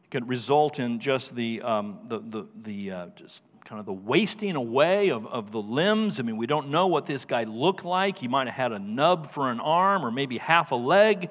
It 0.04 0.10
could 0.12 0.28
result 0.28 0.78
in 0.78 1.00
just 1.00 1.34
the 1.34 1.60
um, 1.60 1.98
the 2.08 2.20
the, 2.20 2.46
the 2.62 2.90
uh, 2.90 3.06
just 3.16 3.42
kind 3.64 3.80
of 3.80 3.86
the 3.86 3.92
wasting 3.92 4.54
away 4.54 5.08
of, 5.08 5.26
of 5.26 5.50
the 5.50 5.60
limbs. 5.60 6.20
I 6.20 6.22
mean, 6.22 6.36
we 6.36 6.46
don't 6.46 6.68
know 6.68 6.86
what 6.86 7.04
this 7.04 7.24
guy 7.24 7.44
looked 7.44 7.84
like. 7.84 8.16
He 8.16 8.28
might 8.28 8.46
have 8.46 8.54
had 8.54 8.72
a 8.72 8.78
nub 8.78 9.32
for 9.32 9.50
an 9.50 9.58
arm 9.58 10.04
or 10.04 10.12
maybe 10.12 10.38
half 10.38 10.70
a 10.70 10.76
leg. 10.76 11.30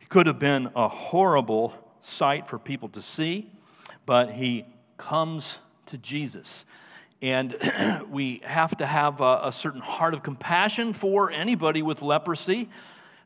It 0.00 0.08
could 0.10 0.26
have 0.26 0.38
been 0.38 0.68
a 0.76 0.88
horrible 0.88 1.72
sight 2.02 2.48
for 2.48 2.58
people 2.58 2.88
to 2.90 3.00
see, 3.00 3.50
but 4.04 4.32
he 4.32 4.66
comes 4.98 5.58
to 5.86 5.98
Jesus. 5.98 6.64
And 7.20 7.56
we 8.10 8.40
have 8.44 8.76
to 8.78 8.86
have 8.86 9.20
a, 9.20 9.40
a, 9.44 9.52
certain 9.52 9.80
heart 9.80 10.14
of 10.14 10.22
compassion 10.22 10.92
for 10.92 11.30
anybody 11.30 11.82
with 11.82 12.02
leprosy. 12.02 12.68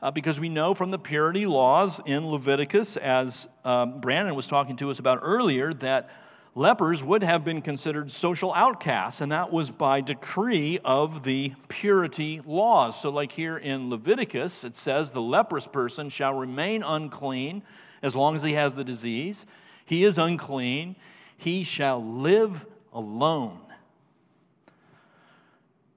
Uh, 0.01 0.11
because 0.11 0.41
we 0.41 0.49
know 0.49 0.75
from 0.75 0.91
the 0.91 0.99
purity 0.99 1.47
laws 1.47 2.01
in 2.07 2.27
Leviticus, 2.27 2.97
as 2.97 3.47
um, 3.65 4.01
Brandon 4.01 4.35
was 4.35 4.49
talking 4.49 4.77
to 4.79 4.91
us 4.91 4.99
about 4.99 5.21
earlier, 5.23 5.73
that 5.75 6.11
lepers 6.57 7.05
would 7.05 7.23
have 7.23 7.45
been 7.45 7.63
considered 7.63 8.11
social 8.11 8.53
outcasts, 8.53 9.21
and 9.21 9.31
that 9.31 9.53
was 9.53 9.71
by 9.71 10.01
decree 10.01 10.81
of 10.85 11.23
the 11.23 11.53
purity 11.69 12.41
laws. 12.45 13.01
So, 13.01 13.11
like 13.11 13.31
here 13.31 13.59
in 13.59 13.91
Leviticus, 13.91 14.65
it 14.65 14.77
says 14.77 15.13
the 15.13 15.21
leprous 15.21 15.69
person 15.69 16.09
shall 16.09 16.35
remain 16.35 16.83
unclean 16.83 17.63
as 18.03 18.17
long 18.17 18.35
as 18.35 18.43
he 18.43 18.55
has 18.55 18.75
the 18.75 18.85
disease. 18.85 19.47
He 19.87 20.03
is 20.03 20.19
unclean. 20.19 20.97
He 21.37 21.63
shall 21.63 22.05
live 22.05 22.61
alone. 22.93 23.61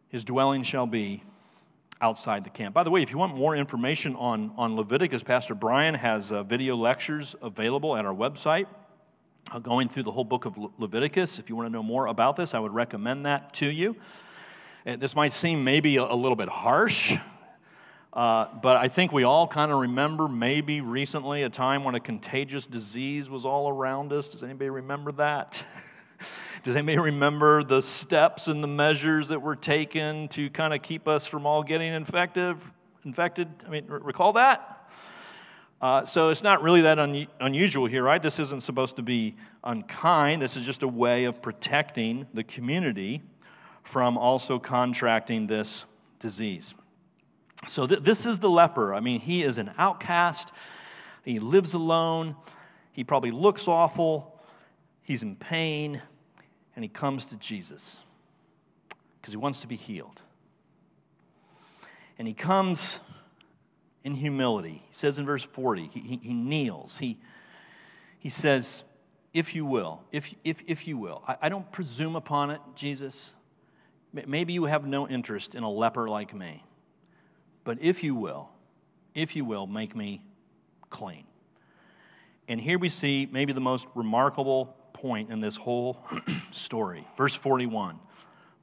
His 0.09 0.23
dwelling 0.23 0.63
shall 0.63 0.85
be 0.85 1.23
outside 2.01 2.43
the 2.43 2.49
camp. 2.49 2.73
By 2.73 2.83
the 2.83 2.89
way, 2.89 3.01
if 3.01 3.09
you 3.11 3.17
want 3.17 3.35
more 3.35 3.55
information 3.55 4.15
on, 4.15 4.51
on 4.57 4.75
Leviticus, 4.75 5.23
Pastor 5.23 5.55
Brian 5.55 5.95
has 5.95 6.31
uh, 6.31 6.43
video 6.43 6.75
lectures 6.75 7.35
available 7.41 7.95
at 7.95 8.05
our 8.05 8.13
website. 8.13 8.67
Uh, 9.51 9.59
going 9.59 9.87
through 9.87 10.01
the 10.01 10.11
whole 10.11 10.23
book 10.23 10.45
of 10.45 10.57
Leviticus. 10.79 11.37
If 11.37 11.49
you 11.49 11.55
want 11.55 11.67
to 11.67 11.71
know 11.71 11.83
more 11.83 12.07
about 12.07 12.35
this, 12.35 12.55
I 12.55 12.59
would 12.59 12.73
recommend 12.73 13.27
that 13.27 13.53
to 13.55 13.67
you. 13.67 13.95
And 14.87 14.99
this 14.99 15.15
might 15.15 15.33
seem 15.33 15.63
maybe 15.63 15.97
a, 15.97 16.03
a 16.03 16.15
little 16.15 16.35
bit 16.35 16.49
harsh, 16.49 17.13
uh, 18.13 18.47
but 18.63 18.77
I 18.77 18.87
think 18.87 19.11
we 19.11 19.23
all 19.23 19.47
kind 19.47 19.71
of 19.71 19.79
remember 19.79 20.27
maybe 20.27 20.81
recently 20.81 21.43
a 21.43 21.49
time 21.49 21.83
when 21.83 21.93
a 21.93 21.99
contagious 21.99 22.65
disease 22.65 23.29
was 23.29 23.45
all 23.45 23.69
around 23.69 24.11
us. 24.13 24.27
Does 24.27 24.41
anybody 24.41 24.69
remember 24.69 25.11
that? 25.13 25.63
Does 26.65 26.75
anybody 26.75 26.97
remember 26.97 27.63
the 27.63 27.79
steps 27.79 28.47
and 28.47 28.63
the 28.63 28.67
measures 28.67 29.27
that 29.27 29.39
were 29.39 29.55
taken 29.55 30.27
to 30.29 30.49
kind 30.49 30.73
of 30.73 30.81
keep 30.81 31.07
us 31.07 31.27
from 31.27 31.45
all 31.45 31.61
getting 31.61 31.93
infected? 31.93 32.57
Infected? 33.05 33.47
I 33.67 33.69
mean, 33.69 33.85
recall 33.87 34.33
that? 34.33 34.89
Uh, 35.79 36.05
so 36.05 36.29
it's 36.29 36.41
not 36.41 36.63
really 36.63 36.81
that 36.81 36.97
un- 36.97 37.27
unusual 37.39 37.85
here, 37.85 38.01
right? 38.01 38.19
This 38.19 38.39
isn't 38.39 38.63
supposed 38.63 38.95
to 38.95 39.03
be 39.03 39.35
unkind. 39.63 40.41
This 40.41 40.57
is 40.57 40.65
just 40.65 40.81
a 40.81 40.87
way 40.87 41.25
of 41.25 41.39
protecting 41.39 42.25
the 42.33 42.43
community 42.43 43.21
from 43.83 44.17
also 44.17 44.57
contracting 44.57 45.45
this 45.45 45.85
disease. 46.19 46.73
So 47.67 47.85
th- 47.85 48.01
this 48.01 48.25
is 48.25 48.39
the 48.39 48.49
leper. 48.49 48.95
I 48.95 49.01
mean, 49.01 49.19
he 49.19 49.43
is 49.43 49.59
an 49.59 49.69
outcast. 49.77 50.51
He 51.25 51.37
lives 51.37 51.73
alone. 51.73 52.35
He 52.91 53.03
probably 53.03 53.29
looks 53.29 53.67
awful. 53.67 54.41
He's 55.03 55.21
in 55.21 55.35
pain. 55.35 56.01
And 56.75 56.83
he 56.83 56.89
comes 56.89 57.25
to 57.27 57.35
Jesus 57.37 57.97
because 59.19 59.33
he 59.33 59.37
wants 59.37 59.61
to 59.61 59.67
be 59.67 59.75
healed. 59.75 60.21
And 62.17 62.27
he 62.27 62.33
comes 62.33 62.99
in 64.03 64.13
humility. 64.13 64.83
He 64.87 64.93
says 64.93 65.17
in 65.17 65.25
verse 65.25 65.45
40, 65.53 65.89
he, 65.93 65.99
he, 65.99 66.19
he 66.21 66.33
kneels. 66.33 66.97
He, 66.97 67.17
he 68.19 68.29
says, 68.29 68.83
If 69.33 69.55
you 69.55 69.65
will, 69.65 70.01
if, 70.11 70.25
if, 70.43 70.57
if 70.67 70.87
you 70.87 70.97
will. 70.97 71.23
I, 71.27 71.37
I 71.43 71.49
don't 71.49 71.69
presume 71.71 72.15
upon 72.15 72.51
it, 72.51 72.61
Jesus. 72.75 73.31
Maybe 74.13 74.53
you 74.53 74.63
have 74.65 74.85
no 74.85 75.09
interest 75.09 75.55
in 75.55 75.63
a 75.63 75.69
leper 75.69 76.07
like 76.07 76.33
me. 76.33 76.63
But 77.65 77.79
if 77.81 78.03
you 78.03 78.15
will, 78.15 78.49
if 79.13 79.35
you 79.35 79.43
will, 79.43 79.67
make 79.67 79.95
me 79.95 80.21
clean. 80.89 81.25
And 82.47 82.61
here 82.61 82.77
we 82.77 82.89
see 82.89 83.27
maybe 83.29 83.53
the 83.53 83.59
most 83.59 83.87
remarkable 83.95 84.75
point 84.95 85.29
in 85.29 85.41
this 85.41 85.55
whole 85.55 85.99
story. 86.51 87.05
Verse 87.17 87.35
41 87.35 87.99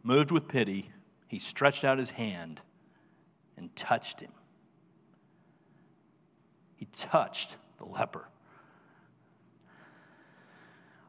Moved 0.03 0.33
with 0.33 0.49
pity, 0.49 0.91
he 1.29 1.39
stretched 1.39 1.85
out 1.85 1.99
his 1.99 2.11
hand 2.11 2.61
and 3.57 3.75
touched 3.77 4.21
him. 4.21 4.33
He 6.77 6.87
touched 6.99 7.55
the 7.79 7.85
leper. 7.85 8.27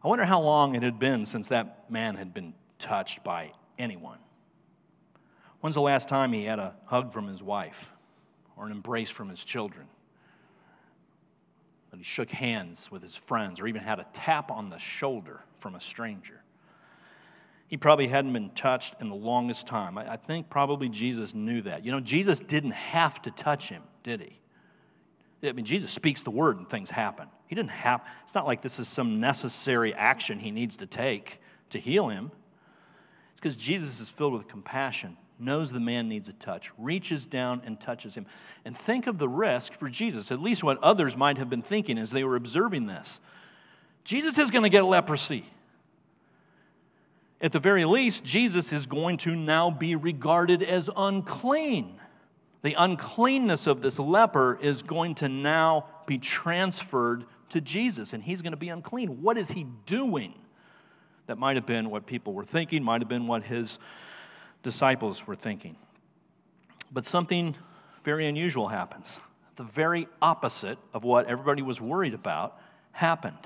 I 0.03 0.07
wonder 0.07 0.25
how 0.25 0.41
long 0.41 0.75
it 0.75 0.83
had 0.83 0.99
been 0.99 1.25
since 1.25 1.47
that 1.47 1.89
man 1.89 2.15
had 2.15 2.33
been 2.33 2.53
touched 2.77 3.23
by 3.23 3.53
anyone. 3.79 4.19
When's 5.61 5.75
the 5.75 5.81
last 5.81 6.09
time 6.09 6.33
he 6.33 6.43
had 6.43 6.59
a 6.59 6.75
hug 6.85 7.13
from 7.13 7.27
his 7.27 7.41
wife 7.41 7.89
or 8.57 8.65
an 8.65 8.71
embrace 8.71 9.09
from 9.09 9.29
his 9.29 9.43
children? 9.43 9.87
That 11.93 11.99
he 11.99 12.03
shook 12.03 12.31
hands 12.31 12.89
with 12.89 13.03
his 13.03 13.15
friends 13.15 13.59
or 13.59 13.67
even 13.67 13.83
had 13.83 13.99
a 13.99 14.07
tap 14.13 14.49
on 14.49 14.71
the 14.71 14.79
shoulder 14.79 15.41
from 15.59 15.75
a 15.75 15.79
stranger. 15.79 16.41
He 17.67 17.77
probably 17.77 18.07
hadn't 18.07 18.33
been 18.33 18.49
touched 18.55 18.95
in 18.99 19.09
the 19.09 19.15
longest 19.15 19.67
time. 19.67 19.99
I, 19.99 20.17
think 20.17 20.49
probably 20.49 20.89
Jesus 20.89 21.35
knew 21.35 21.61
that. 21.61 21.85
You 21.85 21.91
know, 21.91 21.99
Jesus 21.99 22.39
didn't 22.39 22.71
have 22.71 23.21
to 23.21 23.29
touch 23.29 23.69
him, 23.69 23.83
did 24.03 24.21
he? 24.21 24.39
I 25.47 25.51
mean, 25.51 25.65
Jesus 25.65 25.91
speaks 25.91 26.23
the 26.23 26.31
word 26.31 26.57
and 26.57 26.67
things 26.67 26.89
happen. 26.89 27.27
He 27.45 27.53
didn't 27.53 27.69
have, 27.69 28.01
it's 28.25 28.33
not 28.33 28.47
like 28.47 28.63
this 28.63 28.79
is 28.79 28.87
some 28.87 29.19
necessary 29.19 29.93
action 29.93 30.39
he 30.39 30.49
needs 30.49 30.75
to 30.77 30.87
take 30.87 31.41
to 31.69 31.77
heal 31.77 32.09
him. 32.09 32.31
It's 33.33 33.39
because 33.39 33.55
Jesus 33.55 33.99
is 33.99 34.09
filled 34.09 34.33
with 34.33 34.47
compassion, 34.47 35.15
knows 35.43 35.71
the 35.71 35.79
man 35.79 36.07
needs 36.07 36.29
a 36.29 36.33
touch, 36.33 36.71
reaches 36.77 37.25
down 37.25 37.61
and 37.65 37.79
touches 37.79 38.15
him. 38.15 38.25
And 38.65 38.77
think 38.77 39.07
of 39.07 39.17
the 39.17 39.27
risk 39.27 39.73
for 39.73 39.89
Jesus, 39.89 40.31
at 40.31 40.39
least 40.39 40.63
what 40.63 40.81
others 40.81 41.17
might 41.17 41.37
have 41.37 41.49
been 41.49 41.61
thinking 41.61 41.97
as 41.97 42.11
they 42.11 42.23
were 42.23 42.35
observing 42.35 42.87
this. 42.87 43.19
Jesus 44.03 44.37
is 44.37 44.51
going 44.51 44.63
to 44.63 44.69
get 44.69 44.83
leprosy. 44.83 45.45
At 47.41 47.51
the 47.51 47.59
very 47.59 47.85
least, 47.85 48.23
Jesus 48.23 48.71
is 48.71 48.85
going 48.85 49.17
to 49.19 49.35
now 49.35 49.69
be 49.69 49.95
regarded 49.95 50.63
as 50.63 50.89
unclean 50.95 51.99
the 52.63 52.75
uncleanness 52.75 53.67
of 53.67 53.81
this 53.81 53.99
leper 53.99 54.57
is 54.61 54.81
going 54.81 55.15
to 55.15 55.27
now 55.27 55.85
be 56.07 56.17
transferred 56.17 57.25
to 57.49 57.61
Jesus, 57.61 58.13
and 58.13 58.23
he's 58.23 58.41
going 58.41 58.51
to 58.51 58.57
be 58.57 58.69
unclean. 58.69 59.21
What 59.21 59.37
is 59.37 59.49
he 59.49 59.65
doing? 59.85 60.33
That 61.27 61.37
might 61.37 61.57
have 61.57 61.65
been 61.65 61.89
what 61.89 62.05
people 62.05 62.33
were 62.33 62.45
thinking, 62.45 62.81
might 62.81 63.01
have 63.01 63.09
been 63.09 63.27
what 63.27 63.43
his 63.43 63.79
disciples 64.63 65.27
were 65.27 65.35
thinking. 65.35 65.75
But 66.91 67.05
something 67.05 67.55
very 68.03 68.27
unusual 68.27 68.67
happens. 68.67 69.05
The 69.55 69.63
very 69.63 70.07
opposite 70.21 70.77
of 70.93 71.03
what 71.03 71.27
everybody 71.27 71.61
was 71.61 71.79
worried 71.79 72.13
about 72.13 72.57
happened. 72.91 73.37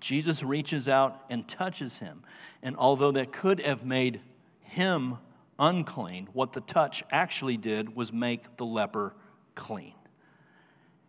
Jesus 0.00 0.42
reaches 0.42 0.88
out 0.88 1.24
and 1.30 1.46
touches 1.46 1.96
him. 1.96 2.22
And 2.62 2.76
although 2.76 3.12
that 3.12 3.32
could 3.32 3.60
have 3.60 3.84
made 3.84 4.20
him 4.62 5.18
unclean, 5.58 6.28
what 6.32 6.52
the 6.52 6.62
touch 6.62 7.04
actually 7.10 7.56
did 7.56 7.94
was 7.94 8.12
make 8.12 8.56
the 8.56 8.64
leper 8.64 9.14
clean. 9.54 9.94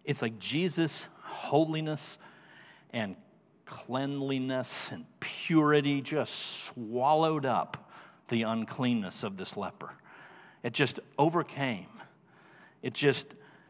It's 0.04 0.22
like 0.22 0.38
Jesus' 0.40 1.06
holiness 1.22 2.18
and 2.92 3.16
cleanliness 3.66 4.90
and 4.92 5.06
purity 5.20 6.02
just 6.02 6.66
swallowed 6.66 7.46
up 7.46 7.91
the 8.32 8.44
uncleanness 8.44 9.22
of 9.22 9.38
this 9.38 9.56
leper. 9.56 9.92
It 10.64 10.74
just 10.74 11.00
overcame, 11.20 11.86
it 12.82 12.96
just 12.96 13.28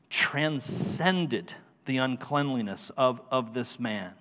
transcended 0.09 1.53
the 1.85 1.97
uncleanliness 1.97 2.91
of, 2.95 3.19
of 3.29 3.53
this 3.53 3.79
man. 3.79 4.13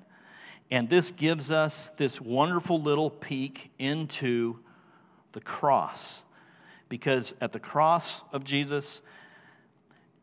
And 0.73 0.89
this 0.89 1.11
gives 1.13 1.51
us 1.51 1.91
this 1.97 2.21
wonderful 2.21 2.81
little 2.81 3.11
peek 3.11 3.71
into 3.79 4.59
the 5.33 5.41
cross. 5.41 6.23
Because 6.89 7.35
at 7.41 7.53
the 7.53 7.61
cross 7.61 8.23
of 8.33 8.45
Jesus, 8.45 9.01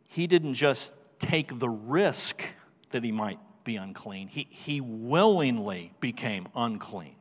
he 0.08 0.26
didn't 0.26 0.56
just 0.56 0.94
take 1.20 1.60
the 1.60 1.70
risk 1.70 2.42
that 2.92 3.04
he 3.04 3.12
might 3.12 3.40
be 3.64 3.76
unclean, 3.76 4.30
he, 4.30 4.48
he 4.50 4.80
willingly 4.80 5.92
became 6.00 6.48
unclean 6.56 7.16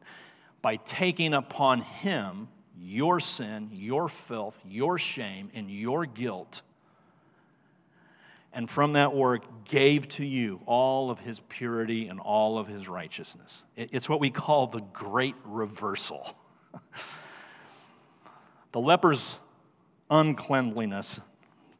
by 0.62 0.76
taking 0.76 1.34
upon 1.34 1.80
him 1.80 2.48
your 2.80 3.20
sin, 3.20 3.70
your 3.72 4.08
filth, 4.08 4.56
your 4.64 4.98
shame, 4.98 5.50
and 5.54 5.70
your 5.70 6.06
guilt. 6.06 6.62
And 8.52 8.70
from 8.70 8.94
that 8.94 9.14
work, 9.14 9.42
gave 9.64 10.08
to 10.08 10.24
you 10.24 10.60
all 10.66 11.10
of 11.10 11.18
his 11.18 11.40
purity 11.48 12.08
and 12.08 12.20
all 12.20 12.58
of 12.58 12.66
his 12.66 12.88
righteousness. 12.88 13.62
It's 13.76 14.08
what 14.08 14.20
we 14.20 14.30
call 14.30 14.68
the 14.68 14.80
great 14.92 15.34
reversal. 15.44 16.34
the 18.72 18.80
leper's 18.80 19.36
uncleanliness 20.10 21.20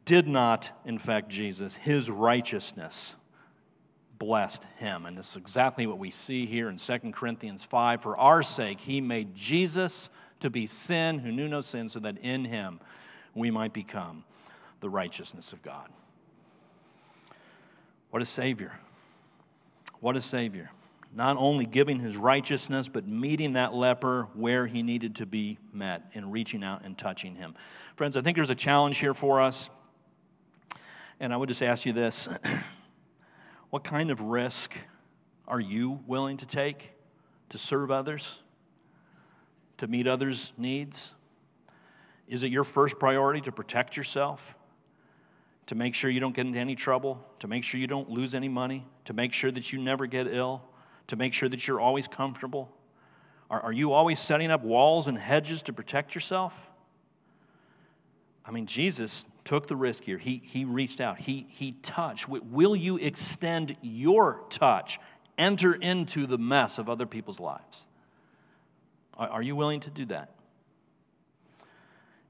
did 0.05 0.29
not 0.29 0.71
infect 0.85 1.29
Jesus, 1.29 1.75
his 1.75 2.11
righteousness 2.11 3.15
blessed 4.19 4.65
him. 4.79 5.07
And 5.07 5.17
this 5.17 5.31
is 5.31 5.37
exactly 5.37 5.87
what 5.87 5.99
we 5.99 6.11
see 6.11 6.47
here 6.47 6.69
in 6.69 6.79
2 6.79 6.99
Corinthians 7.13 7.65
5. 7.65 8.03
For 8.03 8.17
our 8.17 8.43
sake, 8.43 8.81
he 8.81 9.01
made 9.01 9.35
Jesus 9.35 10.09
to 10.41 10.51
be 10.51 10.66
sin 10.66 11.18
who 11.18 11.32
knew 11.32 11.49
no 11.49 11.61
sin, 11.61 11.89
so 11.89 11.99
that 12.01 12.18
in 12.18 12.45
him 12.45 12.80
we 13.34 13.51
might 13.51 13.72
become 13.72 14.24
the 14.80 14.89
righteousness 14.89 15.53
of 15.53 15.62
God. 15.62 15.89
What 18.11 18.22
a 18.22 18.26
Savior! 18.26 18.72
What 20.01 20.16
a 20.16 20.22
Savior. 20.22 20.70
Not 21.14 21.37
only 21.39 21.64
giving 21.64 21.99
his 21.99 22.16
righteousness, 22.16 22.89
but 22.89 23.07
meeting 23.07 23.55
that 23.55 23.72
leper 23.72 24.28
where 24.34 24.66
he 24.66 24.82
needed 24.82 25.16
to 25.16 25.26
be 25.26 25.59
met 25.72 26.03
and 26.14 26.30
reaching 26.30 26.62
out 26.62 26.84
and 26.84 26.97
touching 26.99 27.34
him. 27.34 27.55
Friends, 27.97 28.16
I 28.16 28.20
think 28.20 28.37
there's 28.37 28.51
a 28.51 28.55
challenge 28.55 28.99
here 28.99 29.14
for 29.14 29.41
us. 29.41 29.70
And 31.20 31.32
I 31.32 31.37
would 31.37 31.49
just 31.49 31.62
ask 31.62 31.87
you 31.87 31.95
this 31.95 32.28
what 33.70 33.84
kind 33.84 34.11
of 34.11 34.20
risk 34.20 34.72
are 35.49 35.61
you 35.61 36.01
willing 36.07 36.37
to 36.39 36.47
take 36.47 36.91
to 37.49 37.59
serve 37.59 37.91
others? 37.91 38.24
To 39.79 39.87
meet 39.87 40.07
others' 40.07 40.53
needs? 40.57 41.11
Is 42.29 42.43
it 42.43 42.51
your 42.51 42.64
first 42.64 42.99
priority 42.99 43.41
to 43.43 43.53
protect 43.53 43.97
yourself? 43.97 44.41
To 45.66 45.74
make 45.74 45.95
sure 45.95 46.11
you 46.11 46.20
don't 46.20 46.35
get 46.35 46.47
into 46.47 46.59
any 46.59 46.77
trouble? 46.77 47.24
To 47.41 47.49
make 47.49 47.64
sure 47.64 47.81
you 47.81 47.87
don't 47.87 48.09
lose 48.09 48.35
any 48.35 48.49
money? 48.49 48.87
To 49.07 49.12
make 49.12 49.33
sure 49.33 49.51
that 49.51 49.72
you 49.72 49.81
never 49.81 50.07
get 50.07 50.27
ill? 50.27 50.62
To 51.09 51.16
make 51.16 51.33
sure 51.33 51.49
that 51.49 51.66
you're 51.66 51.81
always 51.81 52.09
comfortable? 52.09 52.70
Are, 53.51 53.61
are 53.61 53.72
you 53.72 53.93
always 53.93 54.18
setting 54.18 54.51
up 54.51 54.62
walls 54.62 55.07
and 55.07 55.16
hedges 55.16 55.62
to 55.62 55.72
protect 55.72 56.14
yourself? 56.14 56.53
I 58.45 58.53
mean, 58.53 58.66
Jesus 58.66 59.24
took 59.45 59.66
the 59.66 59.77
risk 59.77 60.05
here. 60.05 60.18
He, 60.18 60.43
he 60.45 60.64
reached 60.64 61.01
out, 61.01 61.18
he, 61.18 61.47
he 61.49 61.72
touched. 61.83 62.29
Will 62.29 62.77
you 62.77 62.97
extend 62.97 63.77
your 63.83 64.43
touch, 64.51 65.01
enter 65.39 65.74
into 65.74 66.27
the 66.27 66.39
mess 66.39 66.79
of 66.79 66.89
other 66.89 67.07
people's 67.07 67.41
lives? 67.41 67.83
Are 69.17 69.43
you 69.43 69.57
willing 69.57 69.81
to 69.81 69.91
do 69.91 70.05
that? 70.07 70.31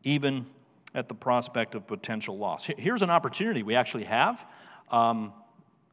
Even 0.05 0.47
at 0.95 1.09
the 1.09 1.15
prospect 1.15 1.75
of 1.75 1.87
potential 1.87 2.39
loss. 2.39 2.67
Here's 2.79 3.03
an 3.03 3.11
opportunity 3.11 3.63
we 3.63 3.75
actually 3.75 4.05
have 4.05 4.41
um, 4.91 5.33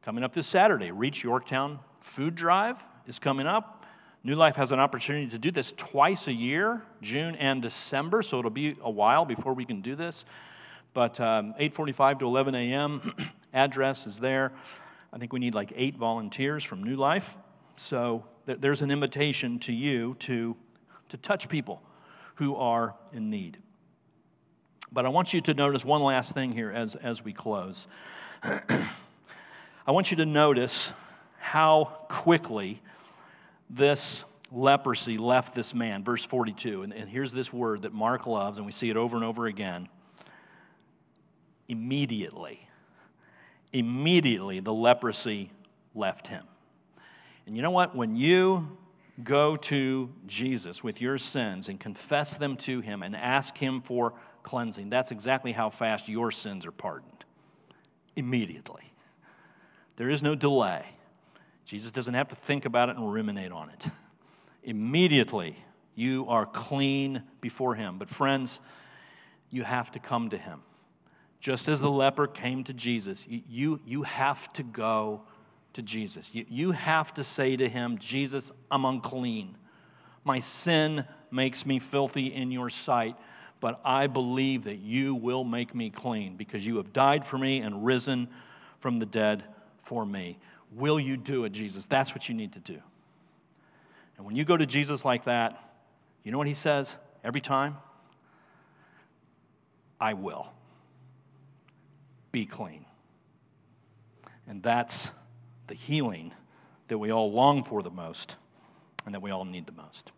coming 0.02 0.24
up 0.24 0.34
this 0.34 0.46
Saturday. 0.46 0.90
Reach 0.90 1.22
Yorktown 1.22 1.78
Food 2.00 2.34
Drive 2.34 2.76
is 3.06 3.18
coming 3.18 3.46
up. 3.46 3.84
New 4.22 4.34
Life 4.34 4.56
has 4.56 4.70
an 4.70 4.78
opportunity 4.78 5.28
to 5.28 5.38
do 5.38 5.50
this 5.50 5.74
twice 5.76 6.28
a 6.28 6.32
year, 6.32 6.80
June 7.02 7.36
and 7.36 7.60
December, 7.60 8.22
so 8.22 8.38
it'll 8.38 8.50
be 8.50 8.74
a 8.82 8.90
while 8.90 9.26
before 9.26 9.52
we 9.52 9.66
can 9.66 9.82
do 9.82 9.94
this. 9.94 10.24
But 10.94 11.20
um, 11.20 11.54
8:45 11.60 12.20
to 12.20 12.26
11 12.26 12.54
a.m. 12.54 13.14
address 13.52 14.06
is 14.06 14.16
there. 14.18 14.52
I 15.12 15.18
think 15.18 15.34
we 15.34 15.40
need 15.40 15.54
like 15.54 15.72
eight 15.76 15.96
volunteers 15.96 16.64
from 16.64 16.82
New 16.82 16.96
Life. 16.96 17.26
So 17.76 18.24
th- 18.46 18.60
there's 18.60 18.80
an 18.80 18.90
invitation 18.90 19.58
to 19.60 19.72
you 19.72 20.16
to 20.20 20.56
to 21.14 21.18
touch 21.18 21.48
people 21.48 21.80
who 22.34 22.56
are 22.56 22.96
in 23.12 23.30
need. 23.30 23.56
But 24.90 25.06
I 25.06 25.10
want 25.10 25.32
you 25.32 25.40
to 25.42 25.54
notice 25.54 25.84
one 25.84 26.02
last 26.02 26.32
thing 26.32 26.50
here 26.50 26.72
as, 26.72 26.96
as 26.96 27.24
we 27.24 27.32
close. 27.32 27.86
I 28.42 28.90
want 29.88 30.10
you 30.10 30.16
to 30.16 30.26
notice 30.26 30.90
how 31.38 31.98
quickly 32.08 32.82
this 33.70 34.24
leprosy 34.50 35.16
left 35.16 35.54
this 35.54 35.72
man. 35.72 36.02
Verse 36.02 36.24
42. 36.24 36.82
And, 36.82 36.92
and 36.92 37.08
here's 37.08 37.30
this 37.30 37.52
word 37.52 37.82
that 37.82 37.92
Mark 37.92 38.26
loves, 38.26 38.58
and 38.58 38.66
we 38.66 38.72
see 38.72 38.90
it 38.90 38.96
over 38.96 39.14
and 39.14 39.24
over 39.24 39.46
again. 39.46 39.88
Immediately. 41.68 42.58
Immediately, 43.72 44.60
the 44.60 44.72
leprosy 44.72 45.52
left 45.94 46.26
him. 46.26 46.44
And 47.46 47.54
you 47.54 47.62
know 47.62 47.70
what? 47.70 47.94
When 47.94 48.16
you 48.16 48.66
go 49.22 49.56
to 49.56 50.10
Jesus 50.26 50.82
with 50.82 51.00
your 51.00 51.18
sins 51.18 51.68
and 51.68 51.78
confess 51.78 52.34
them 52.34 52.56
to 52.58 52.80
him 52.80 53.02
and 53.02 53.14
ask 53.14 53.56
him 53.56 53.80
for 53.80 54.14
cleansing, 54.42 54.90
that's 54.90 55.10
exactly 55.10 55.52
how 55.52 55.70
fast 55.70 56.08
your 56.08 56.32
sins 56.32 56.66
are 56.66 56.72
pardoned. 56.72 57.24
Immediately. 58.16 58.92
There 59.96 60.10
is 60.10 60.22
no 60.22 60.34
delay. 60.34 60.84
Jesus 61.64 61.90
doesn't 61.92 62.14
have 62.14 62.28
to 62.28 62.34
think 62.34 62.64
about 62.64 62.88
it 62.88 62.96
and 62.96 63.12
ruminate 63.12 63.52
on 63.52 63.70
it. 63.70 63.86
Immediately, 64.64 65.56
you 65.94 66.26
are 66.28 66.46
clean 66.46 67.22
before 67.40 67.74
him. 67.74 67.98
But, 67.98 68.10
friends, 68.10 68.58
you 69.50 69.62
have 69.62 69.92
to 69.92 69.98
come 69.98 70.30
to 70.30 70.38
him. 70.38 70.60
Just 71.40 71.68
as 71.68 71.80
the 71.80 71.90
leper 71.90 72.26
came 72.26 72.64
to 72.64 72.72
Jesus, 72.72 73.22
you, 73.26 73.80
you 73.84 74.02
have 74.02 74.52
to 74.54 74.62
go 74.62 75.22
to 75.74 75.82
Jesus. 75.82 76.28
You, 76.32 76.44
you 76.48 76.72
have 76.72 77.14
to 77.14 77.24
say 77.24 77.56
to 77.56 77.68
him, 77.68 77.98
Jesus, 77.98 78.50
I'm 78.70 78.84
unclean. 78.84 79.56
My 80.24 80.40
sin 80.40 81.04
makes 81.30 81.66
me 81.66 81.78
filthy 81.78 82.32
in 82.32 82.50
your 82.50 82.70
sight, 82.70 83.16
but 83.60 83.80
I 83.84 84.06
believe 84.06 84.64
that 84.64 84.78
you 84.78 85.14
will 85.14 85.44
make 85.44 85.74
me 85.74 85.90
clean 85.90 86.36
because 86.36 86.64
you 86.64 86.76
have 86.78 86.92
died 86.92 87.26
for 87.26 87.38
me 87.38 87.58
and 87.58 87.84
risen 87.84 88.28
from 88.80 88.98
the 88.98 89.06
dead 89.06 89.44
for 89.84 90.04
me. 90.04 90.38
Will 90.72 90.98
you 90.98 91.16
do 91.16 91.44
it, 91.44 91.52
Jesus? 91.52 91.86
That's 91.86 92.14
what 92.14 92.28
you 92.28 92.34
need 92.34 92.52
to 92.54 92.60
do. 92.60 92.78
And 94.16 94.26
when 94.26 94.36
you 94.36 94.44
go 94.44 94.56
to 94.56 94.66
Jesus 94.66 95.04
like 95.04 95.24
that, 95.24 95.60
you 96.22 96.32
know 96.32 96.38
what 96.38 96.46
he 96.46 96.54
says 96.54 96.94
every 97.22 97.40
time? 97.40 97.76
I 100.00 100.14
will. 100.14 100.48
Be 102.32 102.46
clean. 102.46 102.84
And 104.46 104.62
that's 104.62 105.08
the 105.66 105.74
healing 105.74 106.32
that 106.88 106.98
we 106.98 107.10
all 107.10 107.32
long 107.32 107.64
for 107.64 107.82
the 107.82 107.90
most 107.90 108.36
and 109.06 109.14
that 109.14 109.20
we 109.20 109.30
all 109.30 109.44
need 109.44 109.66
the 109.66 109.72
most. 109.72 110.12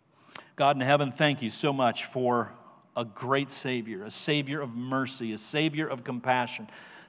God 0.57 0.77
in 0.77 0.83
heaven, 0.83 1.13
thank 1.13 1.43
you 1.43 1.51
so 1.51 1.73
much 1.73 2.07
for 2.07 2.53
a 2.97 3.05
great 3.05 3.51
Savior, 3.51 4.05
a 4.05 4.11
Savior 4.11 4.61
of 4.61 4.75
mercy, 4.75 5.33
a 5.33 5.39
Savior 5.39 5.87
of 5.87 6.03
compassion. 6.03 6.69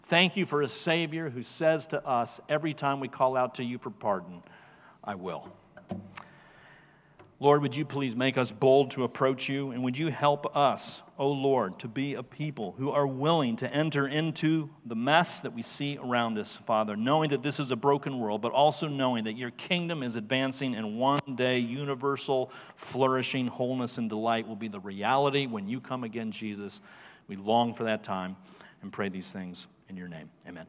Thank 0.09 0.35
you 0.35 0.45
for 0.45 0.61
a 0.61 0.67
Savior 0.67 1.29
who 1.29 1.43
says 1.43 1.87
to 1.87 2.05
us 2.05 2.39
every 2.49 2.73
time 2.73 2.99
we 2.99 3.07
call 3.07 3.37
out 3.37 3.55
to 3.55 3.63
you 3.63 3.77
for 3.77 3.89
pardon, 3.89 4.41
I 5.03 5.15
will. 5.15 5.49
Lord, 7.39 7.61
would 7.61 7.75
you 7.75 7.85
please 7.85 8.15
make 8.15 8.35
us 8.35 8.51
bold 8.51 8.91
to 8.91 9.03
approach 9.03 9.47
you? 9.47 9.69
And 9.69 9.83
would 9.83 9.95
you 9.95 10.07
help 10.07 10.57
us, 10.57 11.03
O 11.19 11.25
oh 11.25 11.31
Lord, 11.31 11.77
to 11.79 11.87
be 11.87 12.15
a 12.15 12.23
people 12.23 12.73
who 12.79 12.89
are 12.89 13.05
willing 13.05 13.55
to 13.57 13.71
enter 13.71 14.07
into 14.07 14.67
the 14.87 14.95
mess 14.95 15.39
that 15.41 15.53
we 15.53 15.61
see 15.61 15.99
around 16.03 16.39
us, 16.39 16.57
Father, 16.65 16.95
knowing 16.95 17.29
that 17.29 17.43
this 17.43 17.59
is 17.59 17.69
a 17.69 17.75
broken 17.75 18.17
world, 18.17 18.41
but 18.41 18.53
also 18.53 18.87
knowing 18.87 19.23
that 19.25 19.37
your 19.37 19.51
kingdom 19.51 20.01
is 20.01 20.15
advancing 20.15 20.73
and 20.73 20.97
one 20.97 21.19
day 21.35 21.59
universal, 21.59 22.51
flourishing 22.75 23.45
wholeness 23.45 23.99
and 23.99 24.09
delight 24.09 24.47
will 24.47 24.55
be 24.55 24.67
the 24.67 24.79
reality 24.79 25.45
when 25.45 25.67
you 25.67 25.79
come 25.79 26.03
again, 26.03 26.31
Jesus. 26.31 26.81
We 27.27 27.35
long 27.35 27.71
for 27.71 27.83
that 27.83 28.03
time 28.03 28.35
and 28.81 28.91
pray 28.91 29.09
these 29.09 29.27
things 29.27 29.67
in 29.89 29.95
your 29.95 30.07
name. 30.07 30.31
Amen. 30.47 30.65